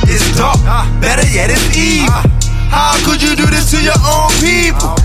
[0.07, 0.59] It's dark,
[1.01, 2.13] better yet, it's evil.
[2.71, 4.95] How could you do this to your own people?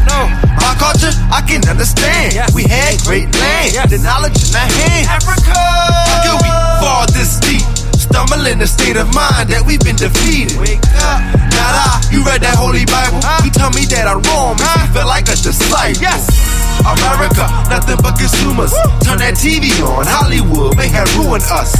[0.58, 2.34] My culture, I can understand.
[2.54, 5.06] We had great land, the knowledge in our hand.
[5.08, 5.54] Africa!
[5.54, 6.50] How can we
[6.82, 7.62] fall this deep?
[7.98, 10.58] Stumble in the state of mind that we've been defeated.
[10.58, 11.49] Wake up.
[12.10, 13.22] You read that holy Bible.
[13.46, 16.02] You tell me that I'm wrong, makes me feel like a disciple.
[16.02, 16.26] Yes.
[16.82, 18.72] America, nothing but consumers.
[19.04, 21.76] Turn that TV on, Hollywood may have ruined us.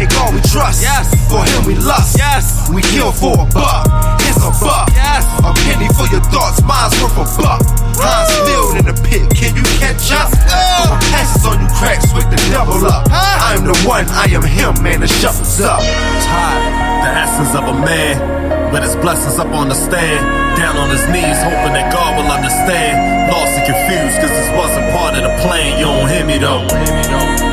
[0.00, 1.12] In God we trust, yes.
[1.28, 2.16] for Him we lust.
[2.18, 2.66] Yes.
[2.72, 3.86] We kill for a buck,
[4.28, 4.92] here's a buck.
[4.92, 5.24] Yes.
[5.40, 7.64] A penny for your thoughts, mine's worth a buck.
[7.96, 10.28] Heinz filled in the pit, can you catch up?
[10.28, 13.08] Throwing passes on you cracks with the double up.
[13.10, 15.80] I am the one, I am Him, man, the shuffle's up.
[15.80, 20.20] The essence of a man, with his blessings up on the stand.
[20.58, 23.32] Down on his knees, hoping that God will understand.
[23.32, 25.78] Lost and confused, cause this wasn't part of the plan.
[25.78, 27.47] You don't hear me though.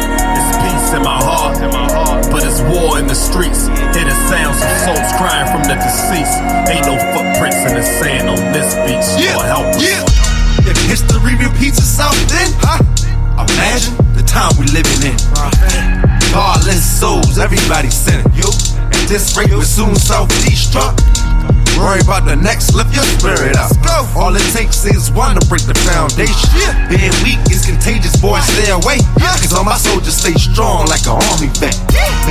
[0.86, 3.66] Peace in my heart, but it's war in the streets.
[3.98, 6.38] Hear the sounds of souls crying from the deceased.
[6.70, 9.02] Ain't no footprints in the sand on this beach.
[9.34, 9.82] Lord help us.
[10.62, 12.86] If history repeats itself, then huh?
[13.49, 15.18] imagine the time we living in.
[16.30, 18.30] Godless souls, everybody sinning.
[18.38, 18.45] Yo,
[18.94, 21.02] at this rate, we'll soon self-destruct.
[21.76, 23.69] Worry about the next, lift your spirit up.
[24.15, 26.49] All it takes is one to break the foundation.
[26.88, 29.03] Being weak is contagious, boy, stay away.
[29.19, 31.76] Cause all my soldiers stay strong like an army vet.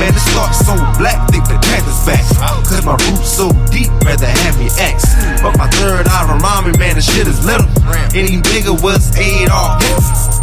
[0.01, 2.25] Man, this thought so black, think the Panthers back.
[2.65, 5.13] Cause my roots so deep, rather have me X.
[5.13, 5.45] Mm.
[5.45, 7.69] But my third eye remind me, man, the shit is little.
[8.17, 10.41] Any bigger was eight all hits.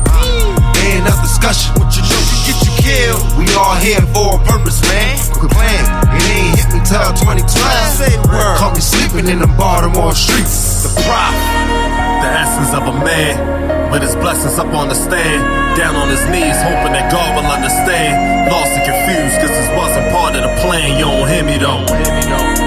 [0.86, 1.74] Ain't enough discussion.
[1.82, 2.06] What you
[2.82, 3.38] can get you killed.
[3.38, 5.18] We all here for a purpose, man.
[5.34, 5.86] Quit playing.
[6.18, 8.58] It ain't hit me till 2012.
[8.58, 10.84] Caught me sleeping in the Baltimore streets.
[10.84, 11.34] The prop.
[12.22, 15.42] The essence of a man, with his blessings up on the stand,
[15.76, 18.52] down on his knees, hoping that God will understand.
[18.52, 21.00] Lost and confused, cause this wasn't part of the plan.
[21.00, 22.61] You don't hear me though.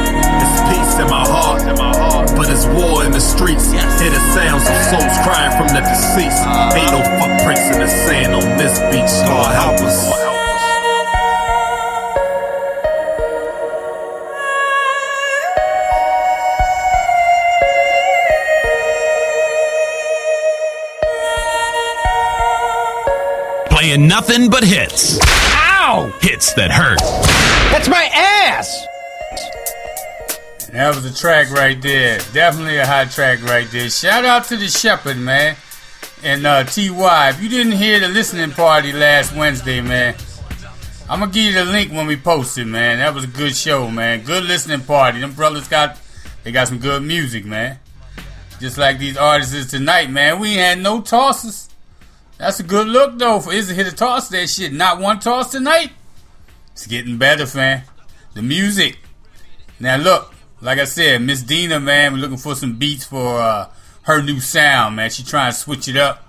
[0.54, 3.72] It's peace in my heart, in my heart, but it's war in the streets.
[3.72, 6.46] Hear the sounds of souls crying from the deceased.
[6.78, 9.10] Ain't no footprints in the sand on this beach.
[9.26, 10.14] Lord help us.
[23.70, 25.18] Playing nothing but hits.
[25.52, 26.14] Ow!
[26.20, 27.00] Hits that hurt.
[27.72, 28.86] That's my ass!
[30.74, 32.18] That was a track right there.
[32.32, 33.88] Definitely a hot track right there.
[33.88, 35.56] Shout out to the Shepherd, man.
[36.24, 40.16] And uh, TY, if you didn't hear the listening party last Wednesday, man,
[41.08, 42.98] I'm gonna give you the link when we post it, man.
[42.98, 44.24] That was a good show, man.
[44.24, 45.20] Good listening party.
[45.20, 45.96] Them brothers got
[46.42, 47.78] they got some good music, man.
[48.58, 50.40] Just like these artists is tonight, man.
[50.40, 51.68] We had no tosses.
[52.36, 54.72] That's a good look though for Izzy hit a toss that shit.
[54.72, 55.92] Not one toss tonight.
[56.72, 57.82] It's getting better, fam.
[58.32, 58.98] The music.
[59.78, 60.33] Now look,
[60.64, 63.68] like I said, Miss Dina, man, we're looking for some beats for uh,
[64.02, 65.10] her new sound, man.
[65.10, 66.26] She trying to switch it up,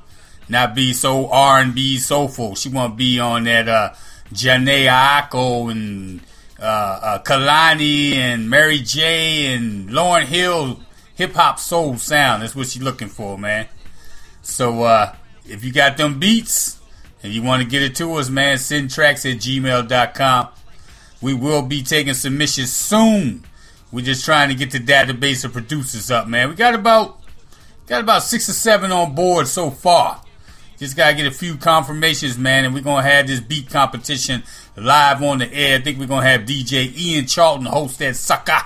[0.50, 2.56] not be so R and B soulful.
[2.56, 3.94] She want to be on that uh,
[4.34, 6.20] Jhené Aiko and
[6.60, 6.64] uh,
[7.02, 10.82] uh, Kehlani and Mary J and Lauryn Hill
[11.16, 12.44] hip hop soul sound.
[12.44, 13.70] That's what she looking for, man.
[14.42, 15.16] So uh,
[15.48, 16.78] if you got them beats
[17.24, 20.50] and you want to get it to us, man, send tracks at gmail.com.
[21.22, 23.46] We will be taking submissions soon.
[23.96, 26.50] We're just trying to get the database of producers up, man.
[26.50, 27.22] We got about
[27.88, 30.22] got about six or seven on board so far.
[30.78, 34.44] Just gotta get a few confirmations, man, and we're gonna have this beat competition
[34.76, 35.78] live on the air.
[35.78, 38.66] I think we're gonna have DJ Ian Charlton host that sucker.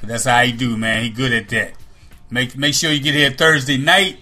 [0.00, 1.02] 'Cause that's how he do, man.
[1.02, 1.74] He good at that.
[2.30, 4.20] Make make sure you get here Thursday night,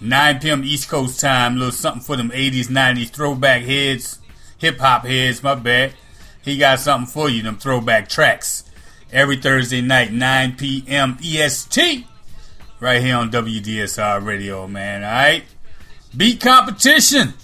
[0.00, 0.64] 9 p.m.
[0.64, 1.54] East Coast time.
[1.54, 4.18] A little something for them 80s, 90s throwback heads,
[4.58, 5.44] hip hop heads.
[5.44, 5.94] My bad.
[6.42, 7.44] He got something for you.
[7.44, 8.64] Them throwback tracks
[9.12, 11.16] every Thursday night, 9 p.m.
[11.22, 12.04] EST,
[12.80, 15.04] right here on WDSR Radio, man.
[15.04, 15.44] All right,
[16.16, 17.34] beat competition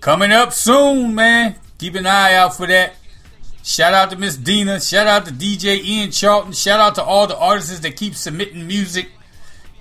[0.00, 1.56] coming up soon, man.
[1.78, 2.94] Keep an eye out for that.
[3.62, 4.80] Shout out to Miss Dina.
[4.80, 6.52] Shout out to DJ Ian Charlton.
[6.52, 9.10] Shout out to all the artists that keep submitting music.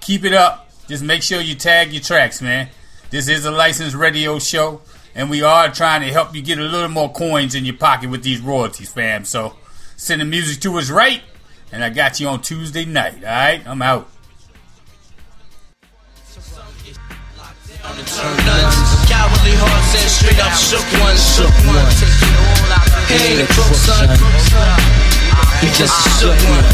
[0.01, 0.69] Keep it up.
[0.87, 2.69] Just make sure you tag your tracks, man.
[3.11, 4.81] This is a licensed radio show,
[5.13, 8.09] and we are trying to help you get a little more coins in your pocket
[8.09, 9.23] with these royalties, fam.
[9.23, 9.55] So
[9.95, 11.21] send the music to us right,
[11.71, 13.15] and I got you on Tuesday night.
[13.15, 14.09] All right, I'm out.
[17.85, 21.85] Cowardly hearts and straight up shook one, shook one.
[23.07, 24.09] He ain't a crook, son.
[25.61, 26.65] He just ah, shook one.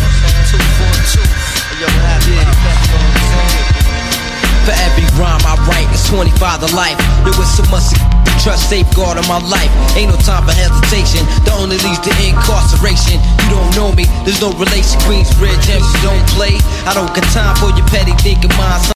[4.66, 6.98] For every rhyme I write, it's 25 to life.
[7.26, 7.92] There was so much
[8.42, 9.70] trust safeguard in my life.
[9.94, 11.22] Ain't no time for hesitation.
[11.46, 13.22] The only leads to incarceration.
[13.46, 14.98] You don't know me, there's no relation.
[15.06, 16.58] Queensbridge, MC don't play.
[16.90, 18.82] I don't got time for your petty thinking mind.